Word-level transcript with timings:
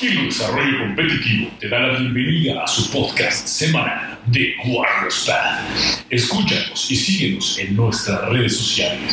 Giro 0.00 0.22
Desarrollo 0.22 0.78
Competitivo 0.78 1.50
te 1.60 1.68
da 1.68 1.78
la 1.78 1.98
bienvenida 1.98 2.64
a 2.64 2.66
su 2.66 2.90
podcast 2.90 3.46
semanal 3.46 4.18
de 4.24 4.54
Warriors 4.64 5.26
Path. 5.26 5.60
Escúchanos 6.08 6.90
y 6.90 6.96
síguenos 6.96 7.58
en 7.58 7.76
nuestras 7.76 8.26
redes 8.30 8.56
sociales. 8.56 9.12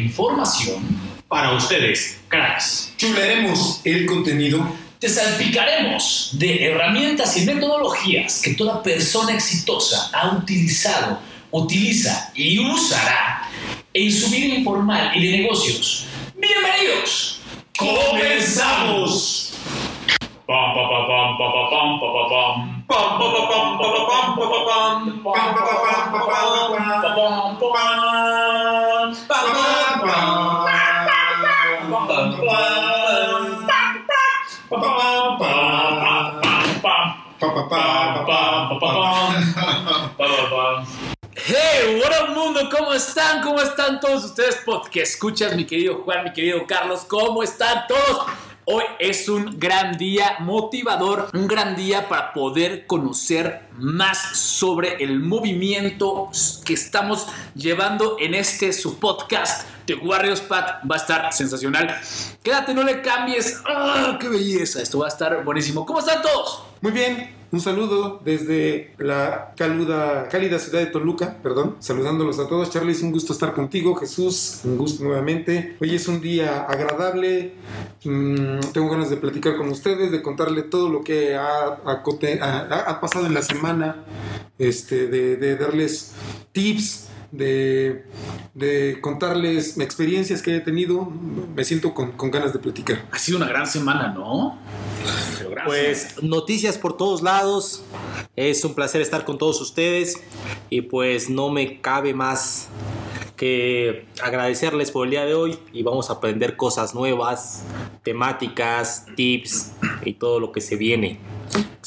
Información, 0.00 0.82
para 1.28 1.52
ustedes, 1.52 2.18
cracks. 2.28 2.92
Chularemos 2.96 3.80
el 3.84 4.06
contenido 4.06 4.66
te 5.00 5.08
salpicaremos 5.08 6.32
de 6.34 6.62
herramientas 6.62 7.34
y 7.38 7.46
metodologías 7.46 8.42
que 8.42 8.52
toda 8.52 8.82
persona 8.82 9.32
exitosa 9.32 10.10
ha 10.12 10.36
utilizado, 10.36 11.18
utiliza 11.50 12.30
y 12.34 12.58
usará 12.58 13.48
en 13.94 14.12
su 14.12 14.28
vida 14.28 14.56
informal 14.56 15.10
y 15.16 15.26
de 15.26 15.38
negocios. 15.38 16.04
Bienvenidos. 16.36 17.40
¡Comenzamos! 17.78 19.54
Pam, 20.46 20.74
pam, 20.74 20.88
pam, 20.90 21.08
pam. 21.08 21.38
Pam, 22.86 23.18
pam, 23.18 23.32
pam, 23.48 23.78
pam. 29.28 29.79
Hey, 41.34 42.00
what 42.00 42.12
up 42.12 42.34
mundo, 42.34 42.68
¿cómo 42.70 42.92
están? 42.92 43.42
¿Cómo 43.42 43.60
están 43.60 43.98
todos 44.00 44.24
ustedes? 44.24 44.62
Porque 44.64 45.02
escuchas, 45.02 45.54
mi 45.56 45.64
querido 45.64 46.02
Juan, 46.04 46.24
mi 46.24 46.32
querido 46.32 46.66
Carlos, 46.66 47.04
¿cómo 47.08 47.42
están 47.42 47.86
todos? 47.88 48.26
Hoy 48.72 48.84
es 49.00 49.28
un 49.28 49.58
gran 49.58 49.98
día 49.98 50.36
motivador, 50.38 51.30
un 51.34 51.48
gran 51.48 51.74
día 51.74 52.08
para 52.08 52.32
poder 52.32 52.86
conocer 52.86 53.62
más 53.76 54.38
sobre 54.38 55.02
el 55.02 55.18
movimiento 55.18 56.30
que 56.64 56.74
estamos 56.74 57.26
llevando 57.56 58.16
en 58.20 58.32
este 58.32 58.72
su 58.72 59.00
podcast 59.00 59.66
de 59.88 59.96
Warriors 59.96 60.40
Path. 60.42 60.88
Va 60.88 60.94
a 60.94 60.98
estar 60.98 61.32
sensacional. 61.32 62.00
Quédate, 62.44 62.72
no 62.72 62.84
le 62.84 63.02
cambies. 63.02 63.60
¡Ah, 63.66 64.16
qué 64.20 64.28
belleza! 64.28 64.80
Esto 64.80 65.00
va 65.00 65.06
a 65.06 65.08
estar 65.08 65.42
buenísimo. 65.44 65.84
¿Cómo 65.84 65.98
están 65.98 66.22
todos? 66.22 66.62
Muy 66.80 66.92
bien, 66.92 67.39
un 67.52 67.60
saludo 67.60 68.20
desde 68.24 68.94
la 68.98 69.52
caluda, 69.56 70.28
cálida 70.28 70.58
ciudad 70.58 70.80
de 70.80 70.86
Toluca, 70.86 71.36
perdón, 71.42 71.76
saludándolos 71.80 72.38
a 72.38 72.48
todos. 72.48 72.70
Charlie, 72.70 72.92
es 72.92 73.02
un 73.02 73.12
gusto 73.12 73.32
estar 73.32 73.52
contigo. 73.52 73.94
Jesús, 73.96 74.60
un 74.64 74.78
gusto 74.78 75.04
nuevamente. 75.04 75.76
Hoy 75.80 75.94
es 75.94 76.06
un 76.08 76.20
día 76.20 76.62
agradable. 76.62 77.54
Mm, 78.04 78.60
tengo 78.72 78.88
ganas 78.88 79.10
de 79.10 79.16
platicar 79.16 79.56
con 79.56 79.68
ustedes, 79.68 80.12
de 80.12 80.22
contarle 80.22 80.62
todo 80.62 80.88
lo 80.88 81.02
que 81.02 81.34
ha, 81.36 81.80
pasado 83.00 83.26
en 83.26 83.34
la 83.34 83.42
semana, 83.42 84.04
este, 84.58 85.08
de 85.08 85.56
darles 85.56 86.14
tips. 86.52 87.09
De, 87.32 88.06
de 88.54 88.98
contarles 89.00 89.78
experiencias 89.78 90.42
que 90.42 90.56
he 90.56 90.60
tenido, 90.60 91.04
me 91.54 91.64
siento 91.64 91.94
con, 91.94 92.12
con 92.12 92.30
ganas 92.30 92.52
de 92.52 92.58
platicar. 92.58 93.06
Ha 93.12 93.18
sido 93.18 93.38
una 93.38 93.46
gran 93.46 93.66
semana, 93.66 94.08
¿no? 94.12 94.58
Pero 95.38 95.50
gracias. 95.50 96.14
Pues 96.14 96.22
noticias 96.22 96.76
por 96.76 96.96
todos 96.96 97.22
lados. 97.22 97.84
Es 98.36 98.64
un 98.64 98.74
placer 98.74 99.00
estar 99.00 99.24
con 99.24 99.38
todos 99.38 99.60
ustedes. 99.60 100.20
Y 100.70 100.82
pues 100.82 101.30
no 101.30 101.50
me 101.50 101.80
cabe 101.80 102.14
más 102.14 102.68
que 103.36 104.06
agradecerles 104.22 104.90
por 104.90 105.06
el 105.06 105.12
día 105.12 105.24
de 105.24 105.34
hoy. 105.34 105.58
Y 105.72 105.82
vamos 105.82 106.10
a 106.10 106.14
aprender 106.14 106.56
cosas 106.56 106.94
nuevas, 106.94 107.62
temáticas, 108.02 109.06
tips 109.16 109.72
y 110.04 110.14
todo 110.14 110.40
lo 110.40 110.52
que 110.52 110.60
se 110.60 110.76
viene. 110.76 111.18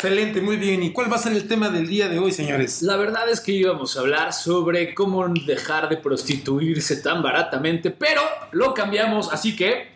Excelente, 0.03 0.41
muy 0.41 0.57
bien. 0.57 0.83
¿Y 0.83 0.91
cuál 0.91 1.09
va 1.09 1.15
a 1.15 1.19
ser 1.19 1.31
el 1.31 1.47
tema 1.47 1.69
del 1.69 1.87
día 1.87 2.09
de 2.09 2.19
hoy, 2.19 2.33
señores? 2.33 2.81
La 2.81 2.97
verdad 2.97 3.29
es 3.29 3.39
que 3.39 3.53
íbamos 3.53 3.95
a 3.95 4.01
hablar 4.01 4.33
sobre 4.33 4.93
cómo 4.93 5.25
dejar 5.29 5.87
de 5.87 5.95
prostituirse 5.95 6.97
tan 6.97 7.23
baratamente, 7.23 7.89
pero 7.89 8.21
lo 8.51 8.73
cambiamos, 8.73 9.31
así 9.31 9.55
que 9.55 9.93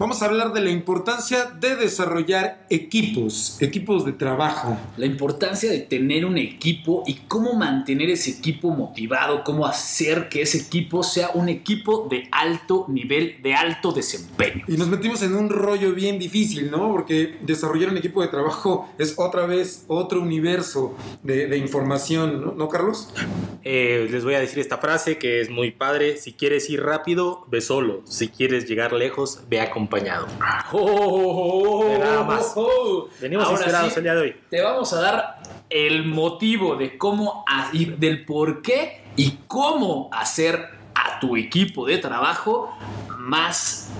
Vamos 0.00 0.22
a 0.22 0.24
hablar 0.24 0.54
de 0.54 0.62
la 0.62 0.70
importancia 0.70 1.44
de 1.60 1.76
desarrollar 1.76 2.64
equipos, 2.70 3.60
equipos 3.60 4.06
de 4.06 4.14
trabajo. 4.14 4.78
la 4.96 5.04
importancia 5.04 5.70
de 5.70 5.80
tener 5.80 6.24
un 6.24 6.38
equipo 6.38 7.02
y 7.06 7.16
cómo 7.28 7.52
mantener 7.52 8.08
ese 8.08 8.30
equipo 8.30 8.70
motivado, 8.70 9.44
cómo 9.44 9.66
hacer 9.66 10.30
que 10.30 10.40
ese 10.40 10.56
equipo 10.56 11.02
sea 11.02 11.32
un 11.34 11.50
equipo 11.50 12.08
de 12.08 12.26
alto 12.32 12.86
nivel, 12.88 13.42
de 13.42 13.54
alto 13.54 13.92
desempeño. 13.92 14.64
Y 14.66 14.78
nos 14.78 14.88
metimos 14.88 15.20
en 15.20 15.34
un 15.34 15.50
rollo 15.50 15.92
bien 15.92 16.18
difícil, 16.18 16.70
¿no? 16.70 16.90
Porque 16.90 17.36
desarrollar 17.42 17.90
un 17.90 17.98
equipo 17.98 18.22
de 18.22 18.28
trabajo 18.28 18.88
es 18.96 19.12
otra 19.18 19.44
vez 19.44 19.84
otro 19.86 20.22
universo 20.22 20.96
de, 21.22 21.46
de 21.46 21.58
información, 21.58 22.40
¿no? 22.40 22.52
¿No, 22.52 22.70
Carlos? 22.70 23.12
Eh, 23.64 24.08
les 24.10 24.24
voy 24.24 24.32
a 24.32 24.40
decir 24.40 24.60
esta 24.60 24.78
frase 24.78 25.18
que 25.18 25.42
es 25.42 25.50
muy 25.50 25.72
padre. 25.72 26.16
Si 26.16 26.32
quieres 26.32 26.70
ir 26.70 26.82
rápido, 26.82 27.44
ve 27.50 27.60
solo. 27.60 28.00
Si 28.06 28.28
quieres 28.28 28.66
llegar 28.66 28.94
lejos, 28.94 29.42
ve 29.50 29.60
acompañado. 29.60 29.89
Oh, 30.72 31.96
Nada 31.98 32.22
más. 32.22 32.54
Venimos 33.20 33.44
Ahora 33.44 33.58
inspirados 33.58 33.92
sí, 33.92 33.98
el 33.98 34.02
día 34.04 34.14
de 34.14 34.20
hoy. 34.20 34.36
te 34.48 34.62
vamos 34.62 34.92
a 34.92 35.00
dar 35.00 35.42
el 35.68 36.06
motivo 36.06 36.76
de 36.76 36.96
cómo 36.96 37.44
y 37.72 37.86
del 37.86 38.24
por 38.24 38.62
qué 38.62 39.02
y 39.16 39.38
cómo 39.46 40.08
hacer 40.12 40.68
a 40.94 41.18
tu 41.20 41.36
equipo 41.36 41.86
de 41.86 41.98
trabajo 41.98 42.76
más 43.18 43.90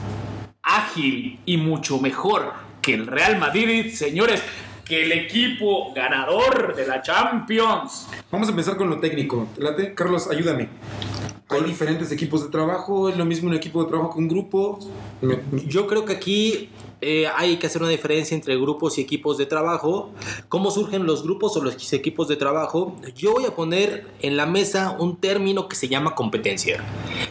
ágil 0.62 1.40
y 1.44 1.56
mucho 1.56 1.98
mejor 1.98 2.52
que 2.82 2.94
el 2.94 3.06
Real 3.06 3.38
Madrid, 3.38 3.92
señores, 3.92 4.42
que 4.84 5.04
el 5.04 5.12
equipo 5.12 5.92
ganador 5.94 6.74
de 6.74 6.86
la 6.86 7.02
Champions. 7.02 8.08
Vamos 8.30 8.48
a 8.48 8.50
empezar 8.50 8.76
con 8.76 8.88
lo 8.90 8.98
técnico. 8.98 9.48
Carlos, 9.94 10.28
ayúdame. 10.30 10.68
Hay 11.50 11.62
diferentes 11.62 12.12
equipos 12.12 12.44
de 12.44 12.50
trabajo, 12.50 13.08
es 13.08 13.16
lo 13.16 13.24
mismo 13.24 13.48
un 13.48 13.54
equipo 13.54 13.82
de 13.82 13.88
trabajo 13.88 14.14
que 14.14 14.18
un 14.18 14.28
grupo. 14.28 14.78
Yo 15.66 15.86
creo 15.86 16.04
que 16.04 16.12
aquí 16.12 16.70
eh, 17.00 17.26
hay 17.34 17.56
que 17.56 17.66
hacer 17.66 17.82
una 17.82 17.90
diferencia 17.90 18.34
entre 18.34 18.56
grupos 18.56 18.98
y 18.98 19.00
equipos 19.00 19.38
de 19.38 19.46
trabajo. 19.46 20.10
¿Cómo 20.48 20.70
surgen 20.70 21.06
los 21.06 21.22
grupos 21.22 21.56
o 21.56 21.62
los 21.62 21.92
equipos 21.92 22.28
de 22.28 22.36
trabajo? 22.36 22.96
Yo 23.16 23.32
voy 23.32 23.46
a 23.46 23.54
poner 23.54 24.06
en 24.20 24.36
la 24.36 24.46
mesa 24.46 24.96
un 24.98 25.16
término 25.16 25.68
que 25.68 25.76
se 25.76 25.88
llama 25.88 26.14
competencia. 26.14 26.84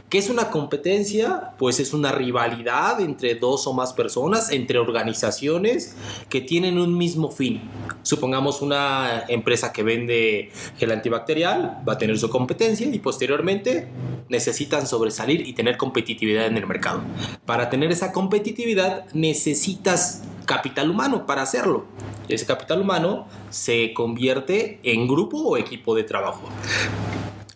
¿Qué 0.09 0.17
es 0.17 0.31
una 0.31 0.49
competencia? 0.49 1.53
Pues 1.59 1.79
es 1.79 1.93
una 1.93 2.11
rivalidad 2.11 2.99
entre 2.99 3.35
dos 3.35 3.67
o 3.67 3.73
más 3.73 3.93
personas, 3.93 4.51
entre 4.51 4.79
organizaciones 4.79 5.95
que 6.29 6.41
tienen 6.41 6.79
un 6.79 6.97
mismo 6.97 7.29
fin. 7.29 7.61
Supongamos 8.01 8.63
una 8.63 9.25
empresa 9.27 9.71
que 9.71 9.83
vende 9.83 10.51
gel 10.79 10.91
antibacterial, 10.91 11.83
va 11.87 11.93
a 11.93 11.97
tener 11.99 12.17
su 12.17 12.27
competencia 12.31 12.87
y 12.87 12.97
posteriormente 12.97 13.87
necesitan 14.29 14.87
sobresalir 14.87 15.47
y 15.47 15.53
tener 15.53 15.77
competitividad 15.77 16.47
en 16.47 16.57
el 16.57 16.65
mercado. 16.65 17.03
Para 17.45 17.69
tener 17.69 17.91
esa 17.91 18.11
competitividad 18.11 19.05
necesitas 19.13 20.23
capital 20.45 20.89
humano 20.89 21.27
para 21.27 21.43
hacerlo. 21.43 21.85
Ese 22.27 22.47
capital 22.47 22.81
humano 22.81 23.27
se 23.51 23.93
convierte 23.93 24.79
en 24.81 25.07
grupo 25.07 25.37
o 25.37 25.57
equipo 25.57 25.93
de 25.93 26.03
trabajo. 26.03 26.49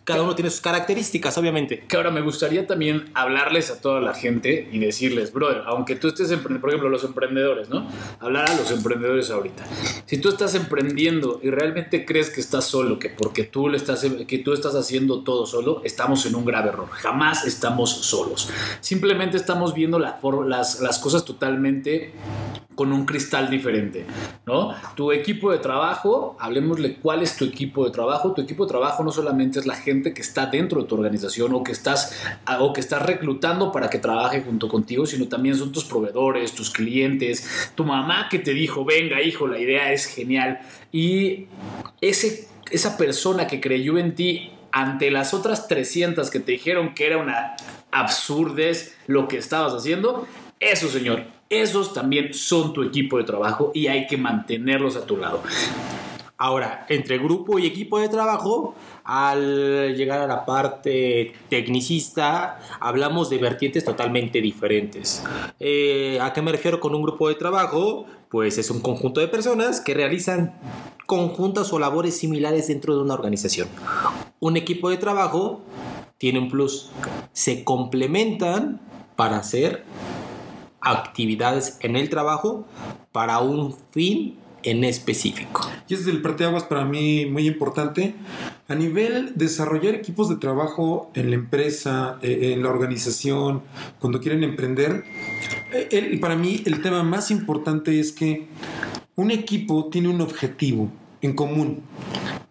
Cada 0.04 0.22
uno 0.22 0.34
tiene 0.34 0.50
sus 0.50 0.60
características, 0.60 1.36
obviamente. 1.38 1.84
Que 1.88 1.96
ahora 1.96 2.10
me 2.10 2.20
gustaría 2.20 2.66
también 2.66 3.10
hablarles 3.14 3.70
a 3.70 3.80
toda 3.80 4.00
la 4.00 4.12
gente 4.12 4.68
y 4.70 4.78
decirles, 4.78 5.32
brother, 5.32 5.62
aunque 5.66 5.96
tú 5.96 6.08
estés 6.08 6.30
emprendiendo, 6.30 6.60
por 6.60 6.70
ejemplo, 6.70 6.88
los 6.90 7.04
emprendedores, 7.04 7.70
¿no? 7.70 7.88
Hablar 8.20 8.50
a 8.50 8.54
los 8.54 8.70
emprendedores 8.70 9.30
ahorita. 9.30 9.64
Si 10.04 10.18
tú 10.18 10.28
estás 10.28 10.54
emprendiendo 10.54 11.40
y 11.42 11.48
realmente 11.50 12.04
crees 12.04 12.28
que 12.28 12.40
estás 12.42 12.66
solo, 12.66 12.98
que 12.98 13.08
porque 13.08 13.44
tú, 13.44 13.68
le 13.68 13.78
estás, 13.78 14.04
que 14.28 14.38
tú 14.38 14.52
estás 14.52 14.74
haciendo 14.74 15.24
todo 15.24 15.46
solo, 15.46 15.80
estamos 15.84 16.26
en 16.26 16.34
un 16.34 16.44
grave 16.44 16.68
error. 16.68 16.88
Jamás 16.90 17.46
estamos 17.46 17.90
solos. 17.90 18.50
Simplemente 18.80 19.38
estamos 19.38 19.72
viendo 19.72 19.98
la, 19.98 20.14
for- 20.14 20.46
las, 20.46 20.80
las 20.80 20.98
cosas 20.98 21.24
totalmente 21.24 22.12
con 22.74 22.92
un 22.92 23.06
cristal 23.06 23.50
diferente, 23.50 24.06
¿no? 24.46 24.74
Tu 24.94 25.12
equipo 25.12 25.52
de 25.52 25.58
trabajo, 25.58 26.36
hablemosle 26.40 26.96
cuál 26.96 27.22
es 27.22 27.36
tu 27.36 27.44
equipo 27.44 27.84
de 27.84 27.90
trabajo. 27.90 28.32
Tu 28.32 28.42
equipo 28.42 28.64
de 28.64 28.70
trabajo 28.70 29.04
no 29.04 29.12
solamente 29.12 29.58
es 29.58 29.66
la 29.66 29.76
gente 29.76 30.12
que 30.12 30.22
está 30.22 30.46
dentro 30.46 30.82
de 30.82 30.88
tu 30.88 30.94
organización 30.94 31.54
o 31.54 31.62
que 31.62 31.72
estás 31.72 32.18
o 32.58 32.72
que 32.72 32.80
estás 32.80 33.02
reclutando 33.02 33.72
para 33.72 33.88
que 33.88 33.98
trabaje 33.98 34.42
junto 34.42 34.68
contigo, 34.68 35.06
sino 35.06 35.28
también 35.28 35.56
son 35.56 35.72
tus 35.72 35.84
proveedores, 35.84 36.52
tus 36.52 36.70
clientes, 36.70 37.72
tu 37.74 37.84
mamá 37.84 38.28
que 38.30 38.38
te 38.38 38.52
dijo, 38.52 38.84
"Venga, 38.84 39.22
hijo, 39.22 39.46
la 39.46 39.58
idea 39.58 39.92
es 39.92 40.06
genial." 40.06 40.60
Y 40.92 41.46
ese 42.00 42.48
esa 42.70 42.96
persona 42.96 43.46
que 43.46 43.60
creyó 43.60 43.98
en 43.98 44.14
ti 44.14 44.50
ante 44.72 45.10
las 45.10 45.34
otras 45.34 45.68
300 45.68 46.30
que 46.30 46.40
te 46.40 46.52
dijeron 46.52 46.94
que 46.94 47.06
era 47.06 47.18
una 47.18 47.54
absurdez 47.92 48.96
lo 49.06 49.28
que 49.28 49.36
estabas 49.36 49.72
haciendo, 49.72 50.26
eso, 50.58 50.88
señor, 50.88 51.22
esos 51.60 51.92
también 51.92 52.34
son 52.34 52.72
tu 52.72 52.82
equipo 52.82 53.18
de 53.18 53.24
trabajo 53.24 53.70
y 53.74 53.86
hay 53.86 54.06
que 54.06 54.16
mantenerlos 54.16 54.96
a 54.96 55.06
tu 55.06 55.16
lado. 55.16 55.42
Ahora, 56.36 56.84
entre 56.88 57.18
grupo 57.18 57.58
y 57.58 57.66
equipo 57.66 58.00
de 58.00 58.08
trabajo, 58.08 58.74
al 59.04 59.94
llegar 59.94 60.20
a 60.20 60.26
la 60.26 60.44
parte 60.44 61.32
tecnicista, 61.48 62.58
hablamos 62.80 63.30
de 63.30 63.38
vertientes 63.38 63.84
totalmente 63.84 64.40
diferentes. 64.40 65.22
Eh, 65.60 66.18
¿A 66.20 66.32
qué 66.32 66.42
me 66.42 66.50
refiero 66.50 66.80
con 66.80 66.94
un 66.94 67.02
grupo 67.02 67.28
de 67.28 67.36
trabajo? 67.36 68.06
Pues 68.28 68.58
es 68.58 68.70
un 68.70 68.80
conjunto 68.80 69.20
de 69.20 69.28
personas 69.28 69.80
que 69.80 69.94
realizan 69.94 70.58
conjuntas 71.06 71.72
o 71.72 71.78
labores 71.78 72.18
similares 72.18 72.66
dentro 72.66 72.96
de 72.96 73.02
una 73.02 73.14
organización. 73.14 73.68
Un 74.40 74.56
equipo 74.56 74.90
de 74.90 74.96
trabajo 74.96 75.60
tiene 76.18 76.40
un 76.40 76.48
plus. 76.48 76.90
Se 77.32 77.62
complementan 77.62 78.80
para 79.14 79.36
hacer 79.36 79.84
actividades 80.84 81.78
en 81.80 81.96
el 81.96 82.08
trabajo 82.10 82.66
para 83.12 83.40
un 83.40 83.76
fin 83.90 84.38
en 84.64 84.82
específico. 84.82 85.60
Y 85.88 85.94
ese 85.94 86.04
es 86.04 86.08
el 86.08 86.22
parteaguas 86.22 86.64
para 86.64 86.84
mí 86.84 87.26
muy 87.26 87.46
importante. 87.46 88.14
A 88.66 88.74
nivel 88.74 89.32
desarrollar 89.34 89.94
equipos 89.94 90.28
de 90.28 90.36
trabajo 90.36 91.10
en 91.14 91.30
la 91.30 91.36
empresa, 91.36 92.18
eh, 92.22 92.52
en 92.54 92.62
la 92.62 92.70
organización, 92.70 93.62
cuando 94.00 94.20
quieren 94.20 94.42
emprender, 94.42 95.04
eh, 95.72 96.18
para 96.20 96.34
mí 96.34 96.62
el 96.64 96.80
tema 96.80 97.02
más 97.02 97.30
importante 97.30 98.00
es 98.00 98.12
que 98.12 98.48
un 99.16 99.30
equipo 99.30 99.90
tiene 99.90 100.08
un 100.08 100.20
objetivo 100.20 100.90
en 101.20 101.34
común. 101.34 101.82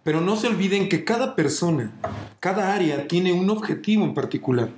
Pero 0.04 0.22
no 0.22 0.36
se 0.36 0.48
olviden 0.48 0.90
que 0.90 1.04
cada 1.04 1.36
persona, 1.36 1.92
cada 2.40 2.74
área 2.74 3.08
tiene 3.08 3.34
un 3.34 3.50
objetivo 3.50 4.04
en 4.04 4.14
particular. 4.14 4.70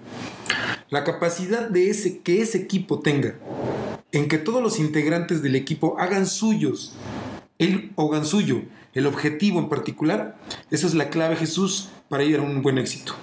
La 0.89 1.03
capacidad 1.03 1.67
de 1.67 1.89
ese 1.89 2.19
que 2.19 2.41
ese 2.41 2.59
equipo 2.59 2.99
tenga. 2.99 3.35
En 4.11 4.27
que 4.27 4.37
todos 4.37 4.61
los 4.61 4.79
integrantes 4.79 5.41
del 5.41 5.55
equipo 5.55 5.95
hagan 5.99 6.27
suyos. 6.27 6.93
El 7.57 7.91
hagan 7.97 8.25
suyo. 8.25 8.61
El 8.93 9.07
objetivo 9.07 9.59
en 9.59 9.67
particular, 9.67 10.37
esa 10.71 10.87
es 10.87 10.93
la 10.93 11.09
clave 11.09 11.35
Jesús 11.35 11.89
para 12.07 12.23
ir 12.23 12.37
a 12.37 12.43
un 12.43 12.61
buen 12.61 12.77
éxito. 12.77 13.13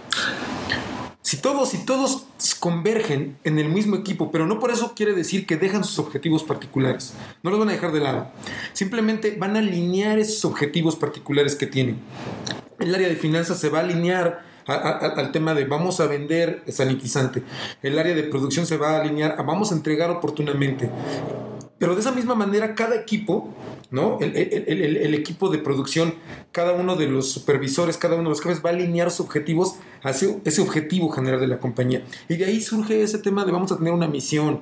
Si 1.22 1.36
todos, 1.36 1.70
si 1.70 1.86
todos 1.86 2.26
convergen 2.58 3.38
en 3.44 3.58
el 3.58 3.68
mismo 3.68 3.96
equipo, 3.96 4.30
pero 4.30 4.44
no 4.44 4.58
por 4.58 4.70
eso 4.70 4.92
quiere 4.94 5.14
decir 5.14 5.46
que 5.46 5.56
dejan 5.56 5.84
sus 5.84 5.98
objetivos 5.98 6.42
particulares, 6.42 7.14
no 7.42 7.50
los 7.50 7.58
van 7.58 7.70
a 7.70 7.72
dejar 7.72 7.92
de 7.92 8.00
lado, 8.00 8.30
simplemente 8.72 9.36
van 9.38 9.56
a 9.56 9.60
alinear 9.60 10.18
esos 10.18 10.44
objetivos 10.44 10.96
particulares 10.96 11.54
que 11.54 11.66
tienen. 11.66 12.00
El 12.78 12.94
área 12.94 13.08
de 13.08 13.16
finanzas 13.16 13.60
se 13.60 13.70
va 13.70 13.78
a 13.78 13.82
alinear 13.82 14.51
a- 14.66 14.72
a- 14.74 15.14
al 15.16 15.32
tema 15.32 15.54
de 15.54 15.64
vamos 15.64 16.00
a 16.00 16.06
vender 16.06 16.62
sanitizante. 16.68 17.42
El 17.82 17.98
área 17.98 18.14
de 18.14 18.22
producción 18.24 18.66
se 18.66 18.76
va 18.76 18.96
a 18.96 19.00
alinear 19.02 19.36
a 19.38 19.42
vamos 19.42 19.72
a 19.72 19.74
entregar 19.74 20.10
oportunamente. 20.10 20.88
Pero 21.78 21.94
de 21.96 22.00
esa 22.00 22.12
misma 22.12 22.36
manera, 22.36 22.76
cada 22.76 22.94
equipo, 22.94 23.52
¿no? 23.90 24.18
El, 24.20 24.36
el- 24.36 24.64
el- 24.68 24.82
el- 24.82 24.96
el 24.98 25.14
equipo 25.14 25.48
de 25.48 25.58
producción, 25.58 26.14
cada 26.52 26.74
uno 26.74 26.94
de 26.94 27.08
los 27.08 27.32
supervisores, 27.32 27.96
cada 27.96 28.14
uno 28.14 28.22
de 28.24 28.28
los 28.28 28.40
jefes 28.40 28.62
va 28.64 28.70
a 28.70 28.72
alinear 28.72 29.10
sus 29.10 29.26
objetivos 29.26 29.74
hacia 30.04 30.36
ese 30.44 30.60
objetivo 30.62 31.10
general 31.10 31.40
de 31.40 31.48
la 31.48 31.58
compañía. 31.58 32.04
Y 32.28 32.36
de 32.36 32.44
ahí 32.44 32.60
surge 32.60 33.02
ese 33.02 33.18
tema 33.18 33.44
de 33.44 33.50
vamos 33.50 33.72
a 33.72 33.78
tener 33.78 33.92
una 33.92 34.06
misión, 34.06 34.60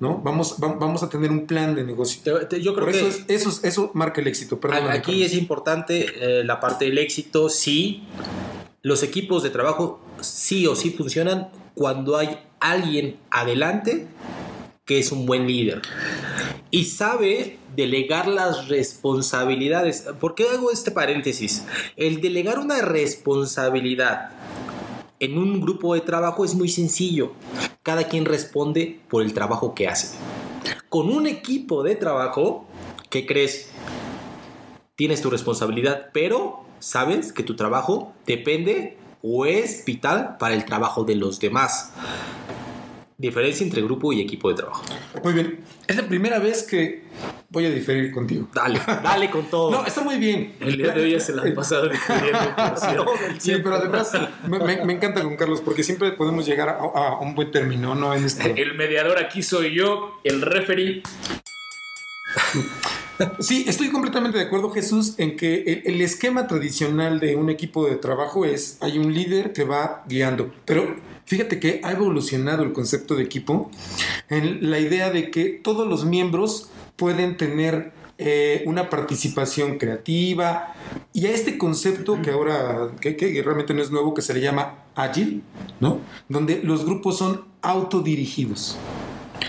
¿no? 0.00 0.22
Vamos, 0.24 0.56
va- 0.62 0.72
vamos 0.72 1.02
a 1.02 1.10
tener 1.10 1.30
un 1.30 1.46
plan 1.46 1.74
de 1.74 1.84
negocio. 1.84 2.22
Te- 2.22 2.46
te- 2.46 2.62
Yo 2.62 2.72
creo 2.74 2.86
Por 2.86 2.94
que 2.94 3.00
eso, 3.00 3.08
es, 3.08 3.24
eso, 3.28 3.50
es- 3.50 3.64
eso 3.64 3.90
marca 3.92 4.22
el 4.22 4.26
éxito. 4.28 4.58
Perdóname, 4.58 4.88
aquí 4.90 5.12
Carlos. 5.12 5.26
es 5.26 5.34
importante 5.34 6.06
eh, 6.40 6.44
la 6.44 6.60
parte 6.60 6.86
del 6.86 6.96
éxito. 6.96 7.50
Sí, 7.50 8.04
los 8.84 9.02
equipos 9.02 9.42
de 9.42 9.48
trabajo 9.48 9.98
sí 10.20 10.66
o 10.66 10.76
sí 10.76 10.90
funcionan 10.90 11.48
cuando 11.74 12.18
hay 12.18 12.38
alguien 12.60 13.16
adelante 13.30 14.06
que 14.84 14.98
es 14.98 15.10
un 15.10 15.24
buen 15.24 15.46
líder 15.46 15.80
y 16.70 16.84
sabe 16.84 17.58
delegar 17.74 18.28
las 18.28 18.68
responsabilidades. 18.68 20.04
¿Por 20.20 20.34
qué 20.34 20.50
hago 20.50 20.70
este 20.70 20.90
paréntesis? 20.90 21.64
El 21.96 22.20
delegar 22.20 22.58
una 22.58 22.82
responsabilidad 22.82 24.32
en 25.18 25.38
un 25.38 25.62
grupo 25.62 25.94
de 25.94 26.02
trabajo 26.02 26.44
es 26.44 26.54
muy 26.54 26.68
sencillo. 26.68 27.32
Cada 27.82 28.04
quien 28.04 28.26
responde 28.26 29.00
por 29.08 29.22
el 29.22 29.32
trabajo 29.32 29.74
que 29.74 29.88
hace. 29.88 30.18
Con 30.90 31.08
un 31.08 31.26
equipo 31.26 31.82
de 31.82 31.96
trabajo, 31.96 32.66
¿qué 33.08 33.24
crees? 33.24 33.70
Tienes 34.96 35.20
tu 35.22 35.28
responsabilidad, 35.28 36.10
pero 36.12 36.64
sabes 36.78 37.32
que 37.32 37.42
tu 37.42 37.56
trabajo 37.56 38.14
depende 38.26 38.96
o 39.22 39.44
es 39.44 39.84
vital 39.84 40.36
para 40.38 40.54
el 40.54 40.64
trabajo 40.64 41.02
de 41.02 41.16
los 41.16 41.40
demás. 41.40 41.92
Diferencia 43.18 43.64
entre 43.64 43.82
grupo 43.82 44.12
y 44.12 44.20
equipo 44.20 44.50
de 44.50 44.54
trabajo. 44.54 44.84
Muy 45.24 45.32
bien. 45.32 45.64
Es 45.88 45.96
la 45.96 46.06
primera 46.06 46.38
vez 46.38 46.62
que 46.62 47.02
voy 47.48 47.66
a 47.66 47.70
diferir 47.70 48.12
contigo. 48.12 48.48
Dale, 48.54 48.80
dale 48.86 49.30
con 49.30 49.50
todo. 49.50 49.72
No, 49.72 49.84
está 49.84 50.02
muy 50.02 50.16
bien. 50.16 50.54
El 50.60 50.76
día 50.76 50.92
de 50.92 51.02
hoy 51.02 51.10
ya 51.10 51.20
se 51.20 51.34
la 51.34 51.42
han 51.42 51.54
pasado 51.54 51.90
cierto. 52.76 53.06
Sí, 53.38 53.52
pero 53.64 53.74
además 53.74 54.12
me, 54.46 54.92
encanta 54.92 55.24
con 55.24 55.36
Carlos 55.36 55.60
porque 55.60 55.82
siempre 55.82 56.12
podemos 56.12 56.46
llegar 56.46 56.68
a, 56.68 56.76
a 56.76 57.18
un 57.18 57.34
buen 57.34 57.50
término, 57.50 57.96
¿no? 57.96 58.14
En 58.14 58.24
esto. 58.24 58.46
El 58.46 58.74
mediador 58.74 59.18
aquí 59.18 59.42
soy 59.42 59.74
yo, 59.74 60.20
el 60.22 60.40
referee. 60.40 61.02
Sí, 63.38 63.64
estoy 63.68 63.90
completamente 63.90 64.38
de 64.38 64.44
acuerdo, 64.44 64.70
Jesús, 64.70 65.14
en 65.18 65.36
que 65.36 65.62
el, 65.62 65.94
el 65.94 66.00
esquema 66.00 66.46
tradicional 66.46 67.20
de 67.20 67.36
un 67.36 67.48
equipo 67.48 67.86
de 67.86 67.96
trabajo 67.96 68.44
es 68.44 68.78
hay 68.80 68.98
un 68.98 69.14
líder 69.14 69.52
que 69.52 69.64
va 69.64 70.04
guiando, 70.08 70.52
pero 70.64 70.96
fíjate 71.24 71.60
que 71.60 71.80
ha 71.84 71.92
evolucionado 71.92 72.62
el 72.64 72.72
concepto 72.72 73.14
de 73.14 73.22
equipo 73.22 73.70
en 74.28 74.70
la 74.70 74.78
idea 74.78 75.10
de 75.10 75.30
que 75.30 75.46
todos 75.46 75.86
los 75.86 76.04
miembros 76.04 76.70
pueden 76.96 77.36
tener 77.36 77.92
eh, 78.16 78.62
una 78.66 78.90
participación 78.90 79.76
creativa. 79.78 80.72
Y 81.12 81.26
a 81.26 81.30
este 81.30 81.58
concepto 81.58 82.22
que 82.22 82.30
ahora 82.30 82.92
que, 83.00 83.16
que 83.16 83.42
realmente 83.42 83.74
no 83.74 83.82
es 83.82 83.90
nuevo 83.90 84.14
que 84.14 84.22
se 84.22 84.34
le 84.34 84.40
llama 84.40 84.84
ágil, 84.94 85.42
¿no? 85.80 86.00
Donde 86.28 86.62
los 86.62 86.84
grupos 86.84 87.18
son 87.18 87.44
autodirigidos 87.62 88.76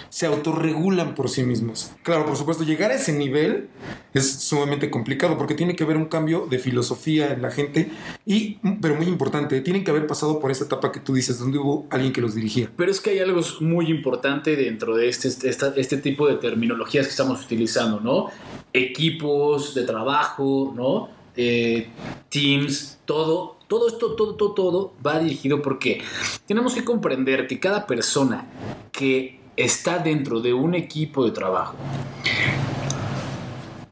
se 0.10 0.25
autorregulan 0.25 1.15
por 1.15 1.30
sí 1.30 1.44
mismos. 1.44 1.92
Claro, 2.04 2.25
por 2.25 2.36
supuesto, 2.38 2.63
llegar 2.63 2.92
a 2.92 2.96
ese 2.96 3.13
nivel 3.13 3.68
es 4.13 4.30
sumamente 4.44 4.89
complicado 4.89 5.38
porque 5.38 5.54
tiene 5.56 5.75
que 5.75 5.84
haber 5.84 5.98
un 5.98 6.06
cambio 6.06 6.48
de 6.50 6.58
filosofía 6.60 7.34
en 7.34 7.42
la 7.42 7.51
gente 7.51 7.89
y, 8.25 8.58
pero 8.82 8.96
muy 8.96 9.08
importante, 9.08 9.60
tienen 9.62 9.84
que 9.84 9.92
haber 9.92 10.08
pasado 10.08 10.39
por 10.39 10.51
esa 10.51 10.65
etapa 10.65 10.92
que 10.92 11.00
tú 11.00 11.13
dices, 11.13 11.38
donde 11.39 11.58
hubo 11.58 11.86
alguien 11.89 12.13
que 12.13 12.22
los 12.22 12.34
dirigía. 12.36 12.72
Pero 12.77 12.92
es 12.92 13.01
que 13.01 13.12
hay 13.12 13.20
algo 13.20 13.42
muy 13.60 13.88
importante 13.89 14.56
dentro 14.56 14.96
de 14.96 15.10
este, 15.10 15.27
esta- 15.50 15.74
este 15.75 15.98
tipo 15.98 16.27
de 16.27 16.36
terminologías 16.36 17.06
que 17.06 17.12
estamos 17.12 17.44
utilizando, 17.44 18.00
¿no? 18.00 18.27
Equipos 18.74 19.74
de 19.74 19.84
trabajo, 19.84 20.74
¿no? 20.75 21.10
Eh, 21.36 21.88
teams, 22.30 23.00
todo 23.06 23.56
Todo 23.68 23.88
esto, 23.88 24.13
todo, 24.15 24.36
todo, 24.36 24.51
todo 24.54 24.94
va 25.04 25.18
dirigido 25.20 25.63
porque 25.63 26.00
tenemos 26.46 26.75
que 26.75 26.84
comprender 26.86 27.48
que 27.48 27.60
cada 27.60 27.88
persona 27.88 28.46
que 28.92 29.39
está 29.57 30.00
dentro 30.00 30.41
de 30.41 30.53
un 30.53 30.75
equipo 30.75 31.25
de 31.25 31.31
trabajo, 31.31 31.75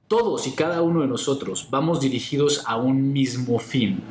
todos 0.08 0.46
y 0.48 0.52
cada 0.52 0.82
uno 0.82 1.02
de 1.02 1.08
nosotros 1.08 1.68
vamos 1.72 2.00
dirigidos 2.00 2.64
a 2.68 2.76
un 2.76 3.14
mismo 3.14 3.58
fin. 3.60 4.04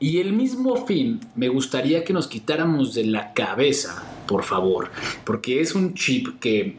Y 0.00 0.18
el 0.18 0.32
mismo 0.32 0.86
fin 0.86 1.20
me 1.36 1.48
gustaría 1.48 2.04
que 2.04 2.12
nos 2.12 2.26
quitáramos 2.26 2.94
de 2.94 3.04
la 3.04 3.32
cabeza, 3.34 4.02
por 4.30 4.44
favor, 4.44 4.92
porque 5.24 5.60
es 5.60 5.74
un 5.74 5.94
chip 5.94 6.38
que 6.38 6.76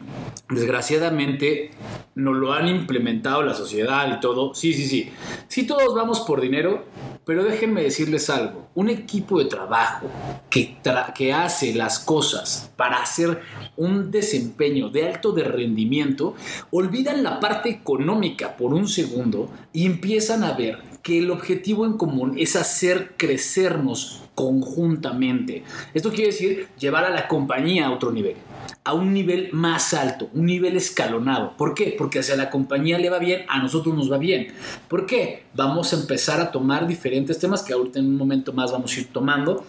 desgraciadamente 0.48 1.70
no 2.14 2.32
lo 2.32 2.54
han 2.54 2.66
implementado 2.66 3.42
la 3.42 3.52
sociedad 3.52 4.16
y 4.16 4.20
todo. 4.20 4.54
Sí, 4.54 4.72
sí, 4.72 4.86
sí. 4.86 5.10
Sí, 5.48 5.66
todos 5.66 5.94
vamos 5.94 6.20
por 6.20 6.40
dinero, 6.40 6.86
pero 7.26 7.44
déjenme 7.44 7.82
decirles 7.82 8.30
algo. 8.30 8.70
Un 8.74 8.88
equipo 8.88 9.38
de 9.38 9.44
trabajo 9.44 10.06
que, 10.48 10.78
que 11.14 11.34
hace 11.34 11.74
las 11.74 11.98
cosas 11.98 12.72
para 12.74 13.02
hacer 13.02 13.42
un 13.76 14.10
desempeño 14.10 14.88
de 14.88 15.08
alto 15.08 15.32
de 15.32 15.44
rendimiento, 15.44 16.34
olvidan 16.70 17.22
la 17.22 17.38
parte 17.38 17.68
económica 17.68 18.56
por 18.56 18.72
un 18.72 18.88
segundo 18.88 19.50
y 19.74 19.84
empiezan 19.84 20.42
a 20.42 20.54
ver 20.54 20.78
que 21.02 21.18
el 21.18 21.30
objetivo 21.30 21.84
en 21.84 21.98
común 21.98 22.34
es 22.38 22.56
hacer 22.56 23.12
crecernos 23.18 24.21
conjuntamente. 24.34 25.62
Esto 25.94 26.10
quiere 26.10 26.26
decir 26.26 26.68
llevar 26.78 27.04
a 27.04 27.10
la 27.10 27.28
compañía 27.28 27.86
a 27.86 27.92
otro 27.92 28.10
nivel, 28.10 28.36
a 28.84 28.94
un 28.94 29.12
nivel 29.12 29.50
más 29.52 29.94
alto, 29.94 30.30
un 30.32 30.46
nivel 30.46 30.76
escalonado. 30.76 31.54
¿Por 31.56 31.74
qué? 31.74 31.94
Porque 31.96 32.20
hacia 32.20 32.36
la 32.36 32.50
compañía 32.50 32.98
le 32.98 33.10
va 33.10 33.18
bien, 33.18 33.44
a 33.48 33.58
nosotros 33.58 33.94
nos 33.94 34.10
va 34.10 34.18
bien. 34.18 34.48
¿Por 34.88 35.06
qué? 35.06 35.44
Vamos 35.54 35.92
a 35.92 35.96
empezar 35.96 36.40
a 36.40 36.50
tomar 36.50 36.86
diferentes 36.86 37.38
temas 37.38 37.62
que 37.62 37.72
ahorita 37.72 37.98
en 37.98 38.06
un 38.06 38.16
momento 38.16 38.52
más 38.52 38.72
vamos 38.72 38.96
a 38.96 39.00
ir 39.00 39.12
tomando, 39.12 39.64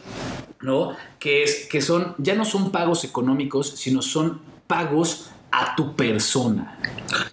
¿no? 0.61 0.95
Que, 1.19 1.43
es, 1.43 1.67
que 1.69 1.81
son, 1.81 2.15
ya 2.17 2.35
no 2.35 2.45
son 2.45 2.71
pagos 2.71 3.03
económicos, 3.03 3.69
sino 3.69 4.01
son 4.01 4.39
pagos 4.67 5.29
a 5.55 5.75
tu 5.75 5.95
persona. 5.95 6.79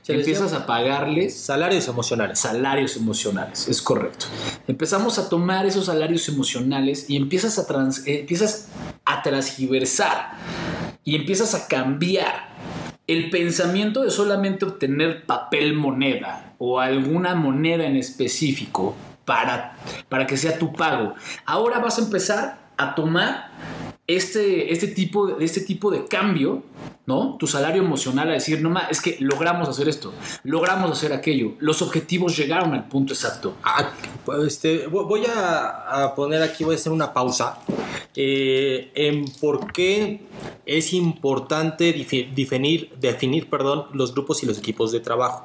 Se 0.03 0.15
Empiezas 0.15 0.53
a 0.53 0.67
pagarles 0.67 1.35
Salarios 1.41 1.89
emocionales. 1.89 2.39
salarios 2.39 2.97
emocionales, 2.97 3.67
es 3.67 3.81
correcto. 3.81 4.27
Empezamos 4.69 5.19
a 5.19 5.31
tomar 5.31 5.65
esos 5.65 5.87
salarios 5.87 6.29
emocionales 6.29 7.09
y 7.09 7.17
empiezas 7.17 7.59
a, 7.59 7.67
trans- 7.67 8.07
eh, 8.07 8.21
empiezas 8.21 8.69
a 9.07 9.23
transgiversar 9.23 10.33
y 11.03 11.17
empiezas 11.17 11.55
a 11.55 11.67
cambiar 11.67 12.51
el 13.07 13.31
pensamiento 13.31 14.03
de 14.03 14.11
solamente 14.11 14.67
obtener 14.67 15.25
papel 15.25 15.73
moneda 15.75 16.55
o 16.59 16.79
alguna 16.79 17.35
moneda 17.35 17.87
en 17.87 17.97
específico 17.97 18.95
para, 19.25 19.77
para 20.11 20.27
que 20.27 20.37
sea 20.37 20.59
tu 20.59 20.73
pago. 20.75 21.15
Ahora 21.47 21.79
vas 21.79 21.99
a 21.99 22.03
empezar 22.03 22.59
a 22.77 22.95
tomar 22.95 23.51
este, 24.17 24.73
este, 24.73 24.89
tipo, 24.89 25.27
de- 25.27 25.45
este 25.45 25.61
tipo 25.61 25.91
de 25.91 26.05
cambio, 26.07 26.63
¿no? 27.07 27.37
Tu 27.39 27.47
salario 27.47 27.83
emocional 27.83 28.29
a 28.31 28.33
decir, 28.35 28.61
no 28.63 28.71
más, 28.71 28.91
es 28.91 29.01
que 29.01 29.17
logramos 29.21 29.69
hacer 29.69 29.89
esto, 29.89 30.13
logramos 30.45 30.91
hacer 30.91 31.13
aquello, 31.13 31.53
los 31.59 31.83
objetivos 31.83 32.37
llegaron 32.37 32.73
al 32.75 32.89
punto 32.89 33.13
exacto. 33.13 33.55
Ah, 33.63 33.91
este, 34.47 34.89
vo- 34.89 35.07
voy 35.07 35.25
a, 35.27 36.05
a 36.05 36.15
poner 36.15 36.43
aquí, 36.43 36.65
voy 36.65 36.75
a 36.75 36.79
hacer 36.79 36.93
una 36.93 37.13
pausa 37.13 37.59
eh, 38.17 38.91
en 38.95 39.25
por 39.41 39.73
qué 39.73 40.21
es 40.67 40.93
importante 40.93 41.93
definir, 41.93 42.91
definir 43.01 43.49
perdón, 43.49 43.87
los 43.93 44.13
grupos 44.15 44.43
y 44.43 44.47
los 44.47 44.59
equipos 44.59 44.93
de 44.93 45.01
trabajo. 45.01 45.45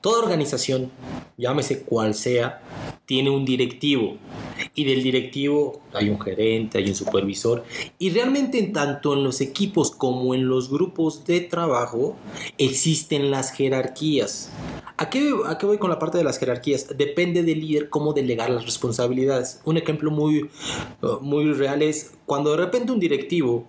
Toda 0.00 0.22
organización, 0.22 0.90
llámese 1.36 1.82
cual 1.82 2.14
sea, 2.14 2.62
tiene 3.06 3.30
un 3.30 3.44
directivo 3.44 4.16
y 4.74 4.84
del 4.84 5.02
directivo 5.02 5.80
hay 5.92 6.08
un 6.10 6.20
gerente, 6.20 6.78
hay 6.78 6.88
un 6.88 6.94
supervisor 6.94 7.64
y 7.98 8.05
realmente 8.10 8.58
en 8.58 8.72
tanto 8.72 9.14
en 9.14 9.24
los 9.24 9.40
equipos 9.40 9.90
como 9.90 10.34
en 10.34 10.48
los 10.48 10.70
grupos 10.70 11.24
de 11.24 11.40
trabajo 11.40 12.16
existen 12.58 13.30
las 13.30 13.52
jerarquías. 13.52 14.50
¿A 14.98 15.10
qué, 15.10 15.30
¿A 15.46 15.58
qué 15.58 15.66
voy 15.66 15.78
con 15.78 15.90
la 15.90 15.98
parte 15.98 16.16
de 16.16 16.24
las 16.24 16.38
jerarquías? 16.38 16.96
Depende 16.96 17.42
del 17.42 17.60
líder 17.60 17.90
cómo 17.90 18.14
delegar 18.14 18.48
las 18.48 18.64
responsabilidades. 18.64 19.60
Un 19.64 19.76
ejemplo 19.76 20.10
muy, 20.10 20.48
uh, 21.02 21.20
muy 21.20 21.52
real 21.52 21.82
es 21.82 22.12
cuando 22.26 22.50
de 22.50 22.56
repente 22.56 22.92
un 22.92 23.00
directivo 23.00 23.66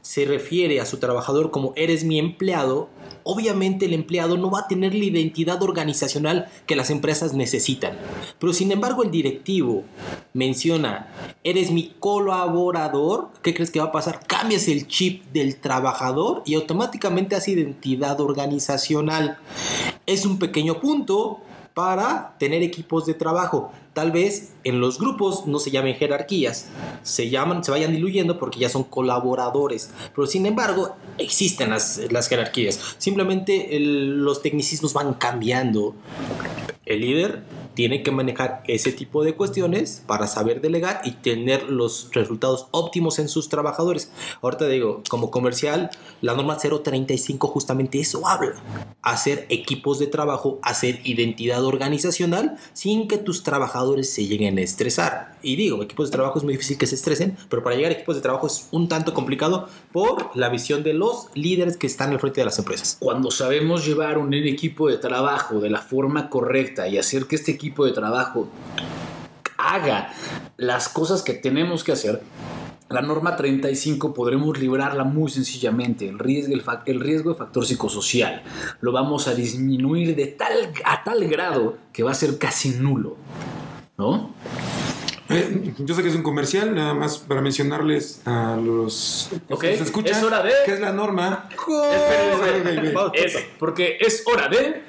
se 0.00 0.24
refiere 0.24 0.80
a 0.80 0.86
su 0.86 0.98
trabajador 0.98 1.50
como 1.50 1.72
eres 1.74 2.04
mi 2.04 2.20
empleado, 2.20 2.88
obviamente 3.24 3.86
el 3.86 3.92
empleado 3.92 4.36
no 4.36 4.52
va 4.52 4.60
a 4.60 4.68
tener 4.68 4.94
la 4.94 5.04
identidad 5.04 5.60
organizacional 5.64 6.46
que 6.66 6.76
las 6.76 6.90
empresas 6.90 7.34
necesitan. 7.34 7.98
Pero 8.38 8.52
sin 8.52 8.70
embargo 8.70 9.02
el 9.02 9.10
directivo 9.10 9.82
menciona, 10.32 11.12
eres 11.42 11.72
mi 11.72 11.94
colaborador, 11.98 13.30
¿qué 13.42 13.52
crees 13.52 13.72
que 13.72 13.80
va 13.80 13.86
a 13.86 13.92
pasar? 13.92 14.24
Cambias 14.28 14.68
el 14.68 14.86
chip 14.86 15.24
del 15.32 15.56
trabajador 15.56 16.42
y 16.46 16.54
automáticamente 16.54 17.34
hace 17.34 17.50
identidad 17.50 18.20
organizacional. 18.20 19.38
Es 20.06 20.24
un 20.24 20.38
pequeño 20.38 20.80
punto 20.80 21.40
para 21.76 22.34
tener 22.38 22.62
equipos 22.62 23.04
de 23.04 23.12
trabajo. 23.12 23.70
Tal 23.92 24.10
vez 24.10 24.54
en 24.64 24.80
los 24.80 24.98
grupos 24.98 25.46
no 25.46 25.58
se 25.58 25.70
llamen 25.70 25.94
jerarquías, 25.94 26.68
se 27.02 27.28
llaman, 27.28 27.62
se 27.62 27.70
vayan 27.70 27.92
diluyendo 27.92 28.38
porque 28.38 28.58
ya 28.58 28.70
son 28.70 28.82
colaboradores. 28.82 29.90
Pero 30.14 30.26
sin 30.26 30.46
embargo, 30.46 30.96
existen 31.18 31.68
las, 31.68 32.00
las 32.10 32.28
jerarquías. 32.28 32.80
Simplemente 32.96 33.76
el- 33.76 34.24
los 34.24 34.40
tecnicismos 34.40 34.94
van 34.94 35.12
cambiando. 35.12 35.94
El 36.86 37.02
líder 37.02 37.42
tiene 37.76 38.02
que 38.02 38.10
manejar 38.10 38.62
ese 38.66 38.90
tipo 38.90 39.22
de 39.22 39.34
cuestiones 39.34 40.02
para 40.06 40.26
saber 40.26 40.62
delegar 40.62 41.02
y 41.04 41.12
tener 41.12 41.64
los 41.64 42.08
resultados 42.12 42.68
óptimos 42.70 43.18
en 43.18 43.28
sus 43.28 43.50
trabajadores. 43.50 44.10
Ahorita 44.40 44.66
digo, 44.66 45.02
como 45.10 45.30
comercial, 45.30 45.90
la 46.22 46.34
norma 46.34 46.56
035 46.56 47.46
justamente 47.48 48.00
eso 48.00 48.26
habla. 48.26 48.54
Hacer 49.02 49.46
equipos 49.50 49.98
de 49.98 50.06
trabajo, 50.06 50.58
hacer 50.62 51.00
identidad 51.04 51.64
organizacional 51.64 52.56
sin 52.72 53.08
que 53.08 53.18
tus 53.18 53.42
trabajadores 53.42 54.12
se 54.12 54.26
lleguen 54.26 54.56
a 54.56 54.62
estresar. 54.62 55.36
Y 55.42 55.56
digo, 55.56 55.82
equipos 55.82 56.08
de 56.08 56.12
trabajo 56.12 56.38
es 56.38 56.44
muy 56.44 56.54
difícil 56.54 56.78
que 56.78 56.86
se 56.86 56.94
estresen, 56.94 57.36
pero 57.50 57.62
para 57.62 57.76
llegar 57.76 57.92
a 57.92 57.94
equipos 57.94 58.16
de 58.16 58.22
trabajo 58.22 58.46
es 58.46 58.68
un 58.70 58.88
tanto 58.88 59.12
complicado 59.12 59.68
por 59.92 60.34
la 60.34 60.48
visión 60.48 60.82
de 60.82 60.94
los 60.94 61.28
líderes 61.34 61.76
que 61.76 61.86
están 61.86 62.10
al 62.10 62.20
frente 62.20 62.40
de 62.40 62.46
las 62.46 62.58
empresas. 62.58 62.96
Cuando 62.98 63.30
sabemos 63.30 63.84
llevar 63.84 64.16
un 64.16 64.32
equipo 64.32 64.88
de 64.88 64.96
trabajo 64.96 65.60
de 65.60 65.68
la 65.68 65.82
forma 65.82 66.30
correcta 66.30 66.88
y 66.88 66.96
hacer 66.96 67.26
que 67.26 67.36
este 67.36 67.52
equipo 67.52 67.65
de 67.84 67.92
trabajo 67.92 68.48
haga 69.58 70.12
las 70.56 70.88
cosas 70.88 71.22
que 71.22 71.34
tenemos 71.34 71.84
que 71.84 71.92
hacer, 71.92 72.22
la 72.88 73.02
norma 73.02 73.34
35 73.34 74.14
podremos 74.14 74.58
librarla 74.58 75.02
muy 75.02 75.30
sencillamente. 75.30 76.08
El 76.08 76.18
riesgo, 76.18 76.54
el 76.86 77.00
riesgo 77.00 77.30
de 77.30 77.36
factor 77.36 77.66
psicosocial 77.66 78.42
lo 78.80 78.92
vamos 78.92 79.26
a 79.26 79.34
disminuir 79.34 80.14
de 80.14 80.26
tal, 80.26 80.72
a 80.84 81.02
tal 81.02 81.26
grado 81.28 81.78
que 81.92 82.04
va 82.04 82.12
a 82.12 82.14
ser 82.14 82.38
casi 82.38 82.70
nulo. 82.70 83.16
¿No? 83.98 84.30
Eh, 85.28 85.74
yo 85.78 85.94
sé 85.94 86.02
que 86.02 86.08
es 86.08 86.14
un 86.14 86.22
comercial, 86.22 86.72
nada 86.74 86.94
más 86.94 87.18
para 87.18 87.40
mencionarles 87.40 88.20
a 88.26 88.56
los 88.56 89.28
que 89.48 89.54
Ok, 89.54 89.64
nos 89.64 89.80
escuchan 89.80 90.16
es 90.18 90.22
hora 90.22 90.42
de- 90.42 90.52
que 90.64 90.72
es 90.74 90.80
la 90.80 90.92
norma. 90.92 91.48
Es 93.12 93.36
porque 93.58 93.96
es 94.00 94.22
hora 94.26 94.48
de 94.48 94.82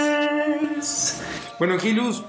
comerciales. 0.00 1.20
Bueno, 1.58 1.78
Gilus, 1.78 2.22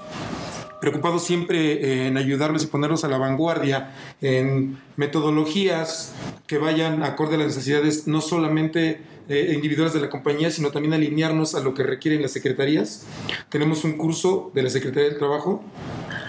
preocupado 0.80 1.18
siempre 1.18 1.72
eh, 1.72 2.06
en 2.08 2.16
ayudarlos 2.16 2.62
y 2.64 2.66
ponerlos 2.66 3.04
a 3.04 3.08
la 3.08 3.18
vanguardia 3.18 3.90
en 4.20 4.78
metodologías 4.96 6.12
que 6.46 6.58
vayan 6.58 7.02
acorde 7.02 7.36
a 7.36 7.38
las 7.38 7.48
necesidades 7.48 8.06
no 8.06 8.20
solamente 8.20 9.00
eh, 9.28 9.52
individuales 9.54 9.92
de 9.92 10.00
la 10.00 10.10
compañía, 10.10 10.50
sino 10.50 10.70
también 10.70 10.94
alinearnos 10.94 11.54
a 11.54 11.60
lo 11.60 11.74
que 11.74 11.82
requieren 11.82 12.22
las 12.22 12.32
secretarías. 12.32 13.06
Tenemos 13.48 13.84
un 13.84 13.96
curso 13.96 14.50
de 14.54 14.62
la 14.62 14.70
Secretaría 14.70 15.08
del 15.08 15.18
Trabajo. 15.18 15.62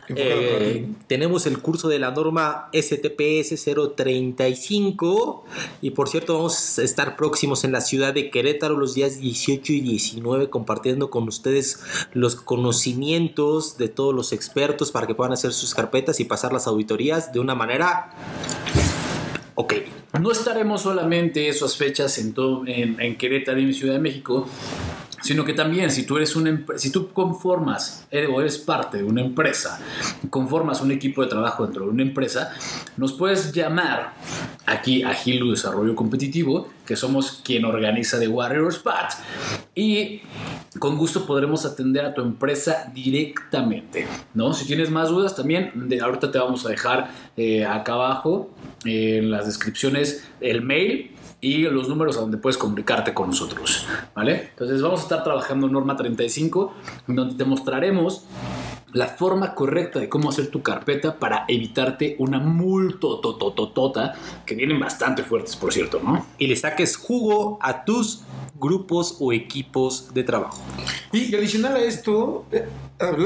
Eh, 0.09 0.88
tenemos 1.07 1.45
el 1.45 1.59
curso 1.59 1.88
de 1.88 1.97
la 1.97 2.12
norma 2.12 2.69
STPS 2.73 3.63
035 3.95 5.45
y 5.81 5.91
por 5.91 6.09
cierto 6.09 6.35
vamos 6.35 6.77
a 6.77 6.83
estar 6.83 7.15
próximos 7.15 7.63
en 7.63 7.71
la 7.71 7.79
ciudad 7.79 8.13
de 8.13 8.29
Querétaro 8.29 8.77
los 8.77 8.95
días 8.95 9.19
18 9.19 9.71
y 9.71 9.79
19 9.79 10.50
compartiendo 10.50 11.09
con 11.09 11.27
ustedes 11.27 11.79
los 12.12 12.35
conocimientos 12.35 13.77
de 13.77 13.88
todos 13.88 14.13
los 14.13 14.33
expertos 14.33 14.91
para 14.91 15.07
que 15.07 15.15
puedan 15.15 15.31
hacer 15.33 15.53
sus 15.53 15.73
carpetas 15.73 16.19
y 16.19 16.25
pasar 16.25 16.51
las 16.51 16.67
auditorías 16.67 17.31
de 17.31 17.39
una 17.39 17.55
manera 17.55 18.12
ok. 19.55 19.74
No 20.19 20.31
estaremos 20.31 20.81
solamente 20.81 21.48
esas 21.48 21.75
fechas 21.77 22.17
en, 22.17 22.33
todo, 22.33 22.65
en, 22.67 23.00
en 23.01 23.17
Querétaro 23.17 23.60
y 23.60 23.63
en 23.63 23.74
Ciudad 23.74 23.93
de 23.93 24.00
México, 24.00 24.48
sino 25.24 25.45
que 25.45 25.53
también 25.53 25.89
si 25.89 26.05
tú 26.05 26.17
eres 26.17 26.36
una 26.36 26.63
si 26.75 26.91
tú 26.91 27.12
conformas 27.12 28.05
eres, 28.12 28.29
o 28.31 28.41
eres 28.41 28.57
parte 28.57 28.98
de 28.98 29.03
una 29.03 29.22
empresa, 29.22 29.79
conformas 30.29 30.81
un 30.81 30.91
equipo 30.91 31.22
de 31.22 31.29
trabajo 31.29 31.63
dentro 31.63 31.86
de 31.86 31.91
una 31.91 32.03
empresa, 32.03 32.53
nos 32.98 33.13
puedes 33.13 33.53
llamar 33.53 34.13
aquí 34.65 35.03
a 35.03 35.15
Hilo 35.25 35.51
Desarrollo 35.51 35.96
Competitivo, 35.96 36.70
que 36.86 36.96
somos 36.96 37.41
quien 37.43 37.65
organiza 37.65 38.20
The 38.20 38.27
Warriors 38.27 38.79
Pat. 38.79 39.13
Y 39.75 40.22
con 40.79 40.98
gusto 40.98 41.25
podremos 41.25 41.65
atender 41.65 42.05
a 42.05 42.13
tu 42.13 42.22
empresa 42.22 42.91
directamente, 42.93 44.08
¿no? 44.34 44.53
Si 44.53 44.65
tienes 44.65 44.89
más 44.89 45.10
dudas 45.10 45.36
también, 45.36 45.72
ahorita 46.01 46.32
te 46.32 46.39
vamos 46.39 46.65
a 46.65 46.70
dejar 46.70 47.12
eh, 47.38 47.65
acá 47.65 47.93
abajo 47.93 48.50
eh, 48.86 49.17
en 49.17 49.32
las 49.32 49.46
descripciones 49.46 50.27
el 50.41 50.62
mail 50.62 51.12
y 51.41 51.63
los 51.63 51.89
números 51.89 52.17
a 52.17 52.22
donde 52.22 52.38
puedes 52.38 52.58
comunicarte 52.58 53.13
con 53.13 53.27
nosotros, 53.27 53.86
¿vale? 54.15 54.50
Entonces 54.51 54.82
vamos 54.82 55.01
a 55.01 55.03
estar 55.03 55.24
trabajando 55.25 55.67
Norma 55.67 55.98
35, 55.98 56.74
donde 57.08 57.36
te 57.36 57.43
mostraremos 57.43 58.25
la 58.93 59.07
forma 59.07 59.55
correcta 59.55 60.00
de 60.00 60.07
cómo 60.07 60.29
hacer 60.29 60.47
tu 60.47 60.62
carpeta 60.62 61.19
para 61.19 61.45
evitarte 61.47 62.15
una 62.19 62.39
multotototota 62.39 64.13
que 64.45 64.55
vienen 64.55 64.79
bastante 64.79 65.23
fuertes, 65.23 65.55
por 65.55 65.73
cierto, 65.73 66.00
¿no? 66.03 66.25
Y 66.38 66.47
le 66.47 66.55
saques 66.55 66.95
jugo 66.95 67.57
a 67.62 67.83
tus 67.85 68.23
grupos 68.55 69.17
o 69.19 69.33
equipos 69.33 70.13
de 70.13 70.23
trabajo. 70.23 70.62
Y 71.12 71.35
adicional 71.35 71.75
a 71.75 71.81
esto, 71.81 72.45
eh, 72.51 72.65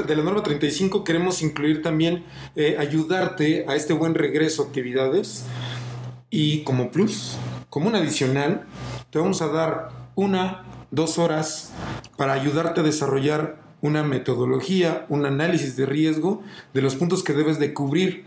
de 0.08 0.16
la 0.16 0.24
norma 0.24 0.42
35 0.42 1.04
queremos 1.04 1.42
incluir 1.42 1.82
también 1.84 2.24
eh, 2.56 2.78
ayudarte 2.80 3.66
a 3.68 3.76
este 3.76 3.94
buen 3.94 4.16
regreso 4.16 4.64
a 4.64 4.66
actividades 4.68 5.46
y 6.30 6.64
como 6.64 6.92
plus, 6.92 7.38
como 7.70 7.88
un 7.88 7.96
adicional, 7.96 8.66
te 9.12 9.20
vamos 9.20 9.42
a 9.42 9.48
dar 9.48 9.90
una, 10.16 10.64
dos 10.92 11.20
horas 11.20 11.72
para 12.18 12.34
ayudarte 12.34 12.82
a 12.82 12.84
desarrollar 12.84 13.67
una 13.82 14.04
metodología, 14.04 15.06
un 15.10 15.26
análisis 15.26 15.76
de 15.76 15.86
riesgo 15.86 16.42
de 16.74 16.82
los 16.82 16.96
puntos 16.96 17.24
que 17.24 17.34
debes 17.34 17.60
de 17.60 17.74
cubrir 17.74 18.26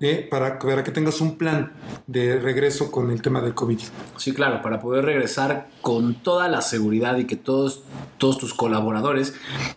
¿eh? 0.00 0.26
para, 0.30 0.58
para 0.58 0.84
que 0.84 0.90
tengas 0.90 1.20
un 1.20 1.36
plan 1.36 1.72
de 2.06 2.38
regreso 2.38 2.90
con 2.90 3.10
el 3.10 3.20
tema 3.20 3.40
del 3.40 3.54
COVID. 3.54 3.78
Sí, 4.16 4.32
claro, 4.32 4.62
para 4.62 4.80
poder 4.80 5.04
regresar 5.04 5.68
con 5.82 6.14
toda 6.14 6.48
la 6.48 6.62
seguridad 6.62 7.18
y 7.18 7.26
que 7.26 7.36
todos, 7.36 7.82
todos 8.18 8.38
tus 8.38 8.54
colaboradores 8.54 9.34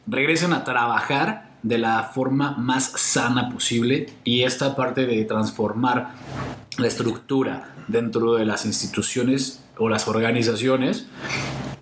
regresen 0.08 0.54
a 0.54 0.64
trabajar 0.64 1.50
de 1.64 1.78
la 1.78 2.04
forma 2.04 2.56
más 2.58 2.94
sana 2.96 3.50
posible 3.50 4.08
y 4.24 4.44
esta 4.44 4.76
parte 4.76 5.06
de 5.06 5.26
transformar 5.26 6.14
la 6.78 6.88
estructura 6.88 7.74
dentro 7.90 8.36
de 8.36 8.46
las 8.46 8.66
instituciones 8.66 9.64
o 9.78 9.90
las 9.90 10.08
organizaciones 10.08 11.08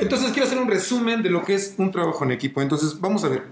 Entonces 0.00 0.30
quiero 0.32 0.46
hacer 0.46 0.58
un 0.58 0.68
resumen 0.68 1.22
de 1.22 1.30
lo 1.30 1.42
que 1.44 1.54
es 1.54 1.74
un 1.78 1.90
trabajo 1.90 2.24
en 2.24 2.32
equipo. 2.32 2.60
Entonces 2.62 2.98
vamos 3.00 3.24
a 3.24 3.28
ver. 3.28 3.44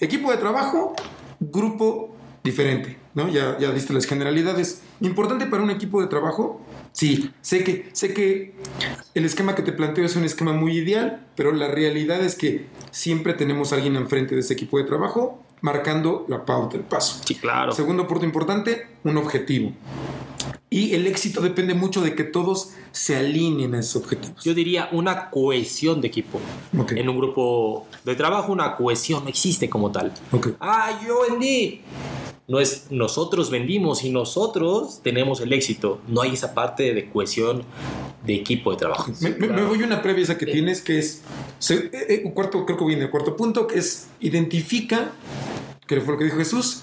Equipo 0.00 0.30
de 0.30 0.38
trabajo, 0.38 0.94
grupo 1.38 2.11
diferente, 2.44 2.96
¿no? 3.14 3.28
Ya, 3.28 3.58
ya 3.58 3.70
diste 3.72 3.92
las 3.92 4.06
generalidades. 4.06 4.82
Importante 5.00 5.46
para 5.46 5.62
un 5.62 5.70
equipo 5.70 6.00
de 6.00 6.08
trabajo. 6.08 6.60
Sí, 6.92 7.30
sé 7.40 7.64
que, 7.64 7.88
sé 7.92 8.12
que 8.12 8.54
el 9.14 9.24
esquema 9.24 9.54
que 9.54 9.62
te 9.62 9.72
planteo 9.72 10.04
es 10.04 10.16
un 10.16 10.24
esquema 10.24 10.52
muy 10.52 10.76
ideal, 10.76 11.26
pero 11.36 11.52
la 11.52 11.68
realidad 11.68 12.20
es 12.20 12.34
que 12.34 12.66
siempre 12.90 13.32
tenemos 13.34 13.72
a 13.72 13.76
alguien 13.76 13.96
enfrente 13.96 14.34
de 14.34 14.40
ese 14.40 14.54
equipo 14.54 14.78
de 14.78 14.84
trabajo 14.84 15.42
marcando 15.62 16.26
la 16.28 16.44
pauta, 16.44 16.76
el 16.76 16.82
paso. 16.82 17.20
Sí, 17.24 17.36
claro. 17.36 17.72
Segundo 17.72 18.06
punto 18.06 18.26
importante, 18.26 18.88
un 19.04 19.16
objetivo. 19.16 19.72
Y 20.68 20.94
el 20.94 21.06
éxito 21.06 21.40
depende 21.40 21.74
mucho 21.74 22.00
de 22.00 22.14
que 22.14 22.24
todos 22.24 22.70
se 22.92 23.16
alineen 23.16 23.74
a 23.74 23.80
esos 23.80 24.02
objetivos. 24.02 24.42
Yo 24.42 24.54
diría 24.54 24.88
una 24.90 25.30
cohesión 25.30 26.00
de 26.00 26.08
equipo. 26.08 26.40
En 26.90 27.08
un 27.08 27.18
grupo 27.18 27.86
de 28.04 28.14
trabajo 28.14 28.52
una 28.52 28.74
cohesión 28.74 29.24
no 29.24 29.28
existe 29.28 29.68
como 29.68 29.92
tal. 29.92 30.12
Ah, 30.60 30.98
yo 31.06 31.20
vendí. 31.28 31.82
No 32.52 32.60
es 32.60 32.88
nosotros 32.90 33.50
vendimos 33.50 34.04
y 34.04 34.10
nosotros 34.10 35.00
tenemos 35.02 35.40
el 35.40 35.54
éxito. 35.54 36.00
No 36.06 36.20
hay 36.20 36.34
esa 36.34 36.52
parte 36.52 36.92
de 36.92 37.08
cohesión 37.10 37.62
de 38.26 38.34
equipo 38.34 38.70
de 38.72 38.76
trabajo. 38.76 39.10
Me, 39.22 39.30
me- 39.30 39.48
me 39.48 39.62
voy 39.64 39.82
a 39.82 39.86
una 39.86 40.02
previa 40.02 40.22
esa 40.22 40.36
que 40.36 40.44
tienes 40.44 40.82
que 40.82 40.98
es, 40.98 41.22
se- 41.58 41.86
eh, 41.86 41.90
eh, 42.10 42.22
un 42.26 42.32
cuarto, 42.32 42.66
creo 42.66 42.76
que 42.76 42.84
viene 42.84 43.04
el 43.04 43.10
cuarto 43.10 43.36
punto, 43.36 43.66
que 43.66 43.78
es 43.78 44.08
identifica, 44.20 45.12
que 45.86 46.00
fue 46.02 46.12
lo 46.12 46.18
que 46.18 46.24
dijo 46.26 46.36
Jesús, 46.36 46.82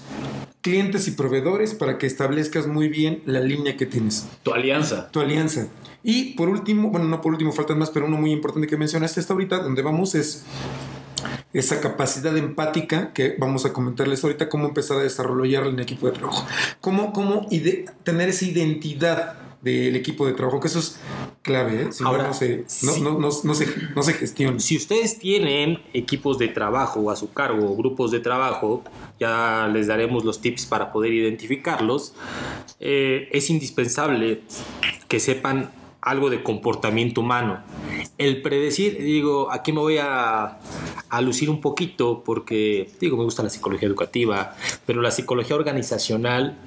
clientes 0.60 1.06
y 1.06 1.12
proveedores 1.12 1.72
para 1.74 1.98
que 1.98 2.06
establezcas 2.06 2.66
muy 2.66 2.88
bien 2.88 3.22
la 3.24 3.38
línea 3.40 3.76
que 3.76 3.86
tienes. 3.86 4.26
tu 4.42 4.52
alianza. 4.52 5.08
tu 5.12 5.20
alianza. 5.20 5.68
Y 6.02 6.32
por 6.34 6.48
último, 6.48 6.90
bueno, 6.90 7.06
no 7.06 7.20
por 7.20 7.30
último, 7.32 7.52
faltan 7.52 7.78
más, 7.78 7.90
pero 7.90 8.06
uno 8.06 8.16
muy 8.16 8.32
importante 8.32 8.66
que 8.66 8.76
mencionaste 8.76 9.20
hasta 9.20 9.32
ahorita, 9.34 9.58
donde 9.60 9.82
vamos 9.82 10.14
es 10.16 10.42
esa 11.52 11.80
capacidad 11.80 12.36
empática 12.36 13.12
que 13.12 13.34
vamos 13.38 13.64
a 13.64 13.72
comentarles 13.72 14.22
ahorita, 14.22 14.48
cómo 14.48 14.68
empezar 14.68 14.98
a 14.98 15.02
desarrollarla 15.02 15.70
en 15.70 15.74
el 15.76 15.82
equipo 15.82 16.06
de 16.06 16.12
trabajo. 16.12 16.46
Cómo, 16.80 17.12
cómo 17.12 17.48
tener 18.04 18.28
esa 18.28 18.44
identidad 18.44 19.34
del 19.62 19.94
equipo 19.96 20.26
de 20.26 20.32
trabajo, 20.32 20.60
que 20.60 20.68
eso 20.68 20.78
es 20.78 20.98
clave, 21.42 21.82
¿eh? 21.82 21.92
Si 21.92 22.02
Ahora, 22.02 22.28
no, 22.28 22.34
se, 22.34 22.58
no, 22.58 22.64
sí. 22.92 23.02
no, 23.02 23.18
no, 23.18 23.28
no 23.44 23.54
se, 23.54 23.66
no 23.94 24.02
se 24.02 24.14
gestiona. 24.14 24.58
Si 24.58 24.76
ustedes 24.76 25.18
tienen 25.18 25.80
equipos 25.92 26.38
de 26.38 26.48
trabajo 26.48 27.10
a 27.10 27.16
su 27.16 27.32
cargo, 27.32 27.76
grupos 27.76 28.10
de 28.10 28.20
trabajo, 28.20 28.82
ya 29.18 29.68
les 29.70 29.86
daremos 29.86 30.24
los 30.24 30.40
tips 30.40 30.66
para 30.66 30.92
poder 30.92 31.12
identificarlos. 31.12 32.14
Eh, 32.78 33.28
es 33.32 33.50
indispensable 33.50 34.42
que 35.08 35.20
sepan 35.20 35.70
algo 36.02 36.30
de 36.30 36.42
comportamiento 36.42 37.20
humano. 37.20 37.60
El 38.18 38.42
predecir, 38.42 38.98
digo, 39.02 39.50
aquí 39.50 39.72
me 39.72 39.80
voy 39.80 39.98
a, 39.98 40.58
a 41.08 41.20
lucir 41.20 41.50
un 41.50 41.60
poquito 41.60 42.22
porque, 42.24 42.90
digo, 43.00 43.16
me 43.16 43.24
gusta 43.24 43.42
la 43.42 43.50
psicología 43.50 43.88
educativa, 43.88 44.56
pero 44.86 45.02
la 45.02 45.10
psicología 45.10 45.56
organizacional 45.56 46.58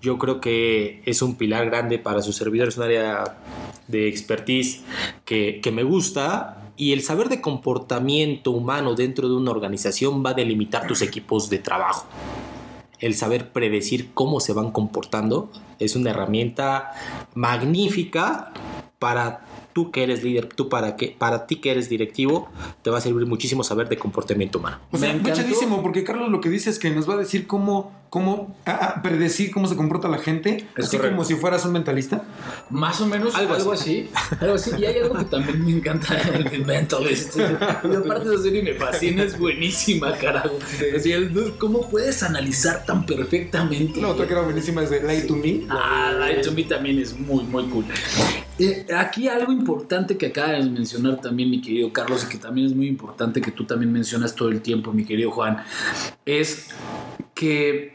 yo 0.00 0.18
creo 0.18 0.40
que 0.40 1.02
es 1.04 1.22
un 1.22 1.36
pilar 1.36 1.66
grande 1.66 1.98
para 1.98 2.22
su 2.22 2.32
servidor, 2.32 2.68
es 2.68 2.76
un 2.76 2.84
área 2.84 3.38
de 3.86 4.08
expertise 4.08 4.82
que 5.24 5.70
me 5.72 5.82
gusta 5.82 6.58
y 6.78 6.92
el 6.92 7.02
saber 7.02 7.28
de 7.28 7.40
comportamiento 7.40 8.52
humano 8.52 8.94
dentro 8.94 9.28
de 9.28 9.34
una 9.34 9.50
organización 9.50 10.24
va 10.24 10.30
a 10.30 10.34
delimitar 10.34 10.86
tus 10.86 11.02
equipos 11.02 11.50
de 11.50 11.58
trabajo. 11.58 12.06
El 13.00 13.14
saber 13.14 13.50
predecir 13.50 14.10
cómo 14.14 14.38
se 14.38 14.52
van 14.52 14.70
comportando 14.70 15.50
es 15.78 15.96
una 15.96 16.10
herramienta 16.10 16.92
magnífica 17.34 18.52
para 18.98 19.46
tú 19.72 19.92
que 19.92 20.02
eres 20.02 20.24
líder, 20.24 20.46
tú 20.48 20.68
para 20.68 20.96
que 20.96 21.14
para 21.16 21.46
ti 21.46 21.56
que 21.56 21.70
eres 21.70 21.88
directivo, 21.88 22.48
te 22.82 22.90
va 22.90 22.98
a 22.98 23.00
servir 23.00 23.26
muchísimo 23.26 23.62
saber 23.62 23.88
de 23.88 23.96
comportamiento 23.96 24.58
humano. 24.58 24.78
O 24.90 24.98
sea, 24.98 25.12
Me 25.12 25.20
encantó. 25.20 25.40
muchísimo, 25.42 25.82
porque 25.82 26.02
Carlos 26.02 26.30
lo 26.30 26.40
que 26.40 26.48
dice 26.48 26.70
es 26.70 26.78
que 26.80 26.90
nos 26.90 27.08
va 27.08 27.14
a 27.14 27.16
decir 27.18 27.46
cómo, 27.46 27.92
cómo 28.10 28.56
predecir 29.04 29.52
cómo 29.52 29.68
se 29.68 29.76
comporta 29.76 30.08
la 30.08 30.18
gente, 30.18 30.66
Es 30.76 30.86
así 30.86 30.96
correcto. 30.96 31.16
como 31.16 31.24
si 31.28 31.36
fueras 31.36 31.64
un 31.64 31.72
mentalista. 31.72 32.24
Más 32.70 33.00
o 33.00 33.06
menos 33.06 33.36
Algo 33.36 33.54
algo, 33.54 33.70
así. 33.72 34.10
Algo 34.40 34.54
así. 34.54 34.72
Y 34.76 34.84
hay 34.84 34.98
algo 34.98 35.14
que 35.16 35.24
también 35.26 35.64
me 35.64 35.70
encanta 35.70 36.16
el 36.52 36.64
Mentalist. 36.66 37.36
Y 37.36 37.94
aparte 37.94 38.30
de 38.30 38.38
serie 38.38 38.62
me 38.64 38.74
fascina, 38.74 39.22
es 39.22 39.38
buenísima, 39.38 40.12
carajo. 40.16 40.58
Así, 40.96 41.12
el 41.12 41.32
¿Cómo 41.58 41.88
puedes 41.88 42.24
analizar 42.24 42.84
tan 42.84 43.06
perfectamente? 43.06 44.00
La 44.00 44.08
otra 44.08 44.26
que 44.26 44.32
era 44.32 44.42
buenísima 44.42 44.82
es 44.82 44.90
de 44.90 45.02
Lie 45.02 45.22
to 45.22 45.36
Me. 45.36 45.60
Ah, 45.70 46.12
Light 46.18 46.42
to 46.42 46.50
Me 46.50 46.64
también 46.64 46.98
es 46.98 47.16
muy, 47.16 47.44
muy 47.44 47.64
cool. 47.68 47.84
Eh, 48.58 48.86
aquí 48.96 49.28
algo 49.28 49.52
importante 49.52 50.18
que 50.18 50.26
acaba 50.26 50.52
de 50.52 50.68
mencionar 50.68 51.20
también 51.20 51.48
mi 51.48 51.60
querido 51.60 51.92
Carlos 51.92 52.24
y 52.24 52.28
que 52.28 52.38
también 52.38 52.66
es 52.66 52.74
muy 52.74 52.88
importante 52.88 53.40
que 53.40 53.52
tú 53.52 53.64
también 53.64 53.92
mencionas 53.92 54.34
todo 54.34 54.48
el 54.48 54.60
tiempo, 54.62 54.92
mi 54.92 55.04
querido 55.04 55.30
Juan, 55.30 55.58
es 56.26 56.68
que 57.34 57.92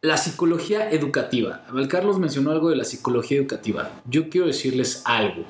la 0.00 0.16
psicología 0.16 0.90
educativa. 0.90 1.64
Abel 1.68 1.88
Carlos 1.88 2.18
mencionó 2.18 2.50
algo 2.50 2.70
de 2.70 2.76
la 2.76 2.84
psicología 2.84 3.38
educativa. 3.38 3.90
Yo 4.06 4.30
quiero 4.30 4.46
decirles 4.46 5.02
algo. 5.04 5.44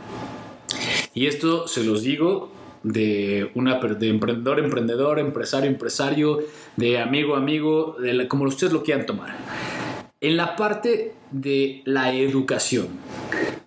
Y 1.12 1.26
esto 1.26 1.68
se 1.68 1.84
los 1.84 2.02
digo 2.02 2.52
de 2.82 3.50
una 3.54 3.78
de 3.78 4.08
emprendedor, 4.08 4.58
emprendedor, 4.58 5.18
empresario, 5.18 5.70
empresario, 5.70 6.40
de 6.76 7.00
amigo, 7.00 7.34
amigo, 7.34 7.96
de 8.00 8.28
como 8.28 8.44
ustedes 8.44 8.72
lo 8.72 8.82
quieran 8.82 9.06
tomar. 9.06 9.34
En 10.24 10.38
la 10.38 10.56
parte 10.56 11.12
de 11.32 11.82
la 11.84 12.14
educación, 12.14 12.88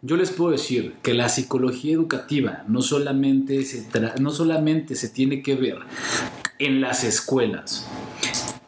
yo 0.02 0.18
les 0.18 0.32
puedo 0.32 0.50
decir 0.50 0.96
que 1.04 1.14
la 1.14 1.30
psicología 1.30 1.94
educativa 1.94 2.64
no 2.68 2.82
solamente 2.82 3.64
se, 3.64 3.86
no 4.20 4.32
solamente 4.32 4.96
se 4.96 5.10
tiene 5.10 5.44
que 5.44 5.54
ver 5.54 5.78
en 6.58 6.82
las 6.82 7.04
escuelas, 7.04 7.88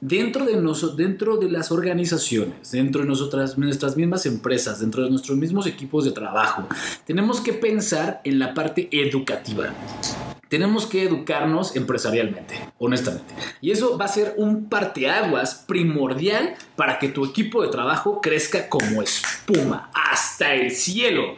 dentro 0.01 0.45
de, 0.45 0.61
noso- 0.61 0.95
dentro 0.95 1.37
de 1.37 1.49
las 1.49 1.71
organizaciones, 1.71 2.69
dentro 2.69 3.01
de 3.01 3.07
nuestras 3.07 3.57
mismas 3.97 4.27
empresas, 4.27 4.79
dentro 4.79 5.03
de 5.03 5.09
nuestros 5.09 5.35
mismos 5.35 5.65
equipos 5.65 6.05
de 6.05 6.11
trabajo, 6.11 6.67
tenemos 7.07 7.41
que 7.41 7.53
pensar 7.53 8.21
en 8.23 8.37
la 8.37 8.53
parte 8.53 8.87
educativa. 8.91 9.73
Tenemos 10.49 10.87
que 10.87 11.03
educarnos 11.03 11.75
empresarialmente, 11.75 12.55
honestamente. 12.79 13.35
Y 13.61 13.69
eso 13.69 13.99
va 13.99 14.05
a 14.05 14.07
ser 14.07 14.33
un 14.35 14.67
parteaguas 14.67 15.63
primordial 15.67 16.55
para 16.75 16.97
que 16.97 17.09
tu 17.09 17.23
equipo 17.23 17.61
de 17.61 17.69
trabajo 17.69 18.19
crezca 18.19 18.67
como 18.67 19.03
espuma, 19.03 19.91
hasta 19.93 20.55
el 20.55 20.71
cielo. 20.71 21.35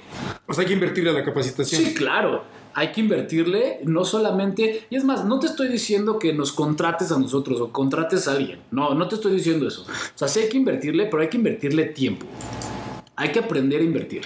O 0.47 0.53
sea, 0.53 0.61
hay 0.61 0.69
que 0.69 0.75
invertirle 0.75 1.09
a 1.09 1.13
la 1.13 1.25
capacitación. 1.25 1.83
Sí, 1.83 1.93
claro. 1.93 2.45
Hay 2.73 2.93
que 2.93 3.01
invertirle, 3.01 3.81
no 3.83 4.05
solamente. 4.05 4.87
Y 4.89 4.95
es 4.95 5.03
más, 5.03 5.25
no 5.25 5.39
te 5.39 5.47
estoy 5.47 5.67
diciendo 5.67 6.17
que 6.17 6.31
nos 6.31 6.53
contrates 6.53 7.11
a 7.11 7.19
nosotros 7.19 7.59
o 7.59 7.69
contrates 7.69 8.29
a 8.29 8.31
alguien. 8.31 8.61
No, 8.71 8.93
no 8.93 9.09
te 9.09 9.15
estoy 9.15 9.33
diciendo 9.33 9.67
eso. 9.67 9.81
O 9.81 10.17
sea, 10.17 10.29
sí 10.29 10.39
hay 10.39 10.47
que 10.47 10.55
invertirle, 10.55 11.07
pero 11.07 11.21
hay 11.21 11.27
que 11.27 11.35
invertirle 11.35 11.83
tiempo. 11.87 12.27
Hay 13.17 13.33
que 13.33 13.39
aprender 13.39 13.81
a 13.81 13.83
invertir. 13.83 14.21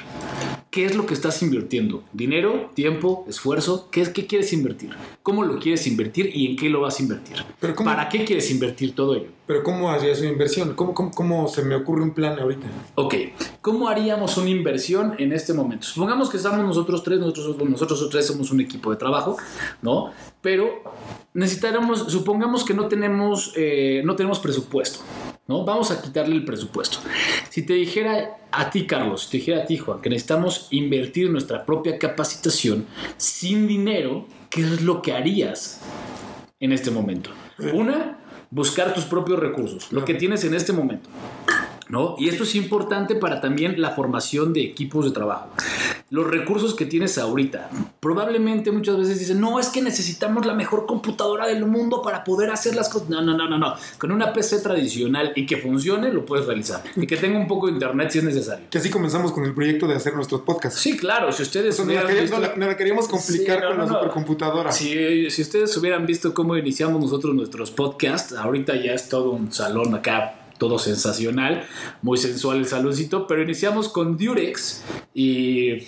¿Qué 0.76 0.84
es 0.84 0.94
lo 0.94 1.06
que 1.06 1.14
estás 1.14 1.42
invirtiendo? 1.42 2.04
¿Dinero? 2.12 2.70
¿Tiempo? 2.74 3.24
¿Esfuerzo? 3.30 3.88
¿Qué, 3.92 4.02
es, 4.02 4.10
¿Qué 4.10 4.28
quieres 4.28 4.52
invertir? 4.52 4.90
¿Cómo 5.24 5.46
lo 5.46 5.58
quieres 5.58 5.88
invertir 5.88 6.30
y 6.36 6.48
en 6.48 6.58
qué 6.58 6.70
lo 6.70 6.82
vas 6.82 7.00
a 7.00 7.04
invertir? 7.04 7.38
Pero 7.62 7.76
¿cómo, 7.76 7.90
¿Para 7.90 8.10
qué 8.10 8.26
quieres 8.26 8.52
invertir 8.52 8.94
todo 8.94 9.16
ello? 9.16 9.30
pero 9.48 9.64
¿cómo 9.64 9.92
haría 9.92 10.16
su 10.16 10.26
inversión? 10.26 10.74
¿Cómo, 10.74 10.94
cómo, 10.94 11.12
¿Cómo 11.12 11.48
se 11.48 11.64
me 11.64 11.76
ocurre 11.76 12.02
un 12.02 12.12
plan 12.12 12.40
ahorita? 12.40 12.66
Ok, 12.96 13.16
¿cómo 13.62 13.88
haríamos 13.88 14.38
una 14.38 14.50
inversión 14.50 15.14
en 15.20 15.34
este 15.34 15.54
momento? 15.54 15.86
Supongamos 15.86 16.30
que 16.30 16.38
estamos 16.38 16.60
nosotros 16.60 17.04
tres, 17.04 17.20
nosotros, 17.20 17.58
nosotros 17.70 18.10
tres 18.10 18.26
somos 18.26 18.52
un 18.52 18.62
equipo 18.62 18.90
de 18.90 18.98
trabajo, 18.98 19.38
¿no? 19.82 20.12
Pero 20.46 20.84
necesitáramos, 21.34 22.12
supongamos 22.12 22.64
que 22.64 22.76
no 22.76 22.88
tenemos, 22.88 23.52
eh, 23.56 24.04
no 24.06 24.16
tenemos 24.16 24.38
presupuesto, 24.38 25.00
¿no? 25.48 25.66
Vamos 25.66 25.90
a 25.90 26.00
quitarle 26.00 26.36
el 26.36 26.46
presupuesto. 26.46 27.00
Si 27.50 27.66
te 27.66 27.74
dijera 27.74 28.38
a 28.52 28.70
ti, 28.70 28.86
Carlos, 28.86 29.24
si 29.24 29.32
te 29.32 29.38
dijera 29.38 29.64
a 29.64 29.66
ti, 29.66 29.78
Juan, 29.78 30.02
que 30.02 30.10
necesitamos 30.12 30.68
invertir 30.70 31.32
nuestra 31.32 31.66
propia 31.66 31.98
capacitación 31.98 32.86
sin 33.18 33.68
dinero, 33.68 34.28
¿qué 34.52 34.62
es 34.62 34.84
lo 34.84 35.02
que 35.02 35.14
harías 35.14 35.82
en 36.60 36.74
este 36.74 36.92
momento? 36.92 37.32
Una, 37.74 38.20
buscar 38.52 38.94
tus 38.94 39.06
propios 39.06 39.40
recursos, 39.40 39.92
lo 39.92 40.06
que 40.06 40.14
tienes 40.14 40.44
en 40.44 40.54
este 40.54 40.74
momento. 40.74 41.10
¿no? 41.90 42.16
Y 42.18 42.30
esto 42.30 42.44
es 42.44 42.56
importante 42.56 43.16
para 43.16 43.42
también 43.42 43.82
la 43.82 43.92
formación 43.92 44.54
de 44.54 44.62
equipos 44.62 45.06
de 45.06 45.12
trabajo. 45.12 45.50
Los 46.12 46.28
recursos 46.30 46.76
que 46.76 46.86
tienes 46.86 47.18
ahorita, 47.18 47.70
probablemente 48.00 48.72
muchas 48.72 48.96
veces 48.96 49.18
dicen, 49.20 49.42
no, 49.42 49.60
es 49.60 49.70
que 49.70 49.82
necesitamos 49.82 50.46
la 50.46 50.54
mejor 50.54 50.86
computadora 50.86 51.48
del 51.48 51.66
mundo 51.66 52.04
para 52.04 52.24
poder 52.24 52.52
hacer 52.52 52.76
las 52.76 52.90
cosas. 52.90 53.10
No, 53.10 53.24
no, 53.24 53.36
no, 53.36 53.50
no, 53.50 53.58
no. 53.58 53.74
Con 53.98 54.12
una 54.12 54.32
PC 54.32 54.60
tradicional 54.60 55.34
y 55.36 55.48
que 55.48 55.58
funcione, 55.58 56.14
lo 56.14 56.24
puedes 56.24 56.46
realizar. 56.46 56.84
Y 56.96 57.08
que 57.08 57.18
tenga 57.18 57.40
un 57.40 57.48
poco 57.48 57.66
de 57.66 57.74
internet 57.74 58.12
si 58.12 58.20
es 58.20 58.24
necesario. 58.24 58.68
Que 58.70 58.78
así 58.78 58.92
comenzamos 58.92 59.32
con 59.32 59.46
el 59.46 59.56
proyecto 59.56 59.88
de 59.88 59.96
hacer 59.96 60.14
nuestros 60.14 60.42
podcasts. 60.42 60.80
Sí, 60.80 60.96
claro, 60.96 61.32
si 61.32 61.42
ustedes 61.42 61.80
no, 61.80 61.86
la 61.92 62.02
queríamos, 62.06 62.22
visto- 62.22 62.36
no 62.40 62.48
la- 62.48 62.56
no 62.56 62.66
la 62.68 62.78
queríamos 62.78 63.08
complicar 63.08 63.58
Sí, 63.58 63.62
no, 63.64 63.68
con 63.70 63.78
la 63.80 63.86
no, 63.86 63.92
no. 63.92 63.98
supercomputadora. 64.00 64.72
Si, 64.72 65.30
si 65.32 65.42
ustedes 65.42 65.76
hubieran 65.76 66.06
visto 66.06 66.36
cómo 66.36 66.56
iniciamos 66.56 67.02
nosotros 67.02 67.34
nuestros 67.34 67.72
podcasts, 67.72 68.34
ahorita 68.34 68.76
ya 68.76 68.94
es 68.94 69.10
todo 69.10 69.32
un 69.32 69.52
salón 69.52 69.96
acá, 69.96 70.36
todo 70.58 70.80
sensacional, 70.80 71.66
muy 72.02 72.18
sensual 72.18 72.58
el 72.60 72.66
saloncito, 72.66 73.28
pero 73.28 73.42
iniciamos 73.44 73.90
con 73.90 74.18
Durex 74.18 74.84
y 75.14 75.84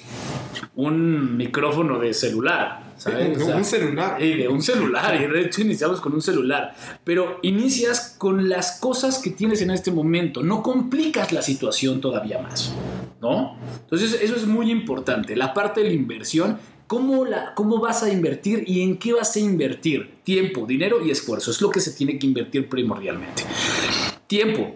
un 0.75 1.37
micrófono 1.37 1.99
de 1.99 2.13
celular. 2.13 2.85
¿sabes? 2.97 3.37
Un- 3.37 3.43
O 3.43 3.45
sea, 3.45 3.55
un 3.57 3.63
celular. 3.63 4.21
y 4.21 4.33
de 4.37 4.47
un 4.47 4.59
celular, 4.61 5.21
y 5.21 5.27
de 5.31 5.41
hecho 5.41 5.61
iniciamos 5.61 6.01
con 6.01 6.13
un 6.13 6.21
celular. 6.21 6.73
Pero 7.03 7.37
inicias 7.43 8.15
con 8.17 8.49
las 8.49 8.79
cosas 8.79 9.19
que 9.19 9.29
tienes 9.29 9.61
en 9.61 9.69
este 9.69 9.91
momento, 9.91 10.41
no 10.41 10.63
complicas 10.63 11.31
la 11.31 11.43
situación 11.43 12.01
todavía 12.01 12.39
más, 12.39 12.73
¿no? 13.21 13.55
Entonces, 13.81 14.17
eso 14.21 14.35
es 14.35 14.47
muy 14.47 14.71
importante. 14.71 15.35
La 15.35 15.53
parte 15.53 15.81
de 15.83 15.89
la 15.89 15.93
inversión, 15.93 16.57
¿cómo, 16.87 17.25
la, 17.25 17.53
¿cómo 17.53 17.79
vas 17.79 18.01
a 18.03 18.09
invertir 18.09 18.63
y 18.65 18.81
en 18.81 18.97
qué 18.97 19.13
vas 19.13 19.35
a 19.35 19.39
invertir? 19.39 20.15
Tiempo, 20.23 20.65
dinero 20.65 21.05
y 21.05 21.11
esfuerzo, 21.11 21.51
es 21.51 21.61
lo 21.61 21.69
que 21.69 21.79
se 21.79 21.91
tiene 21.91 22.17
que 22.17 22.25
invertir 22.25 22.67
primordialmente. 22.67 23.43
Tiempo. 24.25 24.75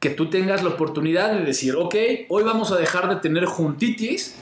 Que 0.00 0.10
tú 0.10 0.28
tengas 0.28 0.64
la 0.64 0.70
oportunidad 0.70 1.32
de 1.32 1.44
decir, 1.44 1.76
ok, 1.76 1.94
hoy 2.28 2.42
vamos 2.42 2.72
a 2.72 2.76
dejar 2.76 3.08
de 3.08 3.16
tener 3.16 3.44
juntitis 3.44 4.34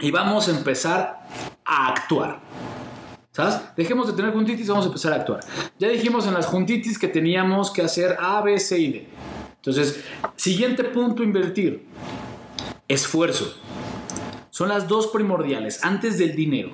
y 0.00 0.10
vamos 0.10 0.48
a 0.48 0.56
empezar 0.56 1.28
a 1.64 1.88
actuar. 1.88 2.40
¿Sabes? 3.30 3.60
Dejemos 3.76 4.08
de 4.08 4.14
tener 4.14 4.32
juntitis 4.32 4.66
y 4.66 4.68
vamos 4.68 4.86
a 4.86 4.88
empezar 4.88 5.12
a 5.12 5.16
actuar. 5.16 5.40
Ya 5.78 5.88
dijimos 5.88 6.26
en 6.26 6.34
las 6.34 6.46
juntitis 6.46 6.98
que 6.98 7.06
teníamos 7.06 7.70
que 7.70 7.82
hacer 7.82 8.16
A, 8.18 8.42
B, 8.42 8.58
C 8.58 8.78
y 8.78 8.92
D. 8.92 9.06
Entonces, 9.56 10.02
siguiente 10.34 10.82
punto, 10.82 11.22
invertir. 11.22 11.86
Esfuerzo. 12.88 13.54
Son 14.58 14.70
las 14.70 14.88
dos 14.88 15.06
primordiales, 15.06 15.84
antes 15.84 16.18
del 16.18 16.34
dinero. 16.34 16.70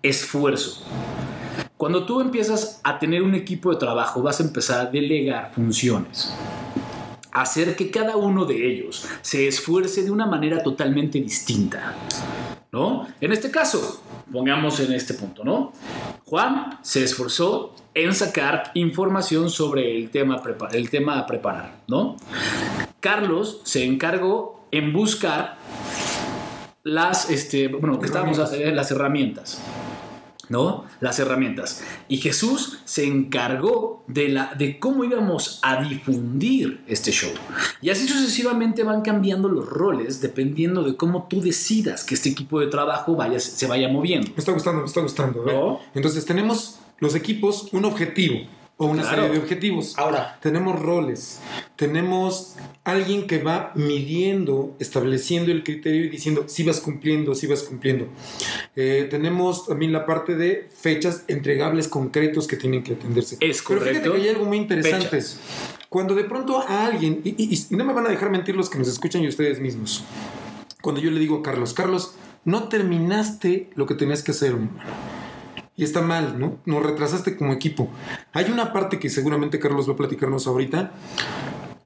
Esfuerzo. 0.00 0.84
Cuando 1.76 2.06
tú 2.06 2.20
empiezas 2.20 2.80
a 2.84 3.00
tener 3.00 3.20
un 3.20 3.34
equipo 3.34 3.72
de 3.72 3.78
trabajo, 3.78 4.22
vas 4.22 4.38
a 4.38 4.44
empezar 4.44 4.86
a 4.86 4.90
delegar 4.92 5.52
funciones. 5.52 6.32
Hacer 7.32 7.74
que 7.74 7.90
cada 7.90 8.14
uno 8.14 8.44
de 8.44 8.70
ellos 8.70 9.08
se 9.22 9.48
esfuerce 9.48 10.04
de 10.04 10.12
una 10.12 10.26
manera 10.26 10.62
totalmente 10.62 11.20
distinta. 11.20 11.96
¿no? 12.70 13.08
En 13.20 13.32
este 13.32 13.50
caso, 13.50 14.00
pongamos 14.32 14.78
en 14.78 14.92
este 14.92 15.14
punto, 15.14 15.42
¿no? 15.42 15.72
Juan 16.26 16.78
se 16.82 17.02
esforzó 17.02 17.74
en 17.92 18.14
sacar 18.14 18.70
información 18.74 19.50
sobre 19.50 19.96
el 19.96 20.10
tema, 20.10 20.40
el 20.70 20.90
tema 20.90 21.18
a 21.18 21.26
preparar, 21.26 21.80
¿no? 21.88 22.18
Carlos 23.00 23.62
se 23.64 23.84
encargó 23.84 24.64
en 24.70 24.92
buscar 24.92 25.58
las, 26.86 27.30
este, 27.30 27.66
bueno, 27.66 27.98
que 27.98 28.06
estábamos 28.06 28.38
las 28.38 28.90
herramientas. 28.90 29.60
¿no? 30.48 30.84
Las 31.00 31.18
herramientas. 31.18 31.82
Y 32.08 32.18
Jesús 32.18 32.78
se 32.84 33.04
encargó 33.04 34.04
de, 34.06 34.28
la, 34.28 34.54
de 34.54 34.78
cómo 34.78 35.02
íbamos 35.02 35.58
a 35.62 35.82
difundir 35.82 36.84
este 36.86 37.10
show. 37.10 37.32
Y 37.82 37.90
así 37.90 38.06
sucesivamente 38.06 38.84
van 38.84 39.02
cambiando 39.02 39.48
los 39.48 39.68
roles 39.68 40.20
dependiendo 40.20 40.84
de 40.84 40.96
cómo 40.96 41.26
tú 41.28 41.40
decidas 41.40 42.04
que 42.04 42.14
este 42.14 42.28
equipo 42.28 42.60
de 42.60 42.68
trabajo 42.68 43.16
vaya, 43.16 43.40
se 43.40 43.66
vaya 43.66 43.88
moviendo. 43.88 44.30
Me 44.30 44.38
está 44.38 44.52
gustando, 44.52 44.82
me 44.82 44.86
está 44.86 45.00
gustando. 45.00 45.48
¿eh? 45.48 45.52
¿No? 45.52 45.80
Entonces 45.94 46.24
tenemos 46.24 46.78
los 47.00 47.16
equipos 47.16 47.68
un 47.72 47.84
objetivo 47.84 48.46
o 48.78 48.86
una 48.86 49.02
Claro. 49.02 49.22
serie 49.22 49.32
de 49.32 49.38
objetivos. 49.42 49.94
Ahora. 49.96 50.38
tenemos 50.42 50.78
roles, 50.80 51.40
tenemos 51.76 52.56
alguien 52.84 53.26
que 53.26 53.38
va 53.42 53.72
midiendo, 53.74 54.76
estableciendo 54.78 55.50
el 55.50 55.64
criterio 55.64 56.04
y 56.04 56.08
diciendo 56.10 56.44
si 56.46 56.62
vas 56.62 56.80
cumpliendo, 56.80 57.34
si 57.34 57.46
vas 57.46 57.62
cumpliendo. 57.62 58.06
Eh, 58.76 59.06
tenemos 59.10 59.66
también 59.66 59.92
la 59.92 60.04
parte 60.04 60.36
de 60.36 60.68
fechas 60.78 61.24
entregables 61.28 61.88
concretos 61.88 62.46
que 62.46 62.56
tienen 62.56 62.82
que 62.82 62.92
atenderse. 62.92 63.36
Es 63.40 63.62
Pero 63.66 63.80
fíjate 63.80 64.00
correcto. 64.00 64.12
que 64.12 64.20
hay 64.22 64.28
algo 64.28 64.44
muy 64.44 64.58
interesante. 64.58 65.06
Fechas. 65.08 65.38
Cuando 65.88 66.14
de 66.14 66.24
pronto 66.24 66.58
a 66.60 66.84
alguien, 66.86 67.22
y, 67.24 67.30
y- 67.42 67.54
y 67.54 67.74
no 67.76 67.84
me 67.84 67.92
van 67.94 68.06
a 68.06 68.10
dejar 68.10 68.28
mentir 68.30 68.56
los 68.56 68.68
que 68.68 68.78
nos 68.78 68.88
escuchan 68.88 69.22
y 69.22 69.28
ustedes 69.28 69.60
mismos, 69.60 70.04
cuando 70.82 71.00
yo 71.00 71.10
le 71.10 71.18
digo 71.18 71.36
a 71.38 71.42
Carlos, 71.42 71.72
Carlos, 71.72 72.14
no 72.44 72.68
terminaste 72.68 73.70
lo 73.74 73.86
que 73.86 73.94
tenías 73.94 74.22
que 74.22 74.32
hacer, 74.32 74.50
hermano. 74.50 74.70
Y 75.76 75.84
está 75.84 76.00
mal, 76.00 76.38
¿no? 76.38 76.58
Nos 76.64 76.82
retrasaste 76.82 77.36
como 77.36 77.52
equipo. 77.52 77.90
Hay 78.32 78.50
una 78.50 78.72
parte 78.72 78.98
que 78.98 79.10
seguramente 79.10 79.58
Carlos 79.58 79.88
va 79.88 79.92
a 79.92 79.96
platicarnos 79.96 80.46
ahorita, 80.46 80.92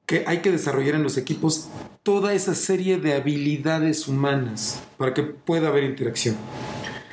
que 0.07 0.25
hay 0.27 0.39
que 0.39 0.51
desarrollar 0.51 0.95
en 0.95 1.03
los 1.03 1.17
equipos 1.17 1.69
toda 2.03 2.33
esa 2.33 2.55
serie 2.55 2.99
de 2.99 3.15
habilidades 3.15 4.09
humanas 4.09 4.83
para 4.97 5.13
que 5.13 5.23
pueda 5.23 5.69
haber 5.69 5.85
interacción. 5.85 6.37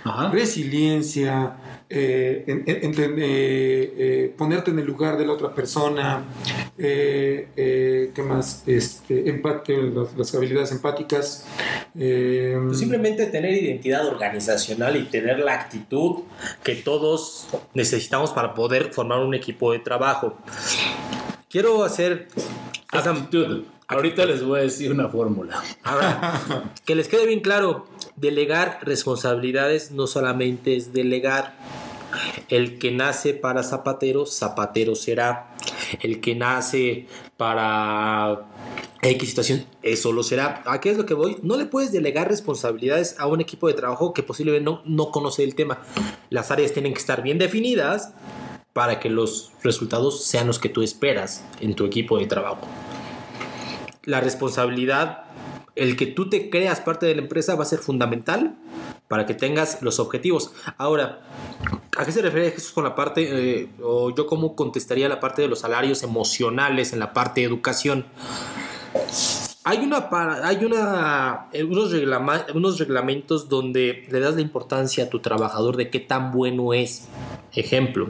Ajá. 0.03 0.29
Resiliencia, 0.29 1.57
eh, 1.89 2.43
en- 2.47 2.63
en- 2.67 2.81
enten- 2.93 3.15
eh, 3.17 3.93
eh, 3.97 4.33
ponerte 4.37 4.71
en 4.71 4.79
el 4.79 4.85
lugar 4.85 5.17
de 5.17 5.25
la 5.25 5.33
otra 5.33 5.53
persona, 5.55 6.23
eh, 6.77 7.47
eh, 7.55 8.11
¿qué 8.13 8.21
más? 8.23 8.63
Este, 8.67 9.29
empate, 9.29 9.77
las, 9.81 10.15
las 10.17 10.35
habilidades 10.35 10.71
empáticas. 10.71 11.45
eh, 11.97 12.59
Pues 12.65 12.79
simplemente 12.79 13.25
tener 13.27 13.53
identidad 13.53 14.05
organizacional 14.07 14.95
y 14.97 15.03
tener 15.03 15.39
la 15.39 15.53
actitud 15.53 16.23
que 16.63 16.75
todos 16.75 17.47
necesitamos 17.73 18.31
para 18.31 18.53
poder 18.53 18.93
formar 18.93 19.19
un 19.19 19.33
equipo 19.33 19.71
de 19.71 19.79
trabajo. 19.79 20.37
Quiero 21.49 21.83
hacer 21.83 22.27
Actitud. 22.91 23.63
Ahorita 23.89 24.25
les 24.25 24.43
voy 24.43 24.59
a 24.59 24.63
decir 24.63 24.91
una 24.91 25.07
fórmula. 25.07 25.61
Ahora, 25.83 26.41
que 26.85 26.93
les 26.95 27.07
quede 27.07 27.25
bien 27.25 27.39
claro, 27.39 27.85
delegar 28.17 28.79
responsabilidades 28.81 29.91
no 29.91 30.07
solamente 30.07 30.75
es 30.75 30.91
delegar. 30.91 31.55
El 32.49 32.79
que 32.79 32.91
nace 32.91 33.33
para 33.33 33.63
zapatero, 33.63 34.25
zapatero 34.25 34.95
será. 34.95 35.55
el 36.01 36.21
que 36.21 36.35
nace 36.35 37.07
para 37.37 38.47
X 39.01 39.29
situación, 39.29 39.65
eso 39.83 40.11
lo 40.11 40.23
será. 40.23 40.63
¿A 40.65 40.79
qué 40.79 40.91
es 40.91 40.97
lo 40.97 41.05
que 41.05 41.13
voy? 41.13 41.37
No 41.41 41.57
le 41.57 41.65
puedes 41.65 41.91
delegar 41.91 42.27
responsabilidades 42.27 43.15
a 43.19 43.27
un 43.27 43.41
equipo 43.41 43.67
de 43.67 43.73
trabajo 43.73 44.13
que 44.13 44.23
posiblemente 44.23 44.65
no, 44.65 44.81
no 44.85 45.11
conoce 45.11 45.43
el 45.43 45.55
tema. 45.55 45.79
Las 46.29 46.51
áreas 46.51 46.73
tienen 46.73 46.93
que 46.93 46.99
estar 46.99 47.21
bien 47.21 47.37
definidas 47.37 48.13
para 48.73 48.99
que 48.99 49.09
los 49.09 49.51
resultados 49.63 50.23
sean 50.23 50.47
los 50.47 50.59
que 50.59 50.69
tú 50.69 50.81
esperas 50.83 51.43
en 51.61 51.75
tu 51.75 51.85
equipo 51.85 52.17
de 52.19 52.27
trabajo. 52.27 52.61
La 54.03 54.21
responsabilidad, 54.21 55.25
el 55.75 55.97
que 55.97 56.05
tú 56.05 56.29
te 56.29 56.49
creas 56.49 56.79
parte 56.79 57.05
de 57.05 57.15
la 57.15 57.21
empresa 57.21 57.55
va 57.55 57.63
a 57.63 57.67
ser 57.67 57.79
fundamental 57.79 58.55
para 59.07 59.25
que 59.25 59.33
tengas 59.33 59.81
los 59.81 59.99
objetivos. 59.99 60.51
Ahora, 60.77 61.21
¿a 61.97 62.05
qué 62.05 62.11
se 62.11 62.21
refiere 62.21 62.51
Jesús 62.51 62.71
con 62.71 62.83
la 62.83 62.95
parte, 62.95 63.61
eh, 63.61 63.69
o 63.81 64.13
yo 64.13 64.27
cómo 64.27 64.55
contestaría 64.55 65.07
la 65.09 65.19
parte 65.19 65.41
de 65.41 65.47
los 65.47 65.59
salarios 65.59 66.03
emocionales 66.03 66.93
en 66.93 66.99
la 66.99 67.13
parte 67.13 67.41
de 67.41 67.47
educación? 67.47 68.05
Hay, 69.63 69.79
una, 69.79 70.07
hay 70.47 70.63
unos, 70.63 71.91
reglamentos 72.79 73.49
donde 73.49 74.07
le 74.09 74.19
das 74.19 74.35
la 74.35 74.41
importancia 74.41 75.05
a 75.05 75.09
tu 75.09 75.19
trabajador 75.19 75.75
de 75.75 75.89
qué 75.89 75.99
tan 75.99 76.31
bueno 76.31 76.73
es. 76.73 77.07
Ejemplo, 77.53 78.09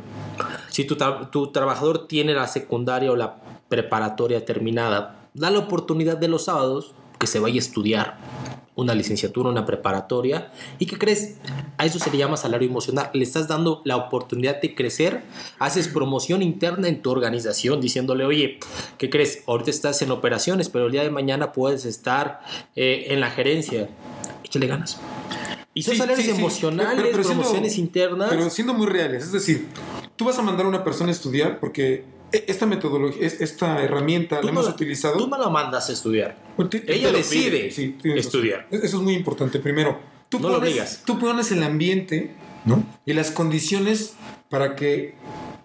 si 0.69 0.85
tu 0.85 1.51
trabajador 1.51 2.07
tiene 2.07 2.33
la 2.33 2.47
secundaria 2.47 3.11
o 3.11 3.15
la 3.15 3.37
preparatoria 3.69 4.45
terminada, 4.45 5.29
da 5.33 5.49
la 5.49 5.59
oportunidad 5.59 6.17
de 6.17 6.27
los 6.27 6.45
sábados 6.45 6.93
que 7.19 7.27
se 7.27 7.39
vaya 7.39 7.55
a 7.55 7.59
estudiar 7.59 8.17
una 8.75 8.93
licenciatura, 8.93 9.49
una 9.49 9.65
preparatoria. 9.65 10.51
¿Y 10.77 10.85
qué 10.85 10.99
crees? 10.99 11.37
A 11.79 11.85
eso 11.87 11.97
se 11.97 12.11
le 12.11 12.17
llama 12.19 12.37
salario 12.37 12.69
emocional. 12.69 13.09
Le 13.13 13.23
estás 13.23 13.47
dando 13.47 13.81
la 13.85 13.97
oportunidad 13.97 14.61
de 14.61 14.75
crecer, 14.75 15.23
haces 15.57 15.87
promoción 15.87 16.43
interna 16.43 16.87
en 16.87 17.01
tu 17.01 17.09
organización 17.09 17.81
diciéndole, 17.81 18.23
oye, 18.23 18.59
¿qué 18.99 19.09
crees? 19.09 19.43
Ahorita 19.47 19.71
estás 19.71 20.01
en 20.03 20.11
operaciones, 20.11 20.69
pero 20.69 20.85
el 20.85 20.91
día 20.91 21.01
de 21.03 21.09
mañana 21.09 21.53
puedes 21.53 21.85
estar 21.85 22.41
eh, 22.75 23.05
en 23.09 23.19
la 23.19 23.31
gerencia. 23.31 23.89
Échale 24.43 24.67
ganas. 24.67 24.99
Y 25.73 25.81
son 25.83 25.93
Sí, 25.93 25.99
salarios 25.99 26.25
sí, 26.25 26.31
sí. 26.33 26.37
emocionales, 26.39 26.95
Pero- 26.97 27.09
pero 27.11 27.23
siendo- 27.23 27.41
promociones 27.43 27.77
internas. 27.79 28.29
Pero 28.29 28.49
siendo 28.51 28.73
muy 28.75 28.85
reales, 28.87 29.23
es 29.23 29.31
decir, 29.31 29.67
tú 30.15 30.25
vas 30.25 30.37
a 30.37 30.43
mandar 30.43 30.65
a 30.67 30.69
una 30.69 30.83
persona 30.83 31.09
a 31.09 31.13
estudiar 31.13 31.59
porque 31.59 32.03
esta 32.31 32.65
metodología, 32.65 33.25
es- 33.25 33.39
esta 33.41 33.81
herramienta 33.83 34.41
la 34.41 34.49
hemos 34.51 34.65
la- 34.65 34.71
utilizado. 34.71 35.17
Tú 35.17 35.27
no 35.27 35.37
la 35.37 35.49
mandas 35.49 35.89
a 35.89 35.93
estudiar. 35.93 36.37
Ella 36.87 37.11
decide. 37.11 37.71
Sí, 37.71 37.97
estudiar. 38.03 38.67
Es- 38.71 38.83
Eso 38.83 38.97
es 38.97 39.03
muy 39.03 39.13
importante. 39.13 39.59
Primero, 39.59 39.99
tú, 40.29 40.39
No 40.39 40.49
pones, 40.49 41.03
tú 41.05 41.17
pones 41.19 41.51
el 41.51 41.63
ambiente 41.63 42.31
¿no? 42.65 42.83
y 43.05 43.13
las 43.13 43.31
condiciones 43.31 44.13
para 44.49 44.75
que 44.75 45.15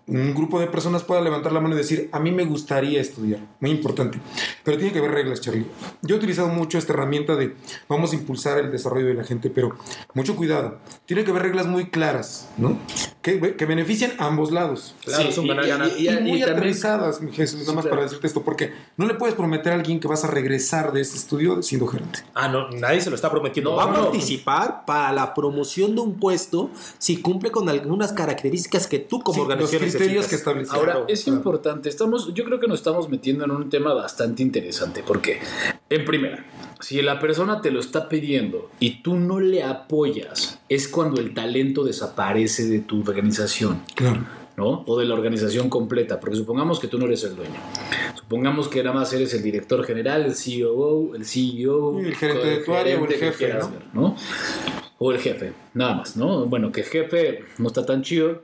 un 0.07 0.35
grupo 0.35 0.59
de 0.59 0.67
personas 0.67 1.05
pueda 1.05 1.21
levantar 1.21 1.53
la 1.53 1.61
mano 1.61 1.75
y 1.75 1.79
decir, 1.79 2.09
a 2.13 2.19
mí 2.19 2.33
me 2.33 2.45
gustaría 2.45 3.01
estudiar. 3.01 3.41
Muy 3.61 3.71
importante. 3.71 4.19
Pero 4.65 4.77
tiene 4.77 4.93
que 4.93 4.99
haber 4.99 5.13
reglas, 5.13 5.41
Charlie. 5.41 5.65
Yo 6.03 6.17
he 6.17 6.19
utilizado 6.19 6.49
mucho 6.49 6.77
esta 6.77 6.93
herramienta 6.93 7.37
de 7.37 7.55
vamos 7.89 8.13
a 8.13 8.17
impulsar 8.17 8.59
el 8.59 8.71
desarrollo 8.73 9.07
de 9.07 9.15
la 9.15 9.25
gente, 9.25 9.49
pero 9.49 9.77
mucho 10.15 10.35
cuidado. 10.35 10.79
Tiene 11.07 11.25
que 11.25 11.31
haber 11.31 11.45
reglas 11.45 11.67
muy 11.67 11.89
claras, 11.91 12.49
¿no? 12.59 12.79
Que, 13.23 13.55
que 13.57 13.65
benefician 13.67 14.13
a 14.19 14.27
ambos 14.27 14.51
lados. 14.51 14.97
Claro, 15.05 15.29
es 15.29 15.39
un 15.39 15.45
y- 15.45 15.49
ganar, 15.49 15.65
y- 15.65 15.69
ganar. 15.69 15.89
y- 15.97 16.09
Y, 16.09 16.11
muy 16.11 16.19
también- 16.41 16.43
aterrizadas, 16.51 17.21
mi 17.21 17.33
Jesús, 17.33 17.61
nada 17.61 17.71
Sí, 17.71 17.77
más 17.77 17.83
claro. 17.85 17.91
para 17.97 18.03
decirte 18.03 18.27
esto, 18.27 18.43
porque 18.43 18.73
no 18.97 19.07
le 19.07 19.15
puedes 19.15 19.37
prometer 19.37 19.73
a 19.73 19.77
alguien 19.77 20.01
que 20.01 20.09
vas 20.09 20.25
a 20.25 20.27
regresar 20.27 20.93
de 20.93 21.01
este 21.01 21.17
estudio 21.17 21.63
siendo 21.63 21.87
gerente. 21.87 22.21
Ah, 22.35 22.49
no, 22.49 22.69
nadie 22.71 23.01
se 23.01 23.11
lo 23.11 23.17
está 23.17 23.31
prometiendo. 23.31 23.71
No, 23.71 23.77
Va 23.77 23.85
a 23.85 23.87
no. 23.97 24.03
participar 24.11 24.85
para 24.85 25.13
la 25.13 25.33
promoción 25.35 25.95
de 25.95 26.01
un 26.01 26.15
puesto 26.19 26.71
si 26.99 27.19
cumple 27.19 27.53
con 27.53 27.69
algunas 27.69 28.13
características 28.13 28.89
que 28.89 28.99
tú 28.99 29.21
como 29.21 29.35
Sí, 29.37 29.41
organización 29.43 29.83
criterios 29.97 30.27
que 30.27 30.37
estableciste. 30.37 30.77
Ahora, 30.77 31.05
es 31.09 31.25
claro. 31.25 31.39
importante, 31.39 31.89
estamos, 31.89 32.33
yo 32.35 32.45
creo 32.45 32.61
que 32.61 32.69
nos 32.69 32.81
estamos 32.81 33.09
metiendo 33.09 33.45
en 33.45 33.51
un 33.51 33.71
tema 33.71 33.95
bastante 33.95 34.43
interesante, 34.43 35.03
porque, 35.07 35.41
en 35.89 36.05
primera, 36.05 36.45
si 36.81 37.01
la 37.01 37.21
persona 37.21 37.61
te 37.61 37.71
lo 37.71 37.81
está 37.81 38.09
pidiendo 38.09 38.71
y 38.81 39.03
tú 39.03 39.17
no 39.17 39.41
le 39.41 39.63
apoyas, 39.63 40.59
es 40.69 40.89
cuando 40.89 41.21
el 41.21 41.35
talento 41.35 41.85
desaparece 41.85 42.67
de 42.67 42.81
tu 42.81 43.01
organización. 43.01 43.83
Claro. 43.95 44.27
¿no? 44.57 44.85
O 44.87 44.99
de 44.99 45.07
la 45.07 45.15
organización 45.15 45.69
completa, 45.69 46.21
porque 46.21 46.37
supongamos 46.37 46.79
que 46.79 46.89
tú 46.89 46.99
no 46.99 47.07
eres 47.07 47.25
el 47.25 47.37
dueño. 47.37 47.59
Supongamos 48.15 48.69
que 48.69 48.83
nada 48.83 48.95
más 48.95 49.13
eres 49.13 49.33
el 49.35 49.43
director 49.43 49.85
general, 49.85 50.25
el 50.25 50.35
CEO, 50.35 51.15
el 51.15 51.25
CEO, 51.25 52.01
El 52.01 52.15
gerente 52.15 52.47
de 52.47 52.57
tu 52.59 52.75
área 52.75 53.01
o 53.01 53.05
el 53.05 53.13
jefe, 53.13 53.49
¿no? 53.55 53.71
ver, 53.71 53.83
¿no? 53.93 54.17
O 54.99 55.13
el 55.13 55.19
jefe, 55.19 55.53
nada 55.75 55.95
más, 55.95 56.17
¿no? 56.17 56.47
Bueno, 56.47 56.71
que 56.71 56.83
el 56.83 56.87
jefe 56.87 57.45
no 57.59 57.69
está 57.69 57.85
tan 57.85 58.03
chido, 58.03 58.43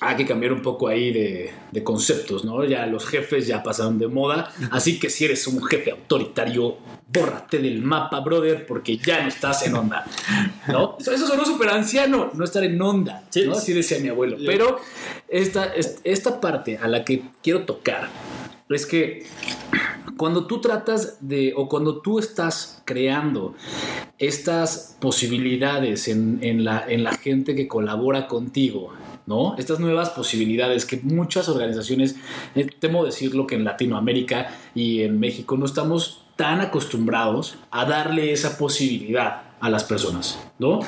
hay 0.00 0.16
que 0.16 0.26
cambiar 0.26 0.52
un 0.52 0.60
poco 0.60 0.88
ahí 0.88 1.12
de, 1.12 1.50
de 1.70 1.84
conceptos, 1.84 2.44
¿no? 2.44 2.64
Ya 2.64 2.84
los 2.86 3.06
jefes 3.06 3.46
ya 3.46 3.62
pasaron 3.62 3.98
de 3.98 4.08
moda, 4.08 4.52
así 4.70 4.98
que 4.98 5.08
si 5.08 5.24
eres 5.24 5.46
un 5.46 5.62
jefe 5.64 5.92
autoritario, 5.92 6.76
bórrate 7.08 7.58
del 7.58 7.80
mapa, 7.80 8.20
brother, 8.20 8.66
porque 8.66 8.96
ya 8.98 9.22
no 9.22 9.28
estás 9.28 9.66
en 9.66 9.74
onda, 9.76 10.04
¿no? 10.68 10.96
Eso, 10.98 11.12
eso 11.12 11.26
sonó 11.26 11.44
súper 11.44 11.68
anciano, 11.70 12.30
no 12.34 12.44
estar 12.44 12.64
en 12.64 12.80
onda. 12.82 13.24
¿no? 13.46 13.52
Así 13.52 13.72
decía 13.72 13.98
mi 14.00 14.08
abuelo. 14.08 14.36
Pero 14.44 14.78
esta, 15.28 15.66
es- 15.74 16.00
esta 16.04 16.40
parte 16.40 16.76
a 16.76 16.88
la 16.88 17.04
que 17.04 17.22
quiero 17.42 17.64
tocar 17.64 18.08
es 18.68 18.86
que 18.86 19.24
cuando 20.16 20.46
tú 20.46 20.60
tratas 20.60 21.18
de, 21.20 21.52
o 21.56 21.68
cuando 21.68 22.00
tú 22.00 22.18
estás 22.18 22.82
creando 22.84 23.54
estas 24.18 24.96
posibilidades 25.00 26.08
en, 26.08 26.38
en 26.42 26.64
la, 26.64 26.84
en 26.88 27.04
la 27.04 27.12
gente 27.16 27.54
que 27.54 27.66
colabora 27.68 28.26
contigo, 28.26 28.92
¿no? 29.26 29.56
Estas 29.56 29.80
nuevas 29.80 30.10
posibilidades 30.10 30.84
que 30.84 31.00
muchas 31.02 31.48
organizaciones, 31.48 32.16
eh, 32.54 32.66
temo 32.78 33.04
decirlo 33.04 33.46
que 33.46 33.54
en 33.54 33.64
Latinoamérica 33.64 34.54
y 34.74 35.02
en 35.02 35.18
México 35.18 35.56
no 35.56 35.66
estamos 35.66 36.24
tan 36.36 36.60
acostumbrados 36.60 37.56
a 37.70 37.84
darle 37.84 38.32
esa 38.32 38.58
posibilidad 38.58 39.42
a 39.60 39.70
las 39.70 39.84
personas, 39.84 40.38
¿no? 40.58 40.80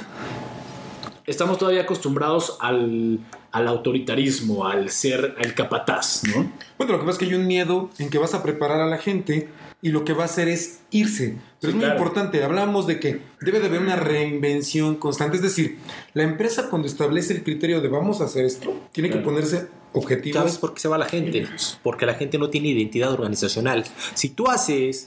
Estamos 1.25 1.59
todavía 1.59 1.83
acostumbrados 1.83 2.57
al, 2.61 3.19
al 3.51 3.69
autoritarismo, 3.69 4.67
al 4.67 4.91
ser, 4.91 5.35
al 5.43 5.55
capataz, 5.55 6.23
¿no? 6.25 6.53
Bueno, 6.79 6.93
lo 6.93 7.01
que 7.01 7.07
pasa 7.07 7.13
es 7.13 7.19
que 7.19 7.25
hay 7.25 7.35
un 7.35 7.47
miedo 7.47 7.91
en 7.99 8.11
que 8.11 8.19
vas 8.19 8.35
a 8.35 8.43
preparar 8.43 8.81
a 8.81 8.87
la 8.87 8.99
gente 8.99 9.49
y 9.87 9.91
lo 9.91 10.05
que 10.05 10.15
va 10.15 10.23
a 10.23 10.27
hacer 10.27 10.49
es 10.49 10.81
irse. 10.91 11.37
Pero 11.61 11.61
Sí, 11.61 11.69
es 11.69 11.75
muy 11.77 11.85
claro. 11.85 11.95
importante, 12.01 12.43
hablamos 12.43 12.89
de 12.89 12.99
que 12.99 13.21
debe 13.41 13.61
de 13.61 13.67
haber 13.67 13.81
una 13.81 13.95
reinvención 13.95 14.97
constante. 14.97 15.37
Es 15.37 15.45
decir, 15.45 15.79
la 16.13 16.25
empresa 16.25 16.69
cuando 16.69 16.89
establece 16.89 17.35
el 17.35 17.45
criterio 17.45 17.81
de 17.81 17.87
vamos 17.87 18.21
a 18.21 18.25
hacer 18.25 18.45
esto, 18.45 18.75
tiene 18.91 19.11
que 19.11 19.19
ponerse 19.19 19.69
objetivos. 19.93 20.41
¿Sabes 20.41 20.59
por 20.59 20.75
qué 20.75 20.81
se 20.81 20.89
va 20.89 20.99
la 20.99 21.05
gente? 21.07 21.47
Porque 21.85 22.05
la 22.05 22.15
gente 22.15 22.37
no 22.37 22.51
tiene 22.51 22.67
identidad 22.71 23.13
organizacional. 23.13 23.85
Si 24.15 24.31
tú 24.31 24.49
haces 24.49 25.07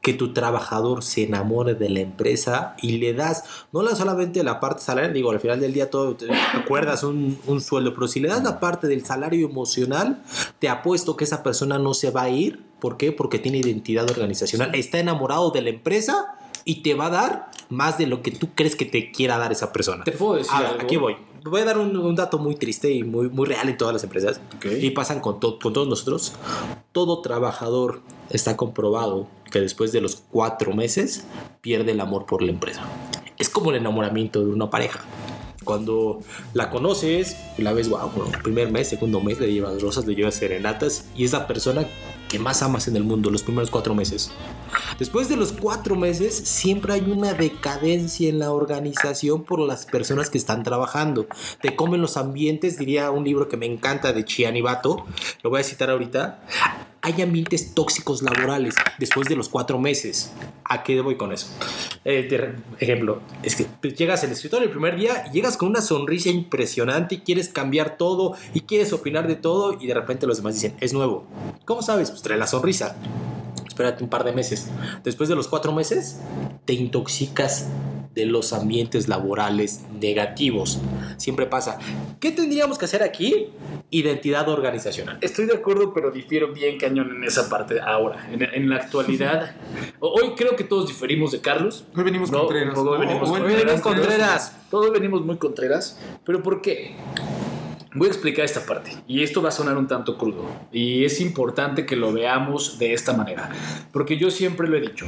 que 0.00 0.14
tu 0.14 0.32
trabajador 0.32 1.02
se 1.04 1.24
enamore 1.24 1.74
de 1.74 1.90
la 1.90 2.00
empresa 2.00 2.74
y 2.80 2.92
le 2.98 3.12
das, 3.12 3.44
no 3.72 3.82
la 3.82 3.94
solamente 3.94 4.42
la 4.42 4.58
parte 4.58 4.80
salarial, 4.82 5.12
digo, 5.12 5.30
al 5.30 5.40
final 5.40 5.60
del 5.60 5.74
día 5.74 5.90
todo, 5.90 6.14
te 6.16 6.32
acuerdas 6.54 7.02
un, 7.04 7.38
un 7.46 7.60
sueldo, 7.60 7.92
pero 7.94 8.08
si 8.08 8.18
le 8.18 8.28
das 8.28 8.42
la 8.42 8.60
parte 8.60 8.86
del 8.86 9.04
salario 9.04 9.46
emocional, 9.46 10.22
te 10.58 10.68
apuesto 10.70 11.16
que 11.16 11.24
esa 11.24 11.42
persona 11.42 11.78
no 11.78 11.92
se 11.92 12.10
va 12.10 12.22
a 12.22 12.30
ir. 12.30 12.62
¿Por 12.80 12.96
qué? 12.96 13.12
Porque 13.12 13.38
tiene 13.38 13.58
identidad 13.58 14.08
organizacional, 14.10 14.74
está 14.74 14.98
enamorado 14.98 15.50
de 15.50 15.60
la 15.60 15.68
empresa 15.68 16.34
y 16.64 16.76
te 16.82 16.94
va 16.94 17.06
a 17.06 17.10
dar 17.10 17.50
más 17.68 17.98
de 17.98 18.06
lo 18.06 18.22
que 18.22 18.30
tú 18.30 18.48
crees 18.54 18.76
que 18.76 18.86
te 18.86 19.12
quiera 19.12 19.36
dar 19.36 19.52
esa 19.52 19.70
persona. 19.70 20.04
Te 20.04 20.12
puedo 20.12 20.36
decir 20.36 20.50
Ahora, 20.54 20.70
algo? 20.70 20.82
aquí 20.82 20.96
voy. 20.96 21.16
Voy 21.44 21.60
a 21.62 21.64
dar 21.64 21.78
un, 21.78 21.96
un 21.96 22.14
dato 22.14 22.38
muy 22.38 22.54
triste 22.54 22.90
y 22.90 23.02
muy, 23.02 23.28
muy 23.30 23.46
real 23.46 23.68
en 23.68 23.76
todas 23.78 23.94
las 23.94 24.04
empresas. 24.04 24.40
Ok. 24.56 24.66
Y 24.80 24.90
pasan 24.90 25.20
con, 25.20 25.40
to- 25.40 25.58
con 25.58 25.72
todos 25.72 25.88
nosotros. 25.88 26.32
Todo 26.92 27.20
trabajador 27.22 28.00
está 28.28 28.56
comprobado 28.58 29.26
que 29.50 29.60
después 29.60 29.92
de 29.92 30.00
los 30.00 30.16
cuatro 30.16 30.72
meses 30.72 31.24
pierde 31.60 31.92
el 31.92 32.00
amor 32.00 32.26
por 32.26 32.42
la 32.42 32.50
empresa. 32.50 32.82
Es 33.38 33.48
como 33.48 33.70
el 33.70 33.76
enamoramiento 33.76 34.44
de 34.44 34.52
una 34.52 34.70
pareja. 34.70 35.00
Cuando 35.64 36.20
la 36.54 36.70
conoces, 36.70 37.36
la 37.58 37.72
ves, 37.72 37.88
wow, 37.88 38.10
bueno, 38.14 38.32
primer 38.42 38.70
mes, 38.70 38.88
segundo 38.88 39.20
mes, 39.20 39.38
le 39.40 39.52
llevas 39.52 39.82
rosas, 39.82 40.06
le 40.06 40.14
llevas 40.14 40.34
serenatas 40.34 41.06
y 41.14 41.24
es 41.24 41.32
la 41.32 41.46
persona 41.46 41.86
que 42.30 42.38
más 42.38 42.62
amas 42.62 42.88
en 42.88 42.96
el 42.96 43.02
mundo 43.04 43.28
los 43.28 43.42
primeros 43.42 43.70
cuatro 43.70 43.94
meses. 43.94 44.30
Después 44.98 45.28
de 45.28 45.36
los 45.36 45.52
cuatro 45.52 45.96
meses, 45.96 46.34
siempre 46.34 46.94
hay 46.94 47.00
una 47.00 47.34
decadencia 47.34 48.28
en 48.28 48.38
la 48.38 48.52
organización 48.52 49.42
por 49.42 49.58
las 49.60 49.84
personas 49.84 50.30
que 50.30 50.38
están 50.38 50.62
trabajando. 50.62 51.26
Te 51.60 51.74
comen 51.74 52.00
los 52.00 52.16
ambientes, 52.16 52.78
diría 52.78 53.10
un 53.10 53.24
libro 53.24 53.48
que 53.48 53.56
me 53.56 53.66
encanta 53.66 54.12
de 54.12 54.24
Chiani 54.24 54.62
Bato, 54.62 55.04
lo 55.42 55.50
voy 55.50 55.60
a 55.60 55.64
citar 55.64 55.90
ahorita. 55.90 56.40
Hay 57.02 57.22
ambientes 57.22 57.74
tóxicos 57.74 58.22
laborales 58.22 58.74
después 58.98 59.26
de 59.28 59.34
los 59.34 59.48
cuatro 59.48 59.78
meses. 59.78 60.32
¿A 60.64 60.82
qué 60.82 61.00
voy 61.00 61.16
con 61.16 61.32
eso? 61.32 61.46
Eh, 62.04 62.54
ejemplo, 62.78 63.22
es 63.42 63.56
que 63.56 63.66
pues, 63.80 63.94
llegas 63.94 64.22
al 64.22 64.32
escritorio 64.32 64.66
el 64.66 64.70
primer 64.70 64.96
día 64.96 65.30
llegas 65.32 65.56
con 65.56 65.70
una 65.70 65.80
sonrisa 65.80 66.28
impresionante 66.28 67.14
y 67.16 67.18
quieres 67.20 67.48
cambiar 67.48 67.96
todo 67.96 68.36
y 68.52 68.62
quieres 68.62 68.92
opinar 68.92 69.26
de 69.28 69.36
todo 69.36 69.78
y 69.80 69.86
de 69.86 69.94
repente 69.94 70.26
los 70.26 70.36
demás 70.36 70.54
dicen, 70.54 70.76
es 70.80 70.92
nuevo. 70.92 71.24
¿Cómo 71.64 71.80
sabes? 71.80 72.10
Pues 72.10 72.20
trae 72.22 72.36
la 72.36 72.46
sonrisa. 72.46 72.96
Espérate 73.80 74.04
un 74.04 74.10
par 74.10 74.24
de 74.24 74.32
meses. 74.32 74.68
Después 75.04 75.28
de 75.28 75.34
los 75.34 75.48
cuatro 75.48 75.72
meses, 75.72 76.20
te 76.66 76.74
intoxicas 76.74 77.68
de 78.14 78.26
los 78.26 78.52
ambientes 78.52 79.08
laborales 79.08 79.82
negativos. 80.00 80.80
Siempre 81.16 81.46
pasa. 81.46 81.78
¿Qué 82.18 82.32
tendríamos 82.32 82.76
que 82.76 82.84
hacer 82.84 83.02
aquí? 83.02 83.48
Identidad 83.90 84.48
organizacional. 84.48 85.18
Estoy 85.20 85.46
de 85.46 85.54
acuerdo, 85.54 85.94
pero 85.94 86.10
difiero 86.10 86.52
bien 86.52 86.76
cañón 86.78 87.10
en 87.16 87.24
esa 87.24 87.48
parte 87.48 87.80
ahora. 87.80 88.28
En, 88.32 88.42
en 88.42 88.68
la 88.68 88.76
actualidad, 88.76 89.54
hoy 90.00 90.34
creo 90.36 90.56
que 90.56 90.64
todos 90.64 90.88
diferimos 90.88 91.32
de 91.32 91.40
Carlos. 91.40 91.86
Hoy 91.96 92.04
venimos 92.04 92.30
No, 92.30 92.40
Contreras. 92.40 92.76
hoy 92.76 92.98
venimos 92.98 93.30
Contreras. 93.30 93.48
Hoy 93.50 93.56
venimos 93.64 93.80
Contreras. 93.80 94.56
Todos 94.70 94.92
venimos 94.92 95.24
muy 95.24 95.36
contreras, 95.36 95.98
pero 96.24 96.42
¿por 96.42 96.60
qué? 96.62 96.94
Voy 97.92 98.06
a 98.06 98.10
explicar 98.12 98.44
esta 98.44 98.64
parte 98.64 98.92
y 99.08 99.24
esto 99.24 99.42
va 99.42 99.48
a 99.48 99.52
sonar 99.52 99.76
un 99.76 99.88
tanto 99.88 100.16
crudo 100.16 100.44
y 100.70 101.04
es 101.04 101.20
importante 101.20 101.86
que 101.86 101.96
lo 101.96 102.12
veamos 102.12 102.78
de 102.78 102.92
esta 102.92 103.14
manera, 103.14 103.50
porque 103.92 104.16
yo 104.16 104.30
siempre 104.30 104.68
lo 104.68 104.76
he 104.76 104.80
dicho, 104.80 105.06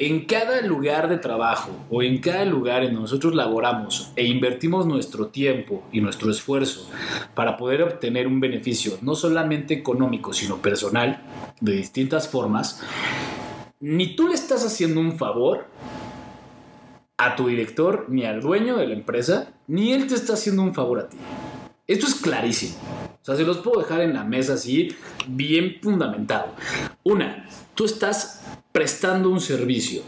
en 0.00 0.24
cada 0.24 0.60
lugar 0.62 1.08
de 1.08 1.18
trabajo 1.18 1.70
o 1.90 2.02
en 2.02 2.18
cada 2.18 2.44
lugar 2.44 2.82
en 2.82 2.88
donde 2.88 3.02
nosotros 3.02 3.36
laboramos 3.36 4.10
e 4.16 4.24
invertimos 4.24 4.84
nuestro 4.84 5.28
tiempo 5.28 5.84
y 5.92 6.00
nuestro 6.00 6.28
esfuerzo 6.28 6.90
para 7.34 7.56
poder 7.56 7.84
obtener 7.84 8.26
un 8.26 8.40
beneficio 8.40 8.98
no 9.00 9.14
solamente 9.14 9.72
económico 9.72 10.32
sino 10.32 10.60
personal 10.60 11.22
de 11.60 11.70
distintas 11.70 12.26
formas, 12.26 12.82
ni 13.78 14.16
tú 14.16 14.26
le 14.26 14.34
estás 14.34 14.66
haciendo 14.66 14.98
un 14.98 15.16
favor 15.16 15.66
a 17.16 17.36
tu 17.36 17.46
director, 17.46 18.06
ni 18.08 18.24
al 18.24 18.40
dueño 18.40 18.76
de 18.76 18.88
la 18.88 18.94
empresa, 18.94 19.52
ni 19.68 19.92
él 19.92 20.08
te 20.08 20.16
está 20.16 20.32
haciendo 20.32 20.62
un 20.62 20.74
favor 20.74 20.98
a 20.98 21.08
ti. 21.08 21.16
Esto 21.86 22.06
es 22.06 22.14
clarísimo. 22.14 22.76
O 23.20 23.24
sea, 23.24 23.36
se 23.36 23.42
los 23.42 23.58
puedo 23.58 23.80
dejar 23.80 24.00
en 24.00 24.14
la 24.14 24.24
mesa 24.24 24.54
así, 24.54 24.96
bien 25.28 25.76
fundamentado. 25.82 26.54
Una, 27.02 27.46
tú 27.74 27.84
estás 27.84 28.40
prestando 28.72 29.28
un 29.28 29.40
servicio, 29.40 30.02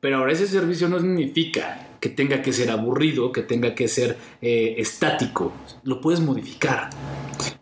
pero 0.00 0.16
ahora 0.16 0.32
ese 0.32 0.46
servicio 0.46 0.88
no 0.88 0.98
significa 0.98 1.86
que 2.00 2.08
tenga 2.08 2.40
que 2.40 2.54
ser 2.54 2.70
aburrido, 2.70 3.30
que 3.30 3.42
tenga 3.42 3.74
que 3.74 3.88
ser 3.88 4.16
eh, 4.40 4.76
estático. 4.78 5.52
Lo 5.84 6.00
puedes 6.00 6.20
modificar. 6.20 6.88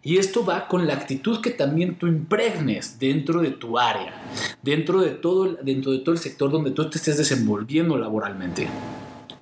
Y 0.01 0.19
esto 0.19 0.45
va 0.45 0.69
con 0.69 0.87
la 0.87 0.95
actitud 0.95 1.41
que 1.41 1.51
también 1.51 1.97
tú 1.97 2.07
impregnes 2.07 3.01
dentro 3.01 3.41
de 3.41 3.51
tu 3.51 3.81
área, 3.81 4.15
dentro 4.63 5.01
de 5.01 5.11
todo, 5.11 5.57
dentro 5.63 5.91
de 5.91 5.99
todo 5.99 6.13
el 6.13 6.21
sector 6.21 6.53
donde 6.53 6.71
tú 6.71 6.89
te 6.89 6.99
estés 6.99 7.19
desenvolviendo 7.19 7.99
laboralmente. 7.99 8.69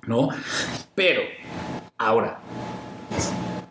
¿No? 0.07 0.29
Pero, 0.95 1.21
ahora, 1.97 2.39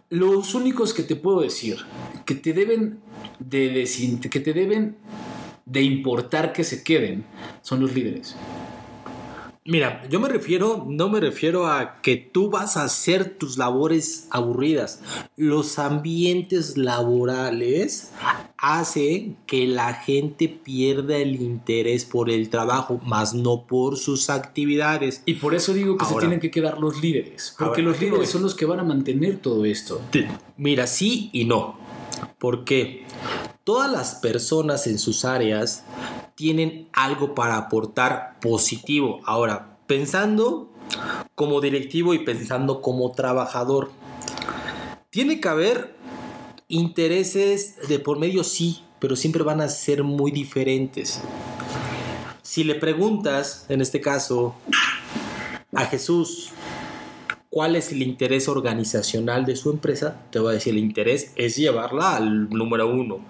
los 0.08 0.54
únicos 0.54 0.94
que 0.94 1.02
te 1.02 1.16
puedo 1.16 1.40
decir 1.40 1.78
que 2.24 2.34
te 2.34 2.52
deben 2.52 3.00
de, 3.38 3.88
que 4.30 4.40
te 4.40 4.52
deben 4.52 4.96
de 5.64 5.82
importar 5.82 6.52
que 6.52 6.64
se 6.64 6.82
queden 6.82 7.24
son 7.62 7.80
los 7.80 7.94
líderes. 7.94 8.36
Mira, 9.66 10.06
yo 10.08 10.20
me 10.20 10.28
refiero, 10.28 10.84
no 10.88 11.08
me 11.08 11.18
refiero 11.18 11.66
a 11.66 12.00
que 12.00 12.16
tú 12.16 12.50
vas 12.50 12.76
a 12.76 12.84
hacer 12.84 13.36
tus 13.36 13.58
labores 13.58 14.28
aburridas. 14.30 15.00
Los 15.36 15.78
ambientes 15.80 16.76
laborales 16.76 18.12
hacen 18.58 19.36
que 19.46 19.66
la 19.66 19.94
gente 19.94 20.48
pierda 20.48 21.16
el 21.16 21.42
interés 21.42 22.04
por 22.04 22.30
el 22.30 22.48
trabajo, 22.48 23.00
más 23.04 23.34
no 23.34 23.66
por 23.66 23.96
sus 23.96 24.30
actividades. 24.30 25.22
Y 25.26 25.34
por 25.34 25.54
eso 25.54 25.74
digo 25.74 25.96
que 25.96 26.04
se 26.04 26.14
tienen 26.16 26.38
que 26.38 26.50
quedar 26.50 26.78
los 26.78 27.02
líderes, 27.02 27.54
porque 27.58 27.80
Ahora, 27.80 27.92
los 27.92 28.00
líderes 28.00 28.30
son 28.30 28.42
los 28.42 28.54
que 28.54 28.66
van 28.66 28.80
a 28.80 28.84
mantener 28.84 29.38
todo 29.38 29.64
esto. 29.64 30.00
Mira, 30.56 30.86
sí 30.86 31.30
y 31.32 31.44
no. 31.44 31.76
Porque 32.38 33.04
todas 33.66 33.90
las 33.90 34.14
personas 34.14 34.86
en 34.86 34.96
sus 34.96 35.24
áreas 35.24 35.82
tienen 36.36 36.88
algo 36.92 37.34
para 37.34 37.56
aportar 37.56 38.38
positivo. 38.40 39.20
Ahora, 39.24 39.80
pensando 39.88 40.70
como 41.34 41.60
directivo 41.60 42.14
y 42.14 42.20
pensando 42.20 42.80
como 42.80 43.10
trabajador, 43.10 43.90
tiene 45.10 45.40
que 45.40 45.48
haber 45.48 45.96
intereses 46.68 47.88
de 47.88 47.98
por 47.98 48.20
medio, 48.20 48.44
sí, 48.44 48.84
pero 49.00 49.16
siempre 49.16 49.42
van 49.42 49.60
a 49.60 49.68
ser 49.68 50.04
muy 50.04 50.30
diferentes. 50.30 51.20
Si 52.42 52.62
le 52.62 52.76
preguntas, 52.76 53.66
en 53.68 53.80
este 53.80 54.00
caso, 54.00 54.54
a 55.74 55.86
Jesús, 55.86 56.52
cuál 57.56 57.74
es 57.74 57.90
el 57.90 58.02
interés 58.02 58.48
organizacional 58.48 59.46
de 59.46 59.56
su 59.56 59.70
empresa, 59.70 60.20
te 60.30 60.38
va 60.38 60.50
a 60.50 60.52
decir 60.52 60.74
el 60.74 60.78
interés 60.78 61.32
es 61.36 61.56
llevarla 61.56 62.14
al 62.14 62.50
número 62.50 62.86
uno. 62.86 63.20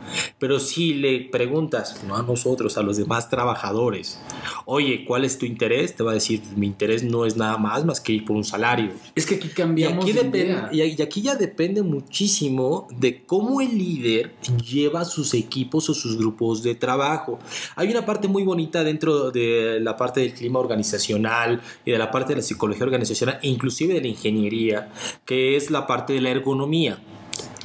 Pero 0.41 0.59
si 0.59 0.95
le 0.95 1.21
preguntas, 1.31 2.03
no 2.09 2.17
a 2.17 2.25
nosotros, 2.25 2.77
a 2.77 2.83
los 2.83 2.97
demás 2.97 3.31
trabajadores, 3.31 4.19
oye, 4.65 5.05
¿cuál 5.07 5.25
es 5.25 5.39
tu 5.39 5.47
interés? 5.47 5.95
Te 5.95 6.03
va 6.03 6.11
a 6.11 6.15
decir, 6.15 6.43
mi 6.57 6.67
interés 6.67 7.05
no 7.05 7.25
es 7.25 7.37
nada 7.37 7.57
más 7.57 7.85
más 7.85 8.01
que 8.01 8.15
ir 8.15 8.25
por 8.25 8.35
un 8.35 8.43
salario. 8.43 8.91
Es 9.15 9.27
que 9.27 9.37
aquí 9.37 9.47
Y 9.47 9.51
cambiamos 9.51 10.05
aquí, 10.05 10.13
de 10.13 10.39
idea. 10.39 10.71
y 10.73 10.83
y 10.83 11.03
aquí 11.03 11.23
ya 11.23 11.37
depende 11.37 11.83
muchísimo 11.83 12.89
de 12.99 13.25
cómo 13.25 13.61
el 13.61 13.79
líder 13.79 14.33
lleva 14.69 15.05
sus 15.05 15.35
equipos 15.35 15.89
o 15.89 15.95
sus 15.95 16.19
grupos 16.19 16.65
de 16.65 16.75
trabajo. 16.75 17.39
Hay 17.77 17.93
una 17.93 18.05
parte 18.05 18.27
muy 18.27 18.43
bonita 18.43 18.83
dentro 18.83 19.31
de 19.31 19.79
la 19.81 19.97
parte 19.97 20.19
del 20.19 20.35
clima 20.35 20.59
organizacional 20.59 21.61
y 21.85 21.93
de 21.93 21.99
la 21.99 22.11
parte 22.11 22.33
de 22.33 22.41
la 22.41 22.43
psicología 22.43 22.83
organizacional, 22.83 23.39
inclusive 23.43 23.95
de 23.95 24.01
la 24.01 24.16
ingeniería, 24.17 24.91
que 25.25 25.57
es 25.57 25.71
la 25.71 25.87
parte 25.87 26.13
de 26.13 26.21
la 26.21 26.31
ergonomía. 26.31 26.99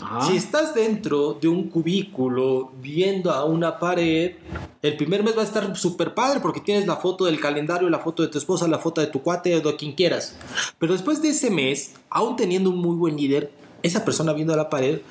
Ajá. 0.02 0.22
Si 0.28 0.36
estás 0.36 0.74
dentro 0.74 1.38
de 1.40 1.48
un 1.48 1.70
cubículo 1.70 2.72
viendo 2.82 3.32
a 3.32 3.46
una 3.46 3.78
pared, 3.78 4.36
el 4.82 4.98
primer 4.98 5.24
mes 5.24 5.38
va 5.38 5.42
a 5.42 5.46
estar 5.46 5.76
súper 5.78 6.14
padre 6.14 6.40
porque 6.40 6.60
tienes 6.60 6.88
la 6.88 6.96
foto 6.98 7.26
del 7.26 7.40
calendario, 7.40 7.90
la 7.90 8.00
foto 8.00 8.24
de 8.24 8.30
tu 8.30 8.38
esposa, 8.38 8.68
la 8.68 8.80
foto 8.80 9.00
de 9.00 9.08
tu 9.08 9.22
cuate, 9.22 9.62
de 9.62 9.76
quien 9.76 9.94
quieras. 9.94 10.36
Pero 10.80 10.94
después 10.94 11.22
de 11.22 11.30
ese 11.30 11.52
mes, 11.52 11.94
aún 12.10 12.36
teniendo 12.36 12.72
un 12.72 12.78
muy 12.78 12.96
buen 12.96 13.16
líder, 13.16 13.52
esa 13.84 14.04
persona 14.04 14.34
viendo 14.34 14.54
a 14.54 14.58
la 14.58 14.70
pared 14.70 15.02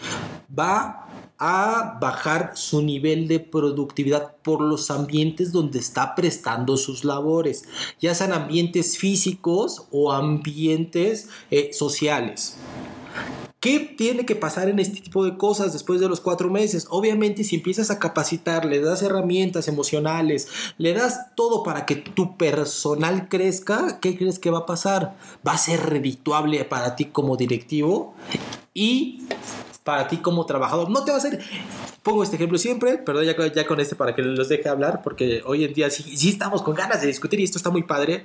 va 0.57 1.07
a 1.41 1.99
bajar 2.01 2.53
su 2.55 2.83
nivel 2.83 3.27
de 3.27 3.41
productividad 3.41 4.37
por 4.43 4.61
los 4.61 4.91
ambientes 4.91 5.53
donde 5.53 5.79
está 5.79 6.15
prestando 6.15 6.77
sus 6.77 7.03
labores, 7.03 7.65
ya 7.99 8.15
sean 8.15 8.33
ambientes 8.33 8.99
físicos 8.99 9.87
o 9.91 10.13
ambientes 10.13 11.31
eh, 11.51 11.71
sociales. 11.73 12.57
¿Qué 13.61 13.79
tiene 13.79 14.25
que 14.25 14.37
pasar 14.37 14.71
en 14.71 14.79
este 14.79 15.03
tipo 15.03 15.23
de 15.23 15.37
cosas 15.37 15.75
después 15.75 16.01
de 16.01 16.09
los 16.09 16.21
cuatro 16.21 16.49
meses? 16.49 16.87
Obviamente, 16.89 17.45
si 17.45 17.57
empiezas 17.57 17.91
a 17.91 17.99
capacitar, 17.99 18.65
le 18.65 18.81
das 18.81 19.03
herramientas 19.03 19.69
emocionales, 19.69 20.49
le 20.79 20.95
das 20.95 21.35
todo 21.35 21.63
para 21.63 21.85
que 21.85 21.97
tu 21.97 22.39
personal 22.39 23.29
crezca, 23.29 24.01
¿qué 24.01 24.17
crees 24.17 24.39
que 24.39 24.51
va 24.51 24.61
a 24.61 24.67
pasar? 24.67 25.15
Va 25.47 25.53
a 25.53 25.59
ser 25.59 25.91
redituable 25.91 26.65
para 26.65 26.97
ti 26.97 27.07
como 27.07 27.37
directivo 27.37 28.15
y 28.73 29.25
para 29.85 30.09
ti 30.09 30.19
como 30.19 30.47
trabajador. 30.47 30.91
No 30.91 31.05
te 31.05 31.11
va 31.13 31.19
a 31.19 31.21
ser... 31.21 31.41
Pongo 32.03 32.23
este 32.23 32.37
ejemplo 32.37 32.57
siempre, 32.59 32.97
perdón 32.99 33.25
ya, 33.25 33.37
con- 33.37 33.51
ya 33.53 33.67
con 33.67 33.79
este 33.81 33.95
para 33.95 34.15
que 34.15 34.23
los 34.23 34.49
deje 34.49 34.69
hablar, 34.69 35.03
porque 35.03 35.43
hoy 35.45 35.65
en 35.65 35.75
día 35.75 35.91
sí, 35.91 36.17
sí 36.17 36.31
estamos 36.31 36.63
con 36.63 36.75
ganas 36.75 37.01
de 37.03 37.07
discutir 37.09 37.41
y 37.41 37.45
esto 37.45 37.59
está 37.59 37.69
muy 37.71 37.83
padre. 37.83 38.25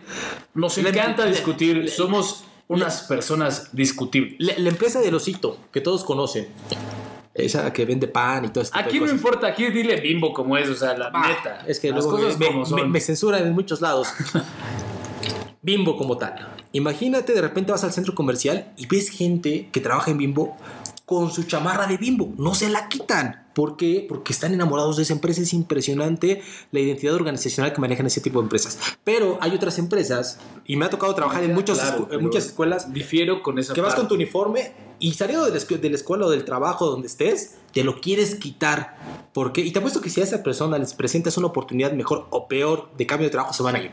Nos 0.53 0.77
Le- 0.77 0.89
encanta 0.89 1.25
le- 1.25 1.31
discutir, 1.31 1.75
le- 1.77 1.87
somos 1.89 2.45
unas 2.67 3.03
personas 3.03 3.69
discutibles. 3.73 4.57
La, 4.57 4.69
empresa 4.69 4.99
del 5.01 5.13
osito, 5.13 5.57
que 5.73 5.81
todos 5.81 6.03
conocen, 6.05 6.47
esa 7.33 7.71
que 7.73 7.85
vende 7.85 8.07
pan 8.07 8.45
y 8.45 8.47
todo 8.49 8.63
esto. 8.63 8.77
Aquí 8.79 8.99
no 8.99 9.11
importa, 9.11 9.47
aquí 9.47 9.65
dile 9.69 9.99
bimbo 9.99 10.33
como 10.33 10.55
es, 10.57 10.69
o 10.69 10.75
sea, 10.75 10.97
la 10.97 11.09
neta. 11.11 11.63
Es 11.67 11.79
que 11.81 11.91
las 11.91 12.05
luego 12.05 12.17
cosas 12.23 12.39
me, 12.39 12.47
como 12.47 12.59
me- 12.61 12.65
son. 12.65 12.91
me 12.91 13.01
censuran 13.01 13.45
en 13.45 13.53
muchos 13.53 13.81
lados. 13.81 14.07
Bimbo 15.61 15.97
como 15.97 16.17
tal. 16.17 16.47
Imagínate, 16.73 17.33
de 17.33 17.41
repente 17.41 17.71
vas 17.71 17.83
al 17.83 17.91
centro 17.91 18.13
comercial 18.13 18.71
y 18.77 18.85
ves 18.85 19.09
gente 19.09 19.69
que 19.71 19.79
trabaja 19.81 20.11
en 20.11 20.17
Bimbo 20.17 20.55
con 21.05 21.31
su 21.31 21.43
chamarra 21.43 21.85
de 21.87 21.97
Bimbo. 21.97 22.33
No 22.37 22.55
se 22.55 22.69
la 22.69 22.87
quitan. 22.89 23.45
¿Por 23.53 23.77
qué? 23.77 24.05
Porque 24.09 24.33
están 24.33 24.53
enamorados 24.53 24.97
de 24.97 25.03
esa 25.03 25.13
empresa. 25.13 25.41
Es 25.41 25.53
impresionante 25.53 26.41
la 26.71 26.79
identidad 26.79 27.13
organizacional 27.15 27.71
que 27.73 27.79
manejan 27.79 28.05
ese 28.07 28.19
tipo 28.21 28.39
de 28.39 28.43
empresas. 28.45 28.77
Pero 29.03 29.37
hay 29.39 29.51
otras 29.55 29.77
empresas, 29.79 30.39
y 30.65 30.75
me 30.75 30.85
ha 30.85 30.89
tocado 30.89 31.13
trabajar 31.15 31.43
en, 31.43 31.53
muchos 31.53 31.77
Claro, 31.79 31.97
escu- 31.99 32.01
en 32.03 32.09
pero 32.09 32.21
muchas 32.21 32.45
escuelas, 32.47 32.91
Difiero 32.93 33.43
con 33.43 33.59
esa 33.59 33.73
que 33.73 33.81
vas 33.81 33.95
con 33.95 34.07
tu 34.07 34.15
uniforme 34.15 34.73
y 34.99 35.13
saliendo 35.13 35.45
de 35.49 35.51
la, 35.59 35.77
de 35.77 35.89
la 35.89 35.95
escuela 35.95 36.25
o 36.25 36.29
del 36.29 36.43
trabajo 36.43 36.87
donde 36.87 37.07
estés, 37.07 37.55
te 37.71 37.83
lo 37.83 38.01
quieres 38.01 38.35
quitar. 38.35 38.97
¿Por 39.35 39.51
qué? 39.51 39.59
Y 39.59 39.71
te 39.71 39.79
apuesto 39.79 39.99
que 39.99 40.09
si 40.09 40.21
a 40.21 40.23
esa 40.23 40.41
persona 40.43 40.77
les 40.77 40.93
presentas 40.93 41.37
una 41.37 41.47
oportunidad 41.47 41.91
mejor 41.91 42.25
o 42.29 42.47
peor 42.47 42.87
de 42.97 43.05
cambio 43.05 43.27
de 43.27 43.31
trabajo, 43.31 43.51
se 43.53 43.63
van 43.63 43.75
a 43.75 43.79
ir. 43.83 43.91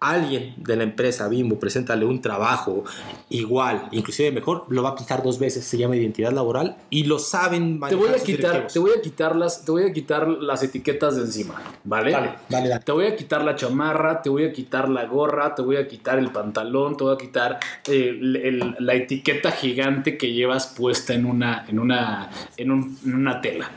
Alguien 0.00 0.52
de 0.58 0.76
la 0.76 0.82
empresa 0.82 1.28
Bimbo, 1.28 1.58
preséntale 1.58 2.04
un 2.04 2.20
trabajo 2.20 2.84
igual, 3.30 3.88
inclusive 3.90 4.30
mejor, 4.32 4.66
lo 4.68 4.82
va 4.82 4.90
a 4.90 4.94
quitar 4.94 5.22
dos 5.22 5.38
veces, 5.38 5.64
se 5.64 5.78
llama 5.78 5.96
identidad 5.96 6.30
laboral 6.30 6.76
y 6.90 7.04
lo 7.04 7.18
saben 7.18 7.80
Te 7.88 7.94
voy 7.94 8.10
a 8.10 8.22
quitar, 8.22 8.66
te 8.66 8.78
voy 8.78 8.90
a 8.98 9.00
quitar 9.00 9.34
las, 9.34 9.64
te 9.64 9.72
voy 9.72 9.84
a 9.84 9.92
quitar 9.94 10.28
las 10.28 10.62
etiquetas 10.62 11.16
de 11.16 11.22
encima, 11.22 11.54
¿vale? 11.84 12.12
Dale, 12.12 12.34
dale, 12.50 12.68
dale. 12.68 12.84
Te 12.84 12.92
voy 12.92 13.06
a 13.06 13.16
quitar 13.16 13.42
la 13.44 13.56
chamarra, 13.56 14.20
te 14.20 14.28
voy 14.28 14.44
a 14.44 14.52
quitar 14.52 14.90
la 14.90 15.06
gorra, 15.06 15.54
te 15.54 15.62
voy 15.62 15.76
a 15.76 15.88
quitar 15.88 16.18
el 16.18 16.30
pantalón, 16.30 16.98
te 16.98 17.04
voy 17.04 17.14
a 17.14 17.16
quitar 17.18 17.58
eh, 17.88 18.10
el- 18.20 18.36
el- 18.36 18.76
la 18.80 18.92
etiqueta 18.92 19.50
gigante 19.52 20.18
que 20.18 20.34
llevas 20.34 20.66
puesta 20.66 21.14
en 21.14 21.24
una, 21.24 21.64
en 21.66 21.78
una, 21.78 22.28
en 22.58 22.70
un- 22.70 22.98
en 23.06 23.14
una 23.14 23.40
tela. 23.40 23.70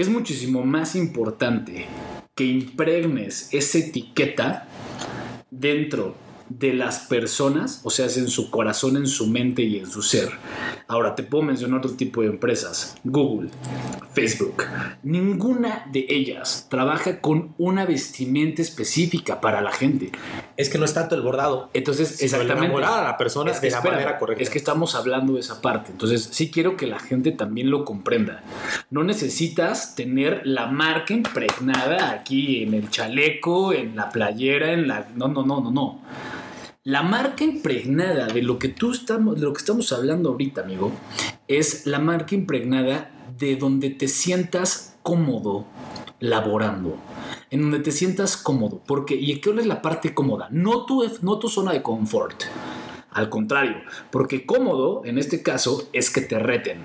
Es 0.00 0.08
muchísimo 0.08 0.64
más 0.64 0.96
importante 0.96 1.84
que 2.34 2.44
impregnes 2.44 3.52
esa 3.52 3.76
etiqueta 3.76 4.66
dentro 5.50 6.14
de 6.50 6.74
las 6.74 7.00
personas, 7.00 7.80
o 7.84 7.90
sea, 7.90 8.06
en 8.06 8.28
su 8.28 8.50
corazón, 8.50 8.96
en 8.96 9.06
su 9.06 9.28
mente 9.28 9.62
y 9.62 9.78
en 9.78 9.86
su 9.86 10.02
ser. 10.02 10.30
Ahora, 10.88 11.14
te 11.14 11.22
puedo 11.22 11.44
mencionar 11.44 11.78
otro 11.78 11.92
tipo 11.92 12.22
de 12.22 12.26
empresas. 12.26 12.96
Google, 13.04 13.50
Facebook. 14.12 14.64
Ninguna 15.04 15.86
de 15.92 16.06
ellas 16.08 16.66
trabaja 16.68 17.20
con 17.20 17.54
una 17.56 17.86
vestimenta 17.86 18.62
específica 18.62 19.40
para 19.40 19.60
la 19.60 19.70
gente. 19.70 20.10
Es 20.56 20.68
que 20.68 20.78
no 20.78 20.84
es 20.84 20.92
tanto 20.92 21.14
el 21.14 21.22
bordado. 21.22 21.70
Entonces, 21.72 22.20
exactamente. 22.20 22.84
a 22.84 23.04
la 23.04 23.16
persona 23.16 23.52
Es 23.52 23.60
que 23.60 23.68
de 23.68 23.72
la 23.72 23.82
manera 23.82 24.18
correcta. 24.18 24.42
Es 24.42 24.50
que 24.50 24.58
estamos 24.58 24.96
hablando 24.96 25.34
de 25.34 25.40
esa 25.40 25.62
parte. 25.62 25.92
Entonces, 25.92 26.30
sí 26.32 26.50
quiero 26.50 26.76
que 26.76 26.88
la 26.88 26.98
gente 26.98 27.30
también 27.30 27.70
lo 27.70 27.84
comprenda. 27.84 28.42
No 28.90 29.04
necesitas 29.04 29.94
tener 29.94 30.42
la 30.44 30.66
marca 30.66 31.14
impregnada 31.14 32.10
aquí 32.10 32.64
en 32.64 32.74
el 32.74 32.90
chaleco, 32.90 33.72
en 33.72 33.94
la 33.94 34.10
playera, 34.10 34.72
en 34.72 34.88
la. 34.88 35.06
No, 35.14 35.28
no, 35.28 35.46
no, 35.46 35.60
no, 35.60 35.70
no. 35.70 36.00
La 36.84 37.02
marca 37.02 37.44
impregnada 37.44 38.26
de 38.28 38.40
lo 38.40 38.58
que 38.58 38.68
tú 38.68 38.92
estamos, 38.92 39.34
de 39.34 39.42
lo 39.42 39.52
que 39.52 39.58
estamos 39.58 39.92
hablando 39.92 40.30
ahorita, 40.30 40.62
amigo, 40.62 40.90
es 41.46 41.84
la 41.86 41.98
marca 41.98 42.34
impregnada 42.34 43.10
de 43.38 43.56
donde 43.56 43.90
te 43.90 44.08
sientas 44.08 44.96
cómodo 45.02 45.66
laborando, 46.20 46.96
en 47.50 47.60
donde 47.60 47.80
te 47.80 47.92
sientas 47.92 48.38
cómodo, 48.38 48.80
porque 48.86 49.14
y 49.14 49.42
qué 49.42 49.50
es 49.50 49.66
la 49.66 49.82
parte 49.82 50.14
cómoda, 50.14 50.48
no 50.50 50.86
tu, 50.86 51.04
no 51.20 51.38
tu 51.38 51.50
zona 51.50 51.74
de 51.74 51.82
confort. 51.82 52.44
Al 53.10 53.28
contrario, 53.28 53.76
porque 54.10 54.46
cómodo 54.46 55.02
en 55.04 55.18
este 55.18 55.42
caso 55.42 55.86
es 55.92 56.08
que 56.08 56.22
te 56.22 56.38
reten, 56.38 56.78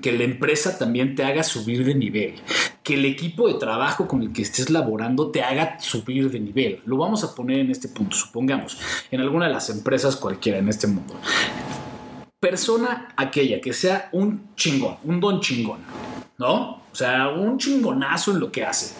que 0.00 0.12
la 0.12 0.24
empresa 0.24 0.78
también 0.78 1.14
te 1.14 1.24
haga 1.24 1.42
subir 1.42 1.84
de 1.84 1.94
nivel, 1.94 2.34
que 2.82 2.94
el 2.94 3.04
equipo 3.04 3.48
de 3.48 3.54
trabajo 3.54 4.06
con 4.08 4.22
el 4.22 4.32
que 4.32 4.42
estés 4.42 4.70
laborando 4.70 5.30
te 5.30 5.42
haga 5.42 5.78
subir 5.80 6.30
de 6.30 6.40
nivel. 6.40 6.80
Lo 6.86 6.96
vamos 6.96 7.24
a 7.24 7.34
poner 7.34 7.60
en 7.60 7.70
este 7.70 7.88
punto, 7.88 8.16
supongamos, 8.16 8.78
en 9.10 9.20
alguna 9.20 9.46
de 9.46 9.52
las 9.52 9.70
empresas 9.70 10.16
cualquiera 10.16 10.58
en 10.58 10.68
este 10.68 10.86
mundo. 10.86 11.14
Persona 12.40 13.08
aquella 13.16 13.60
que 13.60 13.72
sea 13.72 14.08
un 14.12 14.54
chingón, 14.54 14.96
un 15.04 15.20
don 15.20 15.40
chingón, 15.40 15.80
¿no? 16.38 16.82
O 16.92 16.96
sea, 16.96 17.28
un 17.30 17.58
chingonazo 17.58 18.32
en 18.32 18.40
lo 18.40 18.52
que 18.52 18.64
hace. 18.64 18.94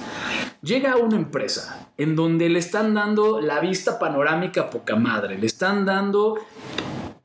Llega 0.63 0.93
a 0.93 0.97
una 0.97 1.17
empresa 1.17 1.89
en 1.97 2.17
donde 2.17 2.49
le 2.49 2.59
están 2.59 2.95
dando 2.95 3.41
la 3.41 3.61
vista 3.61 3.99
panorámica 3.99 4.71
poca 4.71 4.97
madre, 4.97 5.39
le 5.39 5.47
están 5.47 5.85
dando 5.85 6.39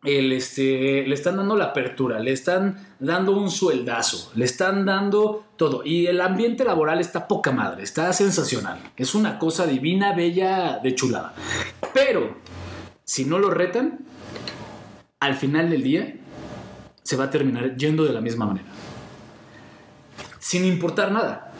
este, 0.03 1.05
le 1.05 1.13
están 1.13 1.37
dando 1.37 1.55
la 1.55 1.65
apertura, 1.65 2.19
le 2.19 2.31
están 2.31 2.87
dando 2.99 3.33
un 3.33 3.51
sueldazo, 3.51 4.31
le 4.35 4.45
están 4.45 4.85
dando 4.85 5.45
todo. 5.57 5.83
Y 5.83 6.07
el 6.07 6.21
ambiente 6.21 6.63
laboral 6.63 6.99
está 6.99 7.27
poca 7.27 7.51
madre, 7.51 7.83
está 7.83 8.11
sensacional. 8.13 8.79
Es 8.95 9.15
una 9.15 9.39
cosa 9.39 9.65
divina, 9.65 10.13
bella, 10.13 10.79
de 10.81 10.95
chulada. 10.95 11.33
Pero, 11.93 12.37
si 13.03 13.25
no 13.25 13.39
lo 13.39 13.49
retan, 13.49 13.99
al 15.19 15.35
final 15.35 15.69
del 15.69 15.83
día 15.83 16.15
se 17.03 17.17
va 17.17 17.25
a 17.25 17.29
terminar 17.29 17.75
yendo 17.75 18.05
de 18.05 18.13
la 18.13 18.21
misma 18.21 18.45
manera. 18.45 18.67
Sin 20.39 20.63
importar 20.63 21.11
nada. 21.11 21.51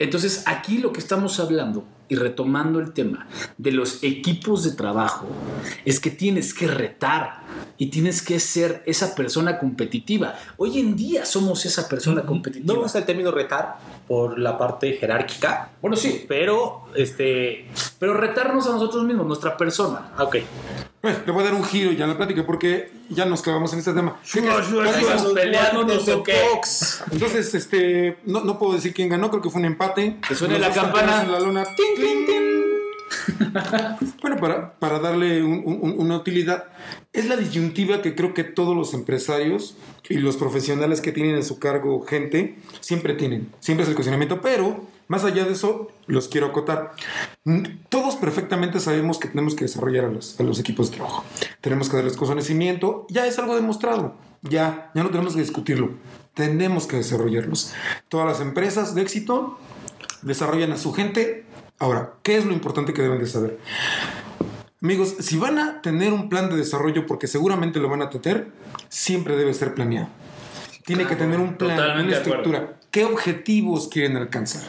Entonces, 0.00 0.44
aquí 0.46 0.78
lo 0.78 0.92
que 0.92 1.00
estamos 1.00 1.40
hablando 1.40 1.84
y 2.08 2.14
retomando 2.14 2.78
el 2.78 2.92
tema 2.92 3.26
de 3.58 3.72
los 3.72 4.04
equipos 4.04 4.62
de 4.62 4.70
trabajo 4.70 5.26
es 5.84 5.98
que 5.98 6.10
tienes 6.10 6.54
que 6.54 6.68
retar 6.68 7.40
y 7.78 7.86
tienes 7.86 8.22
que 8.22 8.38
ser 8.38 8.84
esa 8.86 9.16
persona 9.16 9.58
competitiva. 9.58 10.36
Hoy 10.56 10.78
en 10.78 10.94
día 10.94 11.26
somos 11.26 11.66
esa 11.66 11.88
persona 11.88 12.22
competitiva. 12.22 12.74
No 12.74 12.80
gusta 12.82 13.00
el 13.00 13.06
término 13.06 13.32
retar 13.32 13.76
por 14.06 14.38
la 14.38 14.56
parte 14.56 14.92
jerárquica. 14.92 15.70
Bueno, 15.82 15.96
sí, 15.96 16.24
Pero, 16.28 16.84
este. 16.94 17.66
pero 17.98 18.14
retarnos 18.14 18.68
a 18.68 18.70
nosotros 18.70 19.02
mismos, 19.04 19.26
nuestra 19.26 19.56
persona. 19.56 20.12
ah, 20.16 20.22
Ok. 20.24 20.36
Bueno, 21.00 21.18
le 21.24 21.32
voy 21.32 21.42
a 21.42 21.44
dar 21.46 21.54
un 21.54 21.64
giro 21.64 21.92
ya 21.92 22.04
a 22.04 22.08
la 22.08 22.16
plática 22.16 22.44
porque 22.44 22.90
ya 23.08 23.24
nos 23.24 23.40
clavamos 23.42 23.72
en 23.72 23.78
este 23.78 23.92
tema. 23.92 24.18
Estamos 24.90 25.32
peleándonos, 25.32 26.08
¿o 26.08 26.22
qué? 26.24 26.32
Entonces, 27.12 27.54
este, 27.54 28.18
no, 28.24 28.40
no 28.42 28.58
puedo 28.58 28.74
decir 28.74 28.92
quién 28.92 29.08
ganó, 29.08 29.30
creo 29.30 29.40
que 29.40 29.48
fue 29.50 29.60
un 29.60 29.66
empate. 29.66 30.16
Que 30.26 30.34
suene 30.34 30.58
la 30.58 30.72
campana. 30.72 31.22
en 31.22 31.32
la 31.32 31.38
lona. 31.40 31.64
Tin, 31.64 31.94
tin, 31.96 32.26
tin. 32.26 32.58
Bueno, 34.20 34.36
para, 34.38 34.74
para 34.78 34.98
darle 34.98 35.42
un- 35.42 35.62
un- 35.64 35.94
una 35.98 36.16
utilidad, 36.16 36.64
es 37.12 37.26
la 37.26 37.36
disyuntiva 37.36 38.02
que 38.02 38.14
creo 38.14 38.34
que 38.34 38.44
todos 38.44 38.76
los 38.76 38.92
empresarios 38.92 39.76
y 40.08 40.14
los 40.18 40.36
profesionales 40.36 41.00
que 41.00 41.12
tienen 41.12 41.36
en 41.36 41.44
su 41.44 41.58
cargo 41.58 42.04
gente 42.06 42.58
siempre 42.80 43.14
tienen. 43.14 43.50
Siempre 43.60 43.84
es 43.84 43.88
el 43.88 43.94
cuestionamiento, 43.94 44.40
pero 44.40 44.84
más 45.08 45.24
allá 45.24 45.44
de 45.44 45.52
eso, 45.52 45.88
los 46.06 46.28
quiero 46.28 46.48
acotar. 46.48 46.92
Todos 47.88 48.16
perfectamente 48.16 48.78
sabemos 48.78 49.18
que 49.18 49.28
tenemos 49.28 49.54
que 49.54 49.64
desarrollar 49.64 50.04
a 50.04 50.08
los, 50.08 50.38
a 50.38 50.42
los 50.42 50.60
equipos 50.60 50.90
de 50.90 50.98
trabajo. 50.98 51.24
Tenemos 51.60 51.88
que 51.88 51.96
darles 51.96 52.16
conocimiento, 52.16 53.06
ya 53.08 53.26
es 53.26 53.38
algo 53.38 53.54
demostrado. 53.56 54.14
Ya, 54.42 54.90
ya 54.94 55.02
no 55.02 55.10
tenemos 55.10 55.34
que 55.34 55.40
discutirlo. 55.40 55.94
Tenemos 56.34 56.86
que 56.86 56.96
desarrollarlos. 56.96 57.72
Todas 58.08 58.26
las 58.26 58.40
empresas 58.40 58.94
de 58.94 59.02
éxito 59.02 59.58
desarrollan 60.22 60.72
a 60.72 60.76
su 60.76 60.92
gente. 60.92 61.44
Ahora, 61.78 62.12
¿qué 62.22 62.36
es 62.36 62.44
lo 62.44 62.52
importante 62.52 62.92
que 62.92 63.02
deben 63.02 63.18
de 63.18 63.26
saber? 63.26 63.58
Amigos, 64.80 65.16
si 65.20 65.38
van 65.38 65.58
a 65.58 65.82
tener 65.82 66.12
un 66.12 66.28
plan 66.28 66.50
de 66.50 66.56
desarrollo, 66.56 67.06
porque 67.06 67.26
seguramente 67.26 67.80
lo 67.80 67.88
van 67.88 68.02
a 68.02 68.10
tener, 68.10 68.52
siempre 68.88 69.36
debe 69.36 69.54
ser 69.54 69.74
planeado. 69.74 70.08
Tiene 70.84 71.06
que 71.06 71.16
tener 71.16 71.40
un 71.40 71.56
plan, 71.56 72.00
una 72.00 72.12
estructura. 72.12 72.78
¿Qué 72.90 73.04
objetivos 73.04 73.88
quieren 73.88 74.16
alcanzar? 74.16 74.62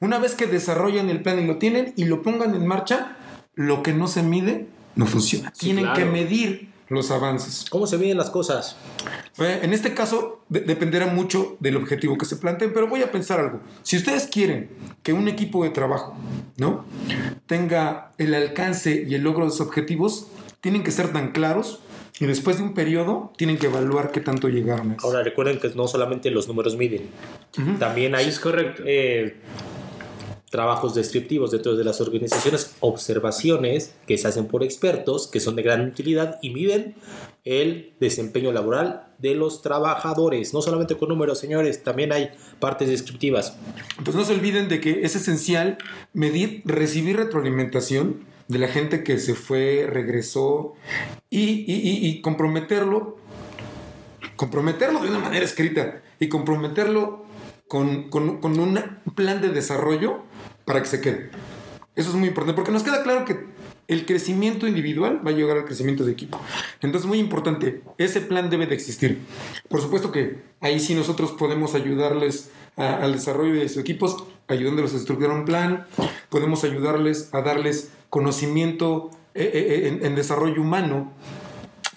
Una 0.00 0.18
vez 0.18 0.34
que 0.34 0.46
desarrollan 0.46 1.10
el 1.10 1.22
plan 1.22 1.38
y 1.40 1.46
lo 1.46 1.56
tienen 1.58 1.92
y 1.96 2.04
lo 2.04 2.22
pongan 2.22 2.54
en 2.54 2.66
marcha, 2.66 3.16
lo 3.54 3.82
que 3.82 3.92
no 3.92 4.06
se 4.06 4.22
mide 4.22 4.66
no 4.94 5.06
funciona. 5.06 5.52
Sí, 5.54 5.66
Tienen 5.66 5.84
claro. 5.84 5.98
que 5.98 6.04
medir 6.06 6.68
los 6.88 7.10
avances. 7.10 7.66
¿Cómo 7.68 7.86
se 7.86 7.98
miden 7.98 8.16
las 8.16 8.30
cosas? 8.30 8.76
Eh, 9.38 9.60
En 9.62 9.72
este 9.74 9.92
caso 9.94 10.44
de- 10.48 10.60
dependerá 10.60 11.06
mucho 11.06 11.56
del 11.60 11.76
objetivo 11.76 12.16
que 12.16 12.24
se 12.24 12.36
planteen, 12.36 12.72
pero 12.72 12.86
voy 12.88 13.02
a 13.02 13.10
pensar 13.12 13.40
algo. 13.40 13.60
Si 13.82 13.96
ustedes 13.96 14.26
quieren 14.26 14.70
que 15.02 15.12
un 15.12 15.28
equipo 15.28 15.64
de 15.64 15.70
trabajo, 15.70 16.16
¿no? 16.56 16.84
tenga 17.46 18.12
el 18.18 18.34
alcance 18.34 19.04
y 19.08 19.14
el 19.14 19.22
logro 19.22 19.44
de 19.46 19.50
sus 19.50 19.60
objetivos, 19.60 20.28
tienen 20.60 20.82
que 20.82 20.90
ser 20.90 21.12
tan 21.12 21.32
claros 21.32 21.80
y 22.20 22.26
después 22.26 22.56
de 22.58 22.62
un 22.64 22.74
periodo 22.74 23.32
tienen 23.36 23.58
que 23.58 23.66
evaluar 23.66 24.10
qué 24.10 24.20
tanto 24.20 24.48
llegaron. 24.48 24.96
Ahora 25.02 25.22
recuerden 25.22 25.58
que 25.60 25.68
no 25.70 25.86
solamente 25.88 26.30
los 26.30 26.48
números 26.48 26.76
miden, 26.76 27.08
también 27.78 28.14
hay 28.14 28.24
Sí, 28.24 28.30
es 28.30 28.40
correcto. 28.40 28.82
eh, 28.86 29.36
trabajos 30.50 30.94
descriptivos 30.94 31.50
dentro 31.50 31.76
de 31.76 31.84
las 31.84 32.00
organizaciones, 32.00 32.74
observaciones 32.80 33.94
que 34.06 34.16
se 34.16 34.28
hacen 34.28 34.46
por 34.46 34.62
expertos 34.62 35.26
que 35.26 35.40
son 35.40 35.56
de 35.56 35.62
gran 35.62 35.86
utilidad 35.86 36.38
y 36.40 36.50
miden 36.50 36.94
el 37.44 37.94
desempeño 38.00 38.52
laboral 38.52 39.06
de 39.18 39.34
los 39.34 39.62
trabajadores, 39.62 40.54
no 40.54 40.62
solamente 40.62 40.96
con 40.96 41.08
números, 41.08 41.38
señores, 41.38 41.82
también 41.82 42.12
hay 42.12 42.30
partes 42.60 42.88
descriptivas. 42.88 43.56
Entonces 43.98 44.14
no 44.14 44.24
se 44.24 44.34
olviden 44.34 44.68
de 44.68 44.80
que 44.80 45.02
es 45.02 45.16
esencial 45.16 45.78
recibir 46.64 47.16
retroalimentación 47.16 48.26
de 48.48 48.58
la 48.58 48.68
gente 48.68 49.04
que 49.04 49.18
se 49.18 49.34
fue, 49.34 49.86
regresó 49.88 50.74
y 51.30 52.20
comprometerlo, 52.22 53.18
comprometerlo 54.36 55.00
de 55.00 55.08
una 55.08 55.18
manera 55.18 55.44
escrita 55.44 56.02
y 56.20 56.28
comprometerlo 56.28 57.27
con, 57.68 58.08
con- 58.10 58.40
con 58.40 58.58
un 58.58 58.80
plan 59.14 59.40
de 59.40 59.50
desarrollo 59.50 60.22
para 60.64 60.80
que 60.82 60.88
se 60.88 61.00
quede. 61.00 61.30
Eso 61.94 62.10
es 62.10 62.14
muy 62.16 62.28
importante 62.28 62.54
porque 62.56 62.72
nos 62.72 62.82
queda 62.82 63.02
claro 63.02 63.24
que 63.24 63.46
el 63.88 64.04
crecimiento 64.06 64.66
individual 64.66 65.20
va 65.26 65.30
a 65.30 65.34
llegar 65.34 65.56
al 65.56 65.64
crecimiento 65.64 66.04
de 66.04 66.12
equipo. 66.12 66.38
Entonces, 66.82 67.08
muy 67.08 67.18
importante, 67.18 67.82
ese 67.96 68.20
plan 68.20 68.50
debe 68.50 68.66
de 68.66 68.74
existir. 68.74 69.18
Por 69.68 69.80
supuesto 69.80 70.12
que 70.12 70.42
ahí 70.60 70.78
sí 70.78 70.94
nosotros 70.94 71.32
podemos 71.32 71.74
ayudarles 71.74 72.50
a- 72.76 72.96
al 72.96 73.12
desarrollo 73.12 73.54
de 73.54 73.68
sus 73.68 73.78
equipos, 73.78 74.24
ayudándolos 74.46 74.92
a 74.94 74.98
estructurar 74.98 75.34
un 75.36 75.44
plan, 75.44 75.86
podemos 76.28 76.64
ayudarles 76.64 77.30
a 77.32 77.40
darles 77.40 77.90
conocimiento 78.10 79.10
eh, 79.34 79.50
eh, 79.54 79.88
en, 79.88 80.04
en 80.04 80.14
desarrollo 80.14 80.60
humano 80.62 81.12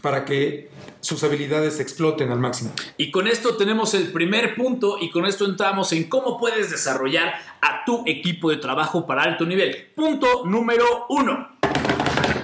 para 0.01 0.25
que 0.25 0.69
sus 0.99 1.23
habilidades 1.23 1.79
exploten 1.79 2.31
al 2.31 2.39
máximo. 2.39 2.71
Y 2.97 3.11
con 3.11 3.27
esto 3.27 3.55
tenemos 3.55 3.93
el 3.93 4.11
primer 4.11 4.55
punto 4.55 4.97
y 4.99 5.09
con 5.09 5.25
esto 5.25 5.45
entramos 5.45 5.91
en 5.93 6.09
cómo 6.09 6.37
puedes 6.37 6.69
desarrollar 6.71 7.33
a 7.61 7.85
tu 7.85 8.03
equipo 8.05 8.49
de 8.49 8.57
trabajo 8.57 9.05
para 9.05 9.23
alto 9.23 9.45
nivel. 9.45 9.89
Punto 9.95 10.45
número 10.45 11.05
uno. 11.09 11.50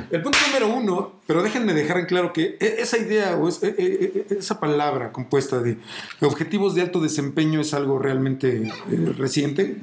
El 0.09 0.21
punto 0.21 0.37
número 0.47 0.73
uno, 0.73 1.11
pero 1.25 1.43
déjenme 1.43 1.73
dejar 1.73 1.97
en 1.97 2.05
claro 2.05 2.31
que 2.31 2.57
e- 2.59 2.75
esa 2.79 2.97
idea 2.97 3.35
o 3.35 3.49
e- 3.49 3.55
e- 3.61 4.25
esa 4.39 4.59
palabra 4.59 5.11
compuesta 5.11 5.59
de 5.59 5.77
objetivos 6.21 6.75
de 6.75 6.81
alto 6.81 7.01
desempeño 7.01 7.59
es 7.59 7.73
algo 7.73 7.99
realmente 7.99 8.63
eh, 8.63 9.13
reciente. 9.17 9.77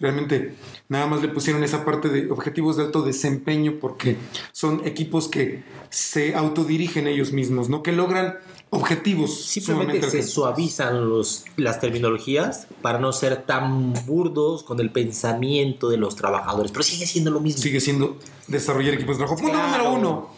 Realmente 0.00 0.54
nada 0.88 1.06
más 1.06 1.22
le 1.22 1.28
pusieron 1.28 1.62
esa 1.62 1.84
parte 1.84 2.08
de 2.08 2.30
objetivos 2.30 2.76
de 2.76 2.84
alto 2.84 3.02
desempeño 3.02 3.74
porque 3.80 4.16
son 4.52 4.82
equipos 4.84 5.28
que 5.28 5.62
se 5.90 6.34
autodirigen 6.34 7.06
ellos 7.06 7.32
mismos, 7.32 7.68
¿no? 7.68 7.82
que 7.82 7.92
logran 7.92 8.38
objetivos. 8.70 9.44
Simplemente 9.44 10.08
se 10.08 10.22
suavizan 10.22 11.08
los, 11.08 11.44
las 11.56 11.80
terminologías 11.80 12.66
para 12.82 12.98
no 12.98 13.12
ser 13.12 13.42
tan 13.42 13.92
burdos 14.06 14.62
con 14.62 14.80
el 14.80 14.90
pensamiento 14.90 15.90
de 15.90 15.96
los 15.96 16.16
trabajadores, 16.16 16.70
pero 16.72 16.82
sigue 16.82 17.06
siendo 17.06 17.30
lo 17.30 17.40
mismo. 17.40 17.60
Sigue 17.62 17.80
siendo 17.80 18.16
desarrollar 18.46 18.94
equipos 18.94 19.18
de 19.18 19.24
trabajo. 19.24 19.36
Punto 19.40 19.52
Claro. 19.58 19.68
número 19.84 19.92
uno, 19.92 20.28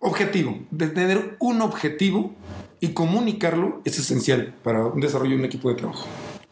objetivo. 0.00 0.58
De 0.70 0.88
tener 0.88 1.36
un 1.38 1.62
objetivo 1.62 2.32
y 2.80 2.88
comunicarlo 2.88 3.80
es 3.84 3.98
esencial 3.98 4.54
para 4.62 4.86
un 4.86 5.00
desarrollo 5.00 5.30
de 5.30 5.36
un 5.36 5.44
equipo 5.44 5.68
de 5.70 5.76
trabajo. 5.76 6.06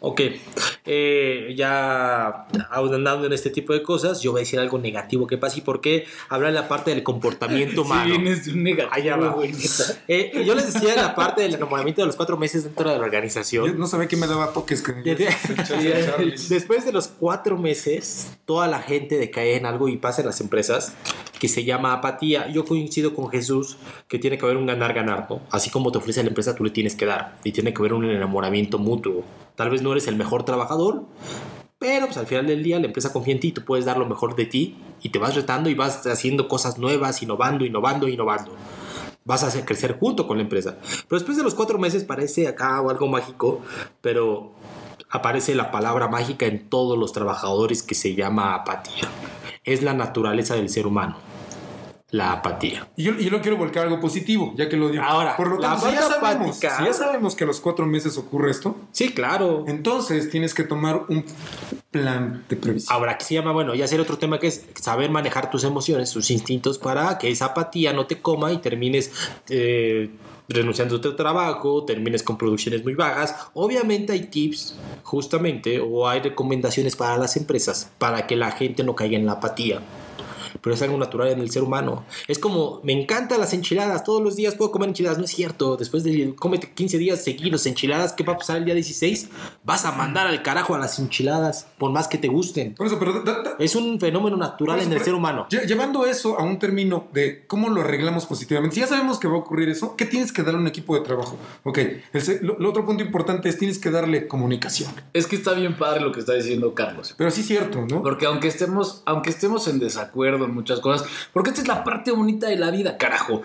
Ok, 0.06 0.20
eh, 0.84 1.54
ya 1.56 2.46
ahondando 2.70 3.26
en 3.26 3.32
este 3.32 3.48
tipo 3.48 3.72
de 3.72 3.82
cosas, 3.82 4.20
yo 4.20 4.32
voy 4.32 4.40
a 4.40 4.42
decir 4.42 4.58
algo 4.60 4.78
negativo 4.78 5.26
que 5.26 5.38
pasa 5.38 5.56
y 5.58 5.62
por 5.62 5.80
qué 5.80 6.04
hablar 6.28 6.52
de 6.52 6.60
la 6.60 6.68
parte 6.68 6.90
del 6.90 7.02
comportamiento 7.02 7.82
humano. 7.84 8.14
de 8.18 8.50
un 8.52 8.62
negativo, 8.62 8.92
Allá 8.94 9.16
va. 9.16 9.28
güey. 9.30 9.52
Eh, 10.08 10.44
yo 10.46 10.54
les 10.54 10.72
decía 10.74 10.94
la 10.96 11.14
parte 11.14 11.40
del 11.42 11.54
enamoramiento 11.54 12.02
de 12.02 12.06
los 12.06 12.16
cuatro 12.16 12.36
meses 12.36 12.64
dentro 12.64 12.84
de 12.90 12.96
la 12.96 12.98
Yo 13.00 13.04
organización. 13.04 13.78
no 13.78 13.86
sabía 13.86 14.06
que 14.08 14.16
me 14.16 14.26
daba 14.26 14.52
toques 14.52 14.82
te- 14.82 15.14
Después 16.48 16.84
de 16.84 16.92
los 16.92 17.08
cuatro 17.08 17.56
meses, 17.56 18.32
toda 18.44 18.68
la 18.68 18.80
gente 18.82 19.16
decae 19.16 19.56
en 19.56 19.64
algo 19.66 19.88
y 19.88 19.96
pasa 19.96 20.20
en 20.20 20.26
las 20.26 20.40
empresas 20.42 20.92
que 21.44 21.48
se 21.48 21.62
llama 21.62 21.92
apatía. 21.92 22.48
Yo 22.48 22.64
coincido 22.64 23.14
con 23.14 23.28
Jesús 23.28 23.76
que 24.08 24.18
tiene 24.18 24.38
que 24.38 24.46
haber 24.46 24.56
un 24.56 24.64
ganar-ganar, 24.64 25.26
¿no? 25.28 25.42
Así 25.50 25.68
como 25.68 25.92
te 25.92 25.98
ofrece 25.98 26.22
la 26.22 26.30
empresa, 26.30 26.54
tú 26.54 26.64
le 26.64 26.70
tienes 26.70 26.96
que 26.96 27.04
dar. 27.04 27.36
Y 27.44 27.52
tiene 27.52 27.74
que 27.74 27.82
haber 27.82 27.92
un 27.92 28.06
enamoramiento 28.06 28.78
mutuo. 28.78 29.24
Tal 29.54 29.68
vez 29.68 29.82
no 29.82 29.92
eres 29.92 30.08
el 30.08 30.16
mejor 30.16 30.46
trabajador, 30.46 31.04
pero 31.78 32.06
pues 32.06 32.16
al 32.16 32.26
final 32.26 32.46
del 32.46 32.62
día 32.62 32.80
la 32.80 32.86
empresa 32.86 33.12
confía 33.12 33.34
en 33.34 33.40
ti, 33.40 33.52
tú 33.52 33.62
puedes 33.62 33.84
dar 33.84 33.98
lo 33.98 34.06
mejor 34.06 34.36
de 34.36 34.46
ti 34.46 34.74
y 35.02 35.10
te 35.10 35.18
vas 35.18 35.34
retando 35.34 35.68
y 35.68 35.74
vas 35.74 36.06
haciendo 36.06 36.48
cosas 36.48 36.78
nuevas, 36.78 37.22
innovando, 37.22 37.66
innovando, 37.66 38.08
innovando. 38.08 38.52
Vas 39.26 39.44
a 39.44 39.48
hacer 39.48 39.66
crecer 39.66 39.98
junto 39.98 40.26
con 40.26 40.38
la 40.38 40.44
empresa. 40.44 40.78
Pero 40.80 41.18
después 41.18 41.36
de 41.36 41.42
los 41.42 41.54
cuatro 41.54 41.78
meses 41.78 42.04
parece 42.04 42.48
acá 42.48 42.80
o 42.80 42.88
algo 42.88 43.06
mágico, 43.06 43.60
pero 44.00 44.52
aparece 45.10 45.54
la 45.54 45.70
palabra 45.70 46.08
mágica 46.08 46.46
en 46.46 46.70
todos 46.70 46.96
los 46.96 47.12
trabajadores 47.12 47.82
que 47.82 47.94
se 47.94 48.14
llama 48.14 48.54
apatía. 48.54 49.10
Es 49.62 49.82
la 49.82 49.92
naturaleza 49.92 50.54
del 50.54 50.70
ser 50.70 50.86
humano. 50.86 51.33
La 52.14 52.30
apatía. 52.30 52.86
Y 52.96 53.02
yo, 53.02 53.12
yo 53.18 53.28
lo 53.28 53.40
quiero 53.42 53.56
volcar 53.56 53.82
a 53.82 53.86
algo 53.88 53.98
positivo, 53.98 54.54
ya 54.56 54.68
que 54.68 54.76
lo 54.76 54.88
digo. 54.88 55.02
Ahora, 55.02 55.36
por 55.36 55.48
lo 55.48 55.58
tanto, 55.58 55.88
si 55.88 55.96
ya, 55.96 56.02
sabemos, 56.02 56.56
si 56.56 56.62
ya 56.62 56.92
sabemos 56.92 57.34
que 57.34 57.42
a 57.42 57.46
los 57.48 57.60
cuatro 57.60 57.86
meses 57.86 58.16
ocurre 58.16 58.52
esto, 58.52 58.76
Sí, 58.92 59.08
claro. 59.08 59.64
entonces 59.66 60.30
tienes 60.30 60.54
que 60.54 60.62
tomar 60.62 61.06
un 61.08 61.24
plan 61.90 62.44
de 62.48 62.54
previsión. 62.54 62.94
Ahora, 62.94 63.18
que 63.18 63.24
se 63.24 63.34
llama, 63.34 63.50
bueno, 63.50 63.74
ya 63.74 63.88
será 63.88 64.04
otro 64.04 64.16
tema 64.16 64.38
que 64.38 64.46
es 64.46 64.64
saber 64.80 65.10
manejar 65.10 65.50
tus 65.50 65.64
emociones, 65.64 66.12
tus 66.12 66.30
instintos 66.30 66.78
para 66.78 67.18
que 67.18 67.32
esa 67.32 67.46
apatía 67.46 67.92
no 67.92 68.06
te 68.06 68.22
coma 68.22 68.52
y 68.52 68.58
termines 68.58 69.10
eh, 69.48 70.10
renunciando 70.48 70.98
a 70.98 71.00
tu 71.00 71.16
trabajo, 71.16 71.84
termines 71.84 72.22
con 72.22 72.38
producciones 72.38 72.84
muy 72.84 72.94
bajas. 72.94 73.34
Obviamente 73.54 74.12
hay 74.12 74.26
tips, 74.26 74.76
justamente, 75.02 75.80
o 75.80 76.06
hay 76.08 76.20
recomendaciones 76.20 76.94
para 76.94 77.16
las 77.18 77.36
empresas 77.36 77.90
para 77.98 78.28
que 78.28 78.36
la 78.36 78.52
gente 78.52 78.84
no 78.84 78.94
caiga 78.94 79.16
en 79.16 79.26
la 79.26 79.32
apatía. 79.32 79.80
Pero 80.60 80.74
es 80.74 80.82
algo 80.82 80.96
natural 80.98 81.28
en 81.28 81.40
el 81.40 81.50
ser 81.50 81.62
humano. 81.62 82.04
Es 82.28 82.38
como, 82.38 82.80
me 82.84 82.92
encantan 82.92 83.40
las 83.40 83.52
enchiladas, 83.52 84.04
todos 84.04 84.22
los 84.22 84.36
días 84.36 84.54
puedo 84.54 84.70
comer 84.72 84.88
enchiladas. 84.88 85.18
No 85.18 85.24
es 85.24 85.30
cierto. 85.30 85.76
Después 85.76 86.04
de 86.04 86.34
cómete 86.36 86.70
15 86.72 86.98
días 86.98 87.22
seguidos 87.24 87.66
enchiladas, 87.66 88.12
¿qué 88.12 88.24
va 88.24 88.34
a 88.34 88.36
pasar 88.38 88.56
el 88.58 88.64
día 88.64 88.74
16? 88.74 89.28
Vas 89.64 89.84
a 89.84 89.92
mandar 89.92 90.26
al 90.26 90.42
carajo 90.42 90.74
a 90.74 90.78
las 90.78 90.98
enchiladas, 90.98 91.66
por 91.78 91.90
más 91.92 92.08
que 92.08 92.18
te 92.18 92.28
gusten. 92.28 92.74
Por 92.74 92.86
eso, 92.86 92.98
pero 92.98 93.22
da- 93.22 93.42
da- 93.42 93.56
Es 93.58 93.74
un 93.76 93.98
fenómeno 94.00 94.36
natural 94.36 94.80
en 94.80 94.92
el 94.92 95.02
ser 95.02 95.14
humano. 95.14 95.46
lle- 95.50 95.66
llevando 95.66 96.06
eso 96.06 96.38
a 96.38 96.42
un 96.42 96.58
término 96.58 97.08
de 97.12 97.46
cómo 97.46 97.68
lo 97.70 97.80
arreglamos 97.82 98.26
positivamente. 98.26 98.74
Si 98.74 98.80
ya 98.80 98.86
sabemos 98.86 99.18
que 99.18 99.28
va 99.28 99.34
a 99.34 99.38
ocurrir 99.38 99.68
eso, 99.68 99.96
¿qué 99.96 100.04
tienes 100.06 100.32
que 100.32 100.42
darle 100.42 100.58
a 100.58 100.60
un 100.60 100.66
equipo 100.68 100.94
de 100.94 101.00
trabajo? 101.02 101.36
Ok, 101.64 101.78
el, 101.78 102.38
lo, 102.42 102.58
lo 102.58 102.68
otro 102.70 102.84
punto 102.86 103.02
importante 103.02 103.48
es 103.48 103.58
tienes 103.58 103.78
que 103.78 103.90
darle 103.90 104.26
comunicación. 104.28 104.90
Es 105.12 105.26
que 105.26 105.36
está 105.36 105.52
bien 105.52 105.76
padre 105.76 106.00
lo 106.00 106.12
que 106.12 106.20
está 106.20 106.34
diciendo 106.34 106.74
Carlos. 106.74 107.14
Pero 107.16 107.30
sí 107.30 107.40
es 107.42 107.46
cierto, 107.46 107.84
¿no? 107.88 108.02
Porque 108.02 108.26
aunque 108.26 108.48
estemos, 108.48 109.02
aunque 109.06 109.30
estemos 109.30 109.68
en 109.68 109.78
desacuerdo 109.78 110.43
en 110.46 110.54
muchas 110.54 110.80
cosas, 110.80 111.06
porque 111.32 111.50
esta 111.50 111.62
es 111.62 111.68
la 111.68 111.84
parte 111.84 112.10
bonita 112.12 112.48
de 112.48 112.56
la 112.56 112.70
vida, 112.70 112.96
carajo. 112.98 113.42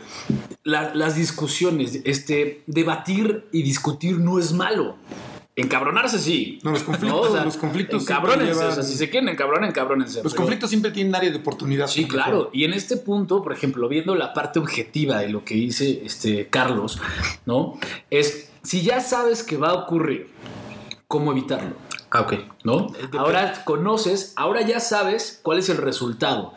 La- 0.63 0.93
las 0.93 1.15
discusiones, 1.15 2.01
este, 2.05 2.63
debatir 2.67 3.45
y 3.51 3.63
discutir 3.63 4.19
no 4.19 4.39
es 4.39 4.53
malo. 4.53 4.95
Encabronarse 5.55 6.19
sí. 6.19 6.59
No, 6.63 6.71
los 6.71 6.83
conflictos- 6.83 7.43
los 7.43 7.57
conflictos 7.57 8.05
siempre 8.05 8.13
Encabrónense, 8.31 8.53
llevan- 8.61 8.71
o 8.71 8.75
sea, 8.75 8.83
si 8.83 8.95
se 8.95 9.09
quieren 9.09 9.27
encabronar, 9.27 9.67
encabrónense. 9.69 10.23
Los 10.23 10.31
pero- 10.31 10.43
conflictos 10.43 10.69
siempre 10.69 10.91
tienen 10.91 11.13
área 11.15 11.29
de 11.31 11.37
oportunidad. 11.37 11.87
Sí, 11.87 12.07
claro. 12.07 12.49
Y 12.53 12.63
en 12.63 12.73
este 12.73 12.95
punto, 12.95 13.41
por 13.43 13.51
ejemplo, 13.51 13.89
viendo 13.89 14.15
la 14.15 14.33
parte 14.33 14.59
objetiva 14.59 15.19
de 15.19 15.27
lo 15.27 15.43
que 15.43 15.55
dice 15.55 16.01
este 16.05 16.47
Carlos, 16.47 17.01
¿no? 17.45 17.77
Es 18.09 18.51
si 18.63 18.83
ya 18.83 19.01
sabes 19.01 19.43
que 19.43 19.57
va 19.57 19.69
a 19.71 19.73
ocurrir, 19.73 20.29
¿cómo 21.09 21.31
evitarlo? 21.33 21.75
Ah, 22.11 22.21
ok. 22.21 22.33
¿no? 22.63 22.87
Ahora 23.17 23.63
conoces, 23.65 24.33
ahora 24.35 24.61
ya 24.61 24.79
sabes 24.79 25.39
cuál 25.43 25.59
es 25.59 25.69
el 25.69 25.77
resultado. 25.77 26.53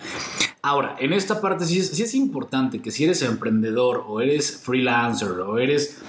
Ahora, 0.62 0.96
en 0.98 1.12
esta 1.12 1.40
parte 1.40 1.66
sí 1.66 1.78
es, 1.78 1.90
sí 1.90 2.02
es 2.02 2.14
importante 2.14 2.80
que 2.80 2.90
si 2.90 3.04
eres 3.04 3.22
emprendedor 3.22 4.04
o 4.06 4.20
eres 4.20 4.56
freelancer 4.62 5.30
o 5.32 5.58
eres 5.58 6.00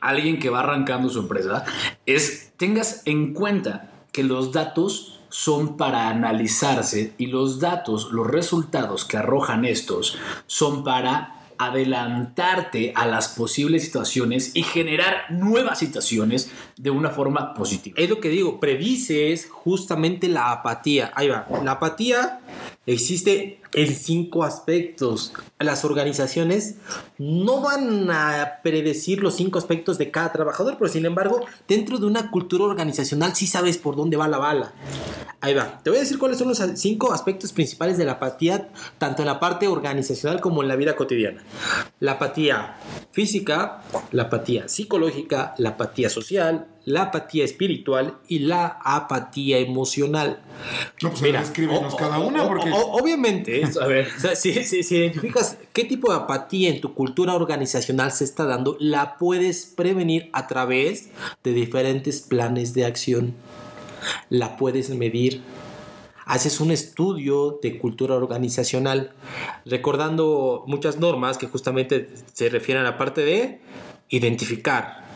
alguien 0.00 0.38
que 0.38 0.50
va 0.50 0.60
arrancando 0.60 1.08
su 1.08 1.20
empresa, 1.20 1.64
es 2.06 2.52
tengas 2.56 3.02
en 3.04 3.32
cuenta 3.32 3.90
que 4.12 4.22
los 4.22 4.52
datos 4.52 5.20
son 5.30 5.76
para 5.76 6.08
analizarse 6.08 7.14
y 7.18 7.26
los 7.26 7.60
datos, 7.60 8.10
los 8.12 8.26
resultados 8.26 9.04
que 9.04 9.16
arrojan 9.16 9.64
estos 9.64 10.16
son 10.46 10.84
para 10.84 11.37
adelantarte 11.58 12.92
a 12.94 13.06
las 13.06 13.28
posibles 13.28 13.84
situaciones 13.84 14.52
y 14.54 14.62
generar 14.62 15.30
nuevas 15.30 15.78
situaciones 15.78 16.50
de 16.76 16.90
una 16.90 17.10
forma 17.10 17.54
positiva. 17.54 17.96
Es 17.98 18.08
lo 18.08 18.20
que 18.20 18.28
digo, 18.28 18.60
predices 18.60 19.48
justamente 19.50 20.28
la 20.28 20.52
apatía. 20.52 21.12
Ahí 21.14 21.28
va. 21.28 21.46
La 21.64 21.72
apatía 21.72 22.40
existe 22.92 23.60
en 23.74 23.94
cinco 23.94 24.44
aspectos. 24.44 25.32
Las 25.58 25.84
organizaciones 25.84 26.76
no 27.18 27.60
van 27.60 28.10
a 28.10 28.60
predecir 28.62 29.22
los 29.22 29.34
cinco 29.34 29.58
aspectos 29.58 29.98
de 29.98 30.10
cada 30.10 30.32
trabajador, 30.32 30.76
pero 30.78 30.90
sin 30.90 31.04
embargo, 31.04 31.44
dentro 31.66 31.98
de 31.98 32.06
una 32.06 32.30
cultura 32.30 32.64
organizacional 32.64 33.34
sí 33.34 33.46
sabes 33.46 33.78
por 33.78 33.96
dónde 33.96 34.16
va 34.16 34.28
la 34.28 34.38
bala. 34.38 34.72
Ahí 35.40 35.54
va. 35.54 35.78
Te 35.84 35.90
voy 35.90 35.98
a 35.98 36.02
decir 36.02 36.18
cuáles 36.18 36.38
son 36.38 36.48
los 36.48 36.60
cinco 36.74 37.12
aspectos 37.12 37.52
principales 37.52 37.96
de 37.96 38.04
la 38.04 38.12
apatía, 38.12 38.70
tanto 38.98 39.22
en 39.22 39.26
la 39.26 39.38
parte 39.38 39.68
organizacional 39.68 40.40
como 40.40 40.62
en 40.62 40.68
la 40.68 40.74
vida 40.74 40.96
cotidiana. 40.96 41.44
La 42.00 42.12
apatía 42.12 42.76
física, 43.12 43.82
la 44.10 44.24
apatía 44.24 44.68
psicológica, 44.68 45.54
la 45.58 45.70
apatía 45.70 46.10
social, 46.10 46.66
la 46.88 47.02
apatía 47.02 47.44
espiritual 47.44 48.18
y 48.28 48.38
la 48.40 48.78
apatía 48.82 49.58
emocional. 49.58 50.40
No, 51.02 51.10
pues 51.10 51.20
Mira, 51.22 51.42
escríbenos 51.42 51.92
o- 51.92 51.96
cada 51.96 52.18
o- 52.18 52.26
una 52.26 52.44
o- 52.44 52.48
porque... 52.48 52.70
o- 52.70 52.92
obviamente, 53.00 53.62
A 53.80 53.86
ver. 53.86 54.08
o 54.16 54.20
sea, 54.20 54.34
si, 54.34 54.64
si- 54.64 54.82
si 54.82 54.96
identificas 54.96 55.58
qué 55.72 55.84
tipo 55.84 56.10
de 56.10 56.18
apatía 56.18 56.70
en 56.70 56.80
tu 56.80 56.94
cultura 56.94 57.34
organizacional 57.34 58.10
se 58.12 58.24
está 58.24 58.44
dando, 58.46 58.76
la 58.80 59.16
puedes 59.18 59.66
prevenir 59.66 60.30
a 60.32 60.46
través 60.46 61.10
de 61.44 61.52
diferentes 61.52 62.22
planes 62.22 62.72
de 62.74 62.86
acción. 62.86 63.34
La 64.30 64.56
puedes 64.56 64.90
medir. 64.90 65.42
Haces 66.24 66.60
un 66.60 66.70
estudio 66.70 67.58
de 67.62 67.78
cultura 67.78 68.14
organizacional, 68.14 69.12
recordando 69.64 70.64
muchas 70.66 70.98
normas 70.98 71.38
que 71.38 71.46
justamente 71.46 72.08
se 72.32 72.48
refieren 72.50 72.82
a 72.84 72.90
la 72.90 72.98
parte 72.98 73.22
de 73.22 73.60
identificar, 74.10 75.07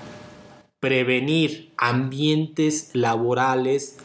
prevenir 0.82 1.70
ambientes 1.76 2.90
laborales 2.92 3.98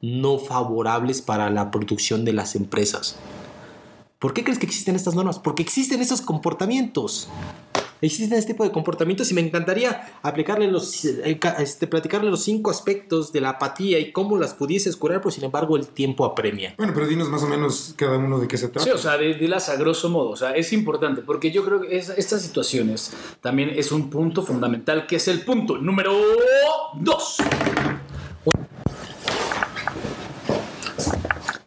no 0.00 0.40
favorables 0.40 1.22
para 1.22 1.48
la 1.48 1.70
producción 1.70 2.24
de 2.24 2.32
las 2.32 2.56
empresas. 2.56 3.14
¿Por 4.18 4.34
qué 4.34 4.42
crees 4.42 4.58
que 4.58 4.66
existen 4.66 4.96
estas 4.96 5.14
normas? 5.14 5.38
Porque 5.38 5.62
existen 5.62 6.00
esos 6.00 6.22
comportamientos. 6.22 7.28
Existen 8.00 8.38
este 8.38 8.52
tipo 8.52 8.64
de 8.64 8.70
comportamientos 8.70 9.30
y 9.30 9.34
me 9.34 9.40
encantaría 9.40 10.12
aplicarle 10.22 10.66
los, 10.70 11.04
eh, 11.04 11.38
este, 11.58 11.86
platicarle 11.86 12.30
los 12.30 12.42
cinco 12.44 12.70
aspectos 12.70 13.32
de 13.32 13.40
la 13.40 13.50
apatía 13.50 13.98
y 13.98 14.12
cómo 14.12 14.36
las 14.36 14.52
pudieses 14.54 14.96
curar, 14.96 15.20
pero 15.20 15.30
sin 15.30 15.44
embargo 15.44 15.76
el 15.76 15.86
tiempo 15.86 16.24
apremia. 16.24 16.74
Bueno, 16.76 16.92
pero 16.94 17.06
dinos 17.06 17.28
más 17.28 17.42
o 17.42 17.46
menos 17.48 17.94
cada 17.96 18.18
uno 18.18 18.38
de 18.38 18.48
qué 18.48 18.56
se 18.58 18.68
trata. 18.68 18.84
Sí, 18.84 18.90
o 18.90 18.98
sea, 18.98 19.16
de, 19.16 19.34
dilas 19.34 19.68
a 19.68 19.76
grosso 19.76 20.08
modo. 20.10 20.30
O 20.30 20.36
sea, 20.36 20.52
es 20.52 20.72
importante 20.72 21.22
porque 21.22 21.50
yo 21.50 21.64
creo 21.64 21.80
que 21.80 21.96
es- 21.96 22.10
estas 22.10 22.42
situaciones 22.42 23.12
también 23.40 23.70
es 23.74 23.90
un 23.92 24.10
punto 24.10 24.42
fundamental 24.42 25.06
que 25.06 25.16
es 25.16 25.28
el 25.28 25.40
punto 25.42 25.78
número 25.78 26.14
dos. 27.00 27.36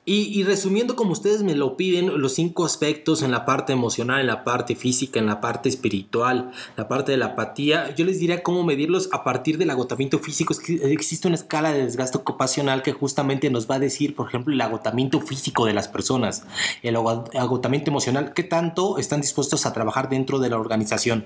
Y, 0.10 0.40
y 0.40 0.44
resumiendo 0.44 0.96
como 0.96 1.12
ustedes 1.12 1.44
me 1.44 1.54
lo 1.54 1.76
piden, 1.76 2.22
los 2.22 2.34
cinco 2.34 2.64
aspectos 2.66 3.24
en 3.24 3.30
la 3.32 3.44
parte 3.44 3.74
emocional, 3.74 4.22
en 4.22 4.28
la 4.28 4.46
parte 4.46 4.74
física, 4.74 5.20
en 5.20 5.26
la 5.26 5.42
parte 5.42 5.68
espiritual, 5.68 6.52
la 6.78 6.88
parte 6.88 7.12
de 7.12 7.18
la 7.18 7.26
apatía, 7.26 7.94
yo 7.94 8.06
les 8.06 8.18
diría 8.18 8.42
cómo 8.42 8.64
medirlos 8.64 9.10
a 9.12 9.26
partir 9.26 9.58
del 9.58 9.70
agotamiento 9.70 10.18
físico. 10.18 10.56
Existe 10.84 11.28
una 11.28 11.36
escala 11.36 11.74
de 11.74 11.84
desgaste 11.84 12.18
ocupacional 12.18 12.84
que 12.84 12.94
justamente 12.94 13.50
nos 13.50 13.70
va 13.70 13.76
a 13.76 13.80
decir, 13.80 14.16
por 14.16 14.30
ejemplo, 14.30 14.54
el 14.54 14.62
agotamiento 14.62 15.20
físico 15.20 15.66
de 15.66 15.74
las 15.74 15.90
personas, 15.90 16.46
el 16.84 16.96
ago- 16.96 17.26
agotamiento 17.38 17.92
emocional, 17.92 18.32
qué 18.34 18.44
tanto 18.44 19.00
están 19.00 19.20
dispuestos 19.20 19.66
a 19.66 19.74
trabajar 19.74 20.08
dentro 20.08 20.40
de 20.40 20.50
la 20.50 20.58
organización. 20.58 21.26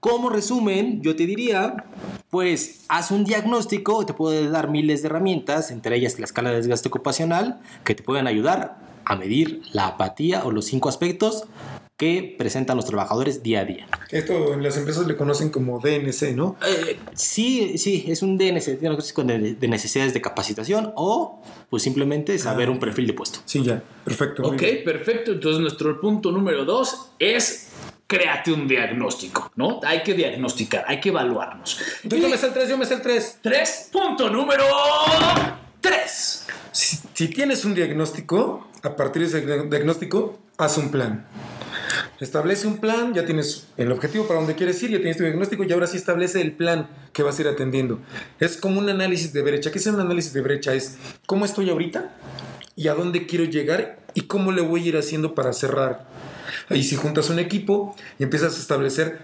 Como 0.00 0.28
resumen, 0.28 1.00
yo 1.00 1.16
te 1.16 1.24
diría, 1.24 1.86
pues 2.28 2.84
haz 2.88 3.10
un 3.10 3.24
diagnóstico, 3.24 4.04
te 4.04 4.12
puede 4.12 4.50
dar 4.50 4.68
miles 4.68 5.00
de 5.00 5.08
herramientas, 5.08 5.70
entre 5.70 5.96
ellas 5.96 6.18
la 6.18 6.26
escala 6.26 6.50
de 6.50 6.56
desgaste 6.56 6.88
ocupacional, 6.88 7.60
que 7.86 7.94
te 7.94 8.02
pueden 8.02 8.26
ayudar 8.26 8.76
a 9.06 9.16
medir 9.16 9.62
la 9.72 9.86
apatía 9.86 10.44
o 10.44 10.50
los 10.50 10.66
cinco 10.66 10.90
aspectos 10.90 11.44
que 11.96 12.34
presentan 12.36 12.76
los 12.76 12.84
trabajadores 12.84 13.42
día 13.42 13.60
a 13.60 13.64
día. 13.64 13.86
Esto 14.10 14.52
en 14.52 14.62
las 14.62 14.76
empresas 14.76 15.06
le 15.06 15.16
conocen 15.16 15.48
como 15.48 15.80
DNC, 15.80 16.34
¿no? 16.34 16.56
Eh, 16.66 16.98
sí, 17.14 17.78
sí, 17.78 18.04
es 18.08 18.20
un 18.20 18.36
DNC, 18.36 18.80
diagnóstico 18.80 19.24
de, 19.24 19.54
de 19.54 19.68
necesidades 19.68 20.12
de 20.12 20.20
capacitación 20.20 20.92
o 20.94 21.40
pues 21.70 21.82
simplemente 21.82 22.38
saber 22.38 22.68
un 22.68 22.78
perfil 22.78 23.06
de 23.06 23.14
puesto. 23.14 23.38
Sí, 23.46 23.62
ya. 23.62 23.82
Perfecto. 24.04 24.42
Ok, 24.42 24.60
bien. 24.60 24.84
perfecto. 24.84 25.32
Entonces 25.32 25.60
nuestro 25.60 25.98
punto 25.98 26.30
número 26.32 26.66
dos 26.66 27.12
es 27.18 27.68
créate 28.06 28.52
un 28.52 28.68
diagnóstico, 28.68 29.50
¿no? 29.56 29.80
Hay 29.82 30.02
que 30.02 30.12
diagnosticar, 30.12 30.84
hay 30.86 31.00
que 31.00 31.08
evaluarnos. 31.08 31.80
Tú 32.08 32.16
yo 32.16 32.28
me 32.28 32.36
sé 32.36 32.48
el 32.48 32.52
3, 32.52 32.68
yo 32.68 32.76
me 32.76 32.84
sé 32.84 32.94
el 32.94 33.02
3. 33.02 33.38
Tres, 33.42 33.88
punto 33.90 34.28
número 34.28 34.64
tres. 35.86 36.46
Si, 36.72 36.98
si 37.14 37.28
tienes 37.28 37.64
un 37.64 37.74
diagnóstico, 37.74 38.68
a 38.82 38.96
partir 38.96 39.22
de 39.22 39.28
ese 39.28 39.66
diagnóstico, 39.68 40.38
haz 40.58 40.78
un 40.78 40.90
plan. 40.90 41.26
Establece 42.20 42.66
un 42.66 42.78
plan, 42.78 43.12
ya 43.12 43.26
tienes 43.26 43.66
el 43.76 43.92
objetivo 43.92 44.26
para 44.26 44.40
donde 44.40 44.54
quieres 44.54 44.82
ir, 44.82 44.90
ya 44.90 44.98
tienes 44.98 45.18
tu 45.18 45.22
diagnóstico 45.22 45.64
y 45.64 45.72
ahora 45.72 45.86
sí 45.86 45.98
establece 45.98 46.40
el 46.40 46.52
plan 46.52 46.88
que 47.12 47.22
vas 47.22 47.38
a 47.38 47.42
ir 47.42 47.48
atendiendo. 47.48 48.00
Es 48.40 48.56
como 48.56 48.78
un 48.80 48.88
análisis 48.88 49.32
de 49.32 49.42
brecha. 49.42 49.70
¿Qué 49.70 49.78
es 49.78 49.86
un 49.86 50.00
análisis 50.00 50.32
de 50.32 50.40
brecha? 50.40 50.72
Es 50.72 50.96
cómo 51.26 51.44
estoy 51.44 51.68
ahorita 51.68 52.14
y 52.74 52.88
a 52.88 52.94
dónde 52.94 53.26
quiero 53.26 53.44
llegar 53.44 53.98
y 54.14 54.22
cómo 54.22 54.50
le 54.50 54.62
voy 54.62 54.84
a 54.84 54.88
ir 54.88 54.96
haciendo 54.96 55.34
para 55.34 55.52
cerrar. 55.52 56.06
Ahí 56.70 56.82
si 56.82 56.96
juntas 56.96 57.28
un 57.28 57.38
equipo 57.38 57.94
y 58.18 58.22
empiezas 58.22 58.56
a 58.56 58.60
establecer 58.60 59.18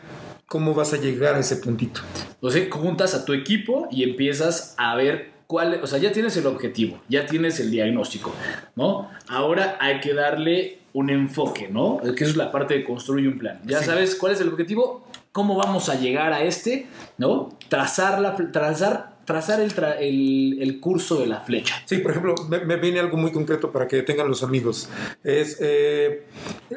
cómo 0.46 0.74
vas 0.74 0.92
a 0.92 0.98
llegar 0.98 1.34
a 1.34 1.38
ese 1.38 1.56
puntito. 1.56 2.02
O 2.42 2.50
sea, 2.50 2.66
juntas 2.70 3.14
a 3.14 3.24
tu 3.24 3.32
equipo 3.32 3.88
y 3.90 4.02
empiezas 4.02 4.74
a 4.76 4.94
ver 4.96 5.32
cuál, 5.53 5.80
o 5.82 5.86
sea, 5.86 5.98
ya 5.98 6.11
tienes 6.12 6.34
el 6.38 6.46
objetivo, 6.46 6.98
ya 7.11 7.26
tienes 7.26 7.61
el 7.61 7.70
diagnóstico, 7.70 8.32
¿no? 8.74 9.11
Ahora 9.28 9.76
hay 9.80 10.00
que 10.00 10.14
darle 10.14 10.78
un 10.94 11.11
enfoque, 11.11 11.68
¿no? 11.68 12.00
Que 12.00 12.24
eso 12.24 12.30
es 12.30 12.36
la 12.36 12.50
parte 12.50 12.72
de 12.72 12.84
construir 12.84 13.28
un 13.28 13.38
plan. 13.38 13.61
Ya 13.66 13.80
Sí. 13.80 13.84
sabes 13.84 14.14
cuál 14.14 14.32
es 14.32 14.40
el 14.40 14.48
objetivo, 14.48 15.07
cómo 15.30 15.55
vamos 15.55 15.90
a 15.90 15.94
llegar 15.96 16.32
a 16.32 16.42
este, 16.42 16.86
¿no? 17.18 17.50
Trazar, 17.68 18.18
la, 18.18 18.34
trazar, 18.34 19.11
trazar 19.25 19.61
el, 19.61 19.75
tra- 19.75 19.97
el, 19.99 20.59
el 20.61 20.81
curso 20.81 21.18
de 21.20 21.27
la 21.27 21.41
flecha. 21.41 21.83
Sí, 21.87 21.99
por 21.99 22.11
ejemplo, 22.11 22.35
me, 22.49 22.64
me 22.64 22.77
viene 22.77 23.01
algo 23.01 23.16
muy 23.16 23.33
concreto 23.33 23.70
para 23.70 23.87
que 23.87 24.03
tengan 24.03 24.29
los 24.29 24.43
amigos. 24.43 24.89
Es 25.23 25.59
eh, 25.61 26.27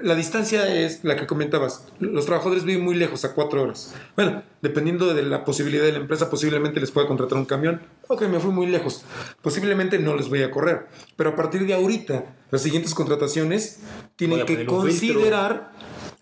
la 0.01 0.15
distancia 0.15 0.67
es 0.67 1.03
la 1.03 1.15
que 1.15 1.25
comentabas. 1.25 1.87
Los 1.99 2.25
trabajadores 2.25 2.63
viven 2.63 2.83
muy 2.83 2.95
lejos, 2.95 3.25
a 3.25 3.33
cuatro 3.33 3.63
horas. 3.63 3.95
Bueno, 4.15 4.43
dependiendo 4.61 5.13
de 5.13 5.23
la 5.23 5.43
posibilidad 5.43 5.83
de 5.83 5.91
la 5.91 5.99
empresa, 5.99 6.29
posiblemente 6.29 6.79
les 6.79 6.91
pueda 6.91 7.07
contratar 7.07 7.37
un 7.37 7.45
camión. 7.45 7.81
Ok, 8.07 8.23
me 8.23 8.39
fui 8.39 8.51
muy 8.51 8.67
lejos. 8.67 9.03
Posiblemente 9.41 9.97
no 9.99 10.15
les 10.15 10.29
voy 10.29 10.43
a 10.43 10.51
correr. 10.51 10.87
Pero 11.15 11.31
a 11.31 11.35
partir 11.35 11.65
de 11.65 11.73
ahorita, 11.73 12.25
las 12.51 12.61
siguientes 12.61 12.93
contrataciones 12.93 13.79
tienen 14.15 14.45
que 14.45 14.65
considerar 14.65 15.73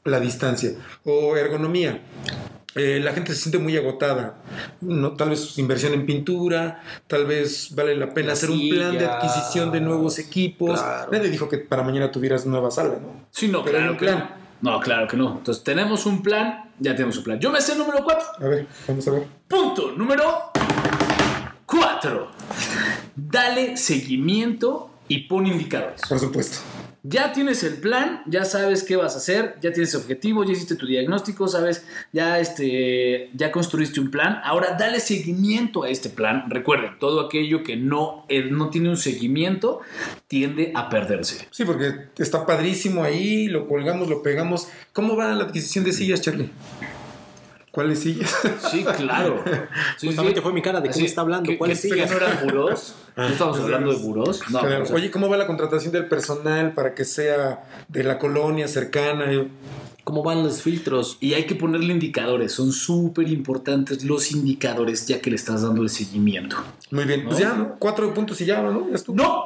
la 0.05 0.19
distancia 0.19 0.71
o 1.03 1.35
ergonomía. 1.35 2.01
Eh, 2.75 2.99
la 3.03 3.13
gente 3.13 3.33
se 3.33 3.41
siente 3.41 3.59
muy 3.59 3.77
agotada. 3.77 4.37
No, 4.81 5.13
tal 5.13 5.29
vez 5.29 5.57
inversión 5.59 5.93
en 5.93 6.05
pintura, 6.05 6.81
tal 7.07 7.25
vez 7.25 7.73
vale 7.75 7.95
la 7.95 8.13
pena 8.13 8.27
La 8.27 8.33
hacer 8.33 8.49
un 8.49 8.67
plan 8.69 8.97
de 8.97 9.05
adquisición 9.05 9.71
de 9.71 9.81
nuevos 9.81 10.17
equipos. 10.19 10.79
Claro. 10.79 11.11
Nadie 11.11 11.29
dijo 11.29 11.47
que 11.49 11.59
para 11.59 11.83
mañana 11.83 12.11
tuvieras 12.11 12.45
nueva 12.45 12.71
sala, 12.71 12.95
¿no? 13.01 13.27
Sí, 13.31 13.47
no, 13.47 13.63
Pero 13.63 13.77
claro 13.77 13.91
un 13.91 13.97
que 13.97 14.05
plan. 14.05 14.19
no. 14.19 14.43
No, 14.73 14.79
claro 14.79 15.07
que 15.09 15.17
no. 15.17 15.33
Entonces 15.39 15.61
tenemos 15.63 16.05
un 16.05 16.23
plan, 16.23 16.71
ya 16.79 16.95
tenemos 16.95 17.17
un 17.17 17.23
plan. 17.25 17.39
Yo 17.39 17.51
me 17.51 17.59
sé 17.61 17.73
el 17.73 17.79
número 17.79 18.01
cuatro. 18.03 18.25
A 18.39 18.47
ver, 18.47 18.65
vamos 18.87 19.05
a 19.07 19.11
ver. 19.11 19.27
Punto 19.47 19.91
número 19.91 20.23
4. 21.65 22.31
Dale 23.15 23.75
seguimiento 23.77 24.89
y 25.07 25.19
pon 25.27 25.47
indicadores. 25.47 26.01
Por 26.07 26.17
supuesto. 26.19 26.59
Ya 27.05 27.33
tienes 27.33 27.63
el 27.63 27.75
plan, 27.81 28.23
ya 28.27 28.45
sabes 28.45 28.83
qué 28.83 28.95
vas 28.95 29.15
a 29.15 29.17
hacer, 29.17 29.57
ya 29.61 29.73
tienes 29.73 29.93
objetivo, 29.93 30.45
ya 30.45 30.53
hiciste 30.53 30.77
tu 30.77 30.87
diagnóstico, 30.87 31.49
sabes, 31.49 31.85
ya 32.13 32.39
este 32.39 33.29
ya 33.33 33.51
construiste 33.51 33.99
un 33.99 34.09
plan. 34.09 34.39
Ahora 34.41 34.77
dale 34.79 35.01
seguimiento 35.01 35.83
a 35.83 35.89
este 35.89 36.09
plan. 36.09 36.49
Recuerden, 36.49 36.97
todo 36.99 37.19
aquello 37.19 37.61
que 37.61 37.75
no, 37.75 38.25
eh, 38.29 38.45
no 38.49 38.69
tiene 38.69 38.87
un 38.87 38.95
seguimiento 38.95 39.81
tiende 40.27 40.71
a 40.75 40.89
perderse. 40.89 41.45
Sí, 41.51 41.65
porque 41.65 42.07
está 42.17 42.45
padrísimo 42.45 43.03
ahí, 43.03 43.49
lo 43.49 43.67
colgamos, 43.67 44.07
lo 44.07 44.23
pegamos. 44.23 44.69
¿Cómo 44.93 45.17
va 45.17 45.33
la 45.33 45.43
adquisición 45.43 45.83
de 45.83 45.91
sillas, 45.91 46.21
Charlie? 46.21 46.51
¿Cuáles 47.73 48.01
sillas? 48.01 48.31
Sí, 48.69 48.85
claro. 48.97 49.43
Sí, 49.97 50.07
Justamente 50.07 50.39
sí. 50.39 50.43
fue 50.43 50.53
mi 50.53 50.61
cara 50.61 50.79
de 50.79 50.89
me 50.89 51.05
está 51.05 51.21
hablando, 51.21 51.49
¿qué- 51.49 51.57
cuáles 51.57 51.81
sillas? 51.81 52.09
¿No 52.11 52.17
eran 52.17 52.39
burós? 52.43 52.93
¿No 53.17 53.27
estamos 53.27 53.59
hablando 53.59 53.91
de 53.91 53.97
burós? 53.97 54.41
No, 54.51 54.59
o 54.59 54.85
sea, 54.85 54.95
Oye, 54.95 55.09
¿cómo 55.09 55.27
va 55.27 55.37
la 55.37 55.47
contratación 55.47 55.91
del 55.91 56.07
personal 56.07 56.73
para 56.73 56.93
que 56.93 57.03
sea 57.03 57.63
de 57.87 58.03
la 58.03 58.19
colonia 58.19 58.67
cercana? 58.67 59.25
¿Cómo 60.03 60.21
van 60.21 60.43
los 60.43 60.61
filtros? 60.61 61.17
Y 61.19 61.33
hay 61.33 61.45
que 61.45 61.55
ponerle 61.55 61.93
indicadores, 61.93 62.51
son 62.51 62.71
súper 62.73 63.27
importantes 63.29 64.03
los 64.03 64.31
indicadores 64.31 65.07
ya 65.07 65.19
que 65.19 65.29
le 65.31 65.35
estás 65.37 65.63
dando 65.63 65.81
el 65.81 65.89
seguimiento. 65.89 66.57
Muy 66.91 67.05
bien, 67.05 67.23
pues 67.25 67.39
ya, 67.39 67.53
¿no? 67.53 67.75
Cuatro 67.79 68.13
puntos 68.13 68.39
y 68.41 68.45
ya, 68.45 68.61
¿no? 68.61 68.87
Ya 68.89 68.95
estuvo. 68.95 69.15
No, 69.15 69.45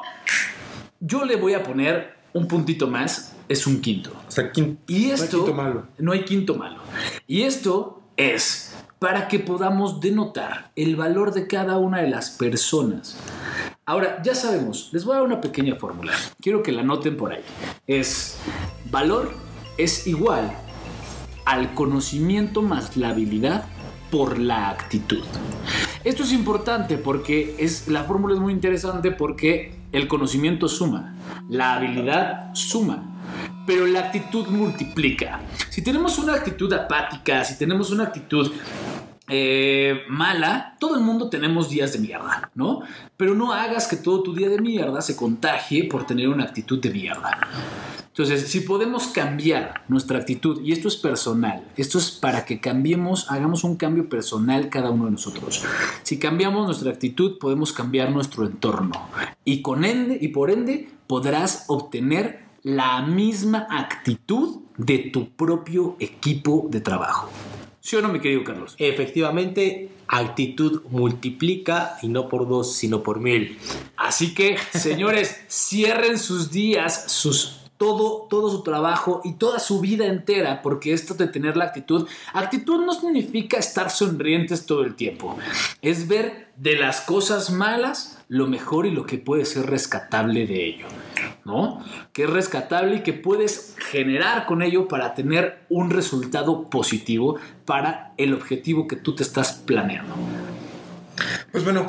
yo 0.99 1.23
le 1.25 1.35
voy 1.37 1.53
a 1.53 1.63
poner 1.63 2.15
un 2.33 2.47
puntito 2.47 2.87
más, 2.87 3.33
es 3.47 3.67
un 3.67 3.79
quinto. 3.81 4.11
O 4.27 4.31
sea, 4.31 4.51
quin- 4.51 4.77
Y 4.87 4.93
no 4.93 5.05
hay 5.05 5.11
esto... 5.11 5.37
quinto 5.37 5.53
malo. 5.53 5.83
No 5.97 6.11
hay 6.11 6.25
quinto 6.25 6.55
malo. 6.55 6.79
Y 7.27 7.43
esto 7.43 7.96
es 8.17 8.75
para 8.99 9.27
que 9.27 9.39
podamos 9.39 10.01
denotar 10.01 10.71
el 10.75 10.95
valor 10.95 11.33
de 11.33 11.47
cada 11.47 11.77
una 11.77 12.01
de 12.01 12.09
las 12.09 12.31
personas. 12.31 13.17
Ahora, 13.85 14.21
ya 14.23 14.35
sabemos, 14.35 14.89
les 14.91 15.05
voy 15.05 15.13
a 15.13 15.19
dar 15.19 15.25
una 15.25 15.39
pequeña 15.39 15.75
fórmula. 15.75 16.11
Quiero 16.41 16.61
que 16.61 16.71
la 16.71 16.83
noten 16.83 17.15
por 17.15 17.31
ahí. 17.31 17.43
Es 17.85 18.37
valor 18.89 19.47
es 19.77 20.07
igual 20.07 20.51
al 21.45 21.73
conocimiento 21.73 22.61
más 22.61 22.97
la 22.97 23.09
habilidad 23.09 23.65
por 24.11 24.39
la 24.39 24.69
actitud. 24.69 25.23
Esto 26.03 26.23
es 26.23 26.33
importante 26.33 26.97
porque 26.97 27.55
es, 27.59 27.87
la 27.87 28.03
fórmula 28.03 28.33
es 28.33 28.39
muy 28.39 28.53
interesante 28.53 29.11
porque 29.11 29.75
el 29.91 30.07
conocimiento 30.07 30.67
suma, 30.67 31.15
la 31.49 31.75
habilidad 31.75 32.53
suma, 32.53 33.16
pero 33.65 33.85
la 33.85 33.99
actitud 33.99 34.47
multiplica. 34.47 35.41
Si 35.69 35.81
tenemos 35.81 36.17
una 36.17 36.33
actitud 36.33 36.71
apática, 36.73 37.43
si 37.43 37.57
tenemos 37.57 37.91
una 37.91 38.05
actitud 38.05 38.51
eh, 39.29 40.03
mala, 40.07 40.77
todo 40.79 40.95
el 40.95 41.01
mundo 41.01 41.29
tenemos 41.29 41.69
días 41.69 41.91
de 41.91 41.99
mierda, 41.99 42.49
¿no? 42.55 42.81
Pero 43.17 43.35
no 43.35 43.51
hagas 43.51 43.87
que 43.87 43.97
todo 43.97 44.23
tu 44.23 44.33
día 44.33 44.47
de 44.47 44.61
mierda 44.61 45.01
se 45.01 45.17
contagie 45.17 45.83
por 45.83 46.05
tener 46.05 46.29
una 46.29 46.45
actitud 46.45 46.79
de 46.79 46.91
mierda. 46.91 47.37
Entonces, 48.07 48.49
si 48.49 48.61
podemos 48.61 49.07
cambiar 49.09 49.83
nuestra 49.89 50.17
actitud, 50.17 50.61
y 50.63 50.71
esto 50.71 50.87
es 50.87 50.95
personal, 50.95 51.63
esto 51.75 51.99
es 51.99 52.09
para 52.09 52.45
que 52.45 52.59
cambiemos, 52.59 53.29
hagamos 53.29 53.63
un 53.63 53.75
cambio 53.75 54.09
personal 54.09 54.69
cada 54.69 54.89
uno 54.89 55.05
de 55.05 55.11
nosotros. 55.11 55.63
Si 56.01 56.17
cambiamos 56.17 56.65
nuestra 56.65 56.89
actitud, 56.89 57.37
podemos 57.37 57.73
cambiar 57.73 58.11
nuestro 58.11 58.47
entorno. 58.47 59.07
Y 59.45 59.61
con 59.61 59.85
ende, 59.85 60.17
y 60.19 60.29
por 60.29 60.49
ende, 60.49 60.89
podrás 61.05 61.65
obtener 61.67 62.46
la 62.67 63.01
misma 63.01 63.65
actitud 63.69 64.57
de 64.75 64.97
tu 64.97 65.29
propio 65.29 65.95
equipo 66.01 66.67
de 66.69 66.81
trabajo. 66.81 67.29
¿Sí 67.79 67.95
o 67.95 68.01
no, 68.01 68.09
mi 68.09 68.19
querido 68.19 68.43
Carlos? 68.43 68.75
Efectivamente, 68.77 69.89
actitud 70.05 70.81
multiplica 70.89 71.97
y 72.01 72.09
no 72.09 72.27
por 72.27 72.45
dos, 72.45 72.75
sino 72.75 73.03
por 73.03 73.21
mil. 73.21 73.57
Así 73.95 74.33
que, 74.33 74.57
señores, 74.73 75.45
cierren 75.49 76.19
sus 76.19 76.51
días, 76.51 77.05
sus 77.07 77.61
todo, 77.77 78.27
todo 78.29 78.49
su 78.49 78.63
trabajo 78.63 79.21
y 79.23 79.35
toda 79.35 79.59
su 79.59 79.79
vida 79.79 80.05
entera, 80.05 80.61
porque 80.61 80.91
esto 80.91 81.13
de 81.13 81.27
tener 81.27 81.55
la 81.55 81.65
actitud, 81.65 82.05
actitud 82.33 82.83
no 82.83 82.91
significa 82.91 83.57
estar 83.57 83.91
sonrientes 83.91 84.65
todo 84.65 84.83
el 84.83 84.95
tiempo, 84.95 85.37
es 85.81 86.09
ver 86.09 86.49
de 86.57 86.75
las 86.75 86.99
cosas 86.99 87.49
malas 87.49 88.16
lo 88.29 88.47
mejor 88.47 88.85
y 88.85 88.91
lo 88.91 89.05
que 89.05 89.17
puede 89.17 89.45
ser 89.45 89.67
rescatable 89.67 90.45
de 90.45 90.65
ello, 90.65 90.87
¿no? 91.45 91.83
Que 92.11 92.23
es 92.23 92.29
rescatable 92.29 92.97
y 92.97 92.99
que 93.01 93.13
puedes 93.13 93.75
generar 93.89 94.45
con 94.45 94.61
ello 94.61 94.87
para 94.87 95.13
tener 95.13 95.65
un 95.69 95.89
resultado 95.89 96.69
positivo 96.69 97.37
para 97.65 98.13
el 98.17 98.33
objetivo 98.33 98.87
que 98.87 98.97
tú 98.97 99.15
te 99.15 99.23
estás 99.23 99.53
planeando. 99.53 100.13
Pues 101.51 101.63
bueno, 101.63 101.85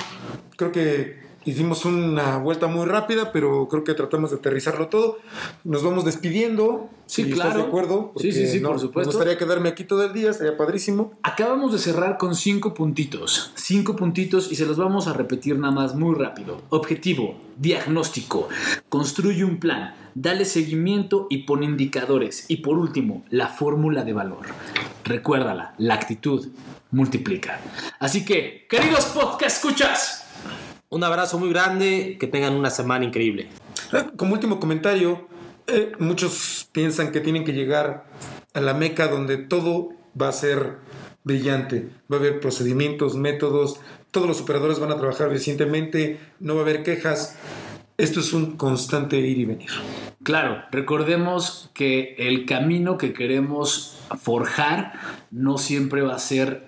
creo 0.56 0.72
que 0.72 1.27
hicimos 1.48 1.84
una 1.84 2.38
vuelta 2.38 2.66
muy 2.66 2.86
rápida, 2.86 3.32
pero 3.32 3.68
creo 3.68 3.84
que 3.84 3.94
tratamos 3.94 4.30
de 4.30 4.36
aterrizarlo 4.36 4.88
todo. 4.88 5.18
Nos 5.64 5.82
vamos 5.82 6.04
despidiendo. 6.04 6.90
Sí, 7.06 7.24
si 7.24 7.30
claro. 7.30 7.50
¿Estás 7.50 7.62
de 7.62 7.68
acuerdo? 7.68 8.12
Sí, 8.16 8.32
sí, 8.32 8.46
sí, 8.46 8.60
por 8.60 8.78
supuesto. 8.78 9.12
Me 9.12 9.16
gustaría 9.16 9.38
quedarme 9.38 9.70
aquí 9.70 9.84
todo 9.84 10.04
el 10.04 10.12
día, 10.12 10.32
sería 10.32 10.56
padrísimo. 10.56 11.14
Acabamos 11.22 11.72
de 11.72 11.78
cerrar 11.78 12.18
con 12.18 12.34
cinco 12.34 12.74
puntitos. 12.74 13.52
Cinco 13.54 13.96
puntitos 13.96 14.52
y 14.52 14.56
se 14.56 14.66
los 14.66 14.76
vamos 14.76 15.06
a 15.06 15.14
repetir 15.14 15.58
nada 15.58 15.72
más 15.72 15.94
muy 15.94 16.14
rápido. 16.14 16.60
Objetivo, 16.68 17.36
diagnóstico, 17.56 18.48
construye 18.88 19.44
un 19.44 19.58
plan, 19.58 19.94
dale 20.14 20.44
seguimiento 20.44 21.26
y 21.30 21.44
pon 21.44 21.62
indicadores. 21.62 22.44
Y 22.48 22.58
por 22.58 22.76
último, 22.76 23.24
la 23.30 23.48
fórmula 23.48 24.04
de 24.04 24.12
valor. 24.12 24.46
Recuérdala, 25.04 25.74
la 25.78 25.94
actitud 25.94 26.48
multiplica. 26.90 27.60
Así 27.98 28.24
que, 28.24 28.66
queridos 28.68 29.06
podcast 29.06 29.56
escuchas, 29.56 30.27
Un 30.90 31.04
abrazo 31.04 31.38
muy 31.38 31.50
grande, 31.50 32.16
que 32.18 32.26
tengan 32.26 32.54
una 32.54 32.70
semana 32.70 33.04
increíble. 33.04 33.48
Eh, 33.92 34.06
Como 34.16 34.32
último 34.32 34.58
comentario, 34.58 35.28
eh, 35.66 35.92
muchos 35.98 36.66
piensan 36.72 37.12
que 37.12 37.20
tienen 37.20 37.44
que 37.44 37.52
llegar 37.52 38.06
a 38.54 38.60
la 38.60 38.72
meca 38.72 39.08
donde 39.08 39.36
todo 39.36 39.90
va 40.20 40.28
a 40.28 40.32
ser 40.32 40.78
brillante. 41.24 41.90
Va 42.10 42.16
a 42.16 42.20
haber 42.20 42.40
procedimientos, 42.40 43.16
métodos, 43.16 43.80
todos 44.10 44.26
los 44.26 44.40
operadores 44.40 44.78
van 44.78 44.90
a 44.90 44.96
trabajar 44.96 45.30
eficientemente, 45.30 46.18
no 46.40 46.54
va 46.54 46.60
a 46.60 46.62
haber 46.62 46.82
quejas. 46.82 47.36
Esto 47.98 48.20
es 48.20 48.32
un 48.32 48.56
constante 48.56 49.18
ir 49.18 49.38
y 49.38 49.44
venir. 49.44 49.70
Claro, 50.22 50.62
recordemos 50.70 51.70
que 51.74 52.14
el 52.16 52.46
camino 52.46 52.96
que 52.96 53.12
queremos 53.12 53.98
forjar 54.22 54.94
no 55.30 55.58
siempre 55.58 56.00
va 56.00 56.14
a 56.14 56.18
ser 56.18 56.67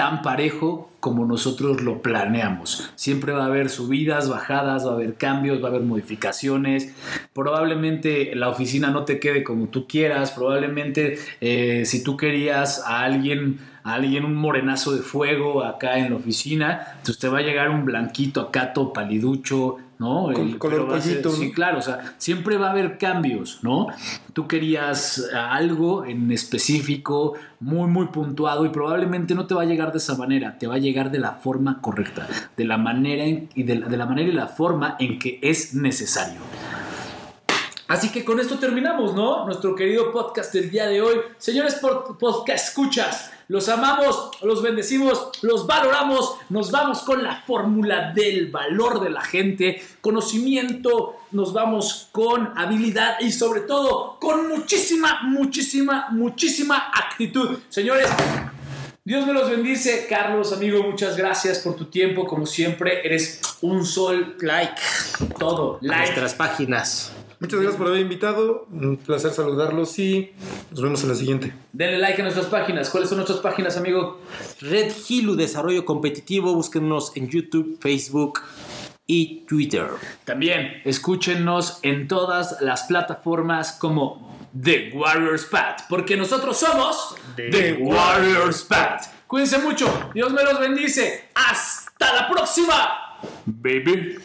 tan 0.00 0.22
parejo 0.22 0.90
como 0.98 1.26
nosotros 1.26 1.82
lo 1.82 2.00
planeamos. 2.00 2.90
Siempre 2.94 3.32
va 3.32 3.42
a 3.42 3.46
haber 3.48 3.68
subidas, 3.68 4.30
bajadas, 4.30 4.86
va 4.86 4.92
a 4.92 4.94
haber 4.94 5.16
cambios, 5.16 5.62
va 5.62 5.66
a 5.66 5.70
haber 5.72 5.82
modificaciones. 5.82 6.94
Probablemente 7.34 8.34
la 8.34 8.48
oficina 8.48 8.88
no 8.88 9.04
te 9.04 9.20
quede 9.20 9.44
como 9.44 9.66
tú 9.66 9.86
quieras. 9.86 10.30
Probablemente 10.30 11.18
eh, 11.42 11.82
si 11.84 12.02
tú 12.02 12.16
querías 12.16 12.82
a 12.86 13.02
alguien, 13.02 13.58
a 13.84 13.92
alguien 13.92 14.24
un 14.24 14.36
morenazo 14.36 14.92
de 14.96 15.02
fuego 15.02 15.64
acá 15.64 15.98
en 15.98 16.08
la 16.08 16.16
oficina, 16.16 16.94
entonces 16.96 17.18
te 17.18 17.28
va 17.28 17.40
a 17.40 17.42
llegar 17.42 17.68
un 17.68 17.84
blanquito 17.84 18.40
acá 18.40 18.72
todo 18.72 18.94
paliducho, 18.94 19.76
¿no? 20.00 20.32
Con 20.34 20.48
El- 20.48 20.58
color 20.58 20.88
pollito, 20.88 21.30
sí, 21.30 21.52
claro, 21.52 21.78
o 21.78 21.82
sea, 21.82 22.14
siempre 22.18 22.56
va 22.56 22.68
a 22.68 22.70
haber 22.70 22.96
cambios, 22.98 23.60
¿no? 23.62 23.86
Tú 24.32 24.48
querías 24.48 25.28
algo 25.34 26.04
en 26.06 26.32
específico, 26.32 27.34
muy, 27.60 27.86
muy 27.88 28.06
puntuado, 28.06 28.64
y 28.64 28.70
probablemente 28.70 29.34
no 29.34 29.46
te 29.46 29.54
va 29.54 29.62
a 29.62 29.66
llegar 29.66 29.92
de 29.92 29.98
esa 29.98 30.16
manera, 30.16 30.56
te 30.58 30.66
va 30.66 30.76
a 30.76 30.78
llegar 30.78 31.10
de 31.12 31.18
la 31.18 31.32
forma 31.32 31.80
correcta, 31.82 32.26
de 32.56 32.64
la 32.64 32.78
manera 32.78 33.24
en- 33.24 33.48
y 33.54 33.62
de 33.62 33.76
la, 33.76 33.88
de 33.88 33.96
la 33.98 34.06
manera 34.06 34.28
y 34.28 34.32
la 34.32 34.46
forma 34.48 34.96
en 34.98 35.18
que 35.18 35.38
es 35.42 35.74
necesario. 35.74 36.40
Así 37.86 38.08
que 38.10 38.24
con 38.24 38.40
esto 38.40 38.56
terminamos, 38.58 39.14
¿no? 39.14 39.44
Nuestro 39.44 39.74
querido 39.74 40.12
podcast 40.12 40.54
del 40.54 40.70
día 40.70 40.86
de 40.86 41.02
hoy. 41.02 41.16
Señores 41.38 41.80
podcast 42.18 42.68
escuchas, 42.68 43.32
los 43.50 43.68
amamos, 43.68 44.30
los 44.42 44.62
bendecimos, 44.62 45.30
los 45.42 45.66
valoramos. 45.66 46.36
Nos 46.50 46.70
vamos 46.70 47.00
con 47.00 47.24
la 47.24 47.42
fórmula 47.42 48.12
del 48.14 48.48
valor 48.48 49.00
de 49.00 49.10
la 49.10 49.22
gente, 49.22 49.82
conocimiento, 50.00 51.16
nos 51.32 51.52
vamos 51.52 52.10
con 52.12 52.56
habilidad 52.56 53.16
y 53.18 53.32
sobre 53.32 53.62
todo 53.62 54.18
con 54.20 54.48
muchísima, 54.48 55.22
muchísima, 55.24 56.10
muchísima 56.10 56.92
actitud. 56.94 57.58
Señores, 57.68 58.08
Dios 59.02 59.26
me 59.26 59.32
los 59.32 59.50
bendice. 59.50 60.06
Carlos, 60.08 60.52
amigo, 60.52 60.84
muchas 60.84 61.16
gracias 61.16 61.58
por 61.58 61.74
tu 61.74 61.86
tiempo. 61.86 62.26
Como 62.26 62.46
siempre, 62.46 63.04
eres 63.04 63.40
un 63.62 63.84
sol, 63.84 64.36
Like. 64.38 64.80
todo, 65.40 65.78
like. 65.82 66.04
nuestras 66.04 66.34
páginas. 66.34 67.10
Muchas 67.40 67.58
gracias 67.58 67.78
por 67.78 67.88
haber 67.88 68.02
invitado, 68.02 68.66
un 68.70 68.98
placer 68.98 69.30
saludarlos 69.30 69.98
y 69.98 70.30
nos 70.70 70.82
vemos 70.82 71.02
en 71.02 71.08
la 71.08 71.14
siguiente. 71.14 71.54
Denle 71.72 71.96
like 71.96 72.20
a 72.20 72.24
nuestras 72.24 72.46
páginas. 72.46 72.90
¿Cuáles 72.90 73.08
son 73.08 73.16
nuestras 73.16 73.40
páginas, 73.40 73.78
amigo? 73.78 74.20
Red 74.60 74.92
Hilu 75.08 75.36
Desarrollo 75.36 75.86
Competitivo. 75.86 76.54
Búsquenos 76.54 77.16
en 77.16 77.28
YouTube, 77.28 77.78
Facebook 77.80 78.40
y 79.06 79.46
Twitter. 79.46 79.88
También 80.24 80.82
escúchenos 80.84 81.78
en 81.82 82.08
todas 82.08 82.60
las 82.60 82.82
plataformas 82.84 83.72
como 83.72 84.38
The 84.62 84.92
Warriors 84.94 85.46
Path, 85.46 85.84
porque 85.88 86.18
nosotros 86.18 86.58
somos 86.58 87.16
The, 87.36 87.78
Warriors 87.80 88.64
Path. 88.64 89.06
Cuídense 89.26 89.58
mucho. 89.58 90.10
Dios 90.12 90.30
me 90.32 90.44
los 90.44 90.60
bendice. 90.60 91.30
Hasta 91.34 92.14
la 92.14 92.28
próxima. 92.28 93.18
Baby. 93.46 94.18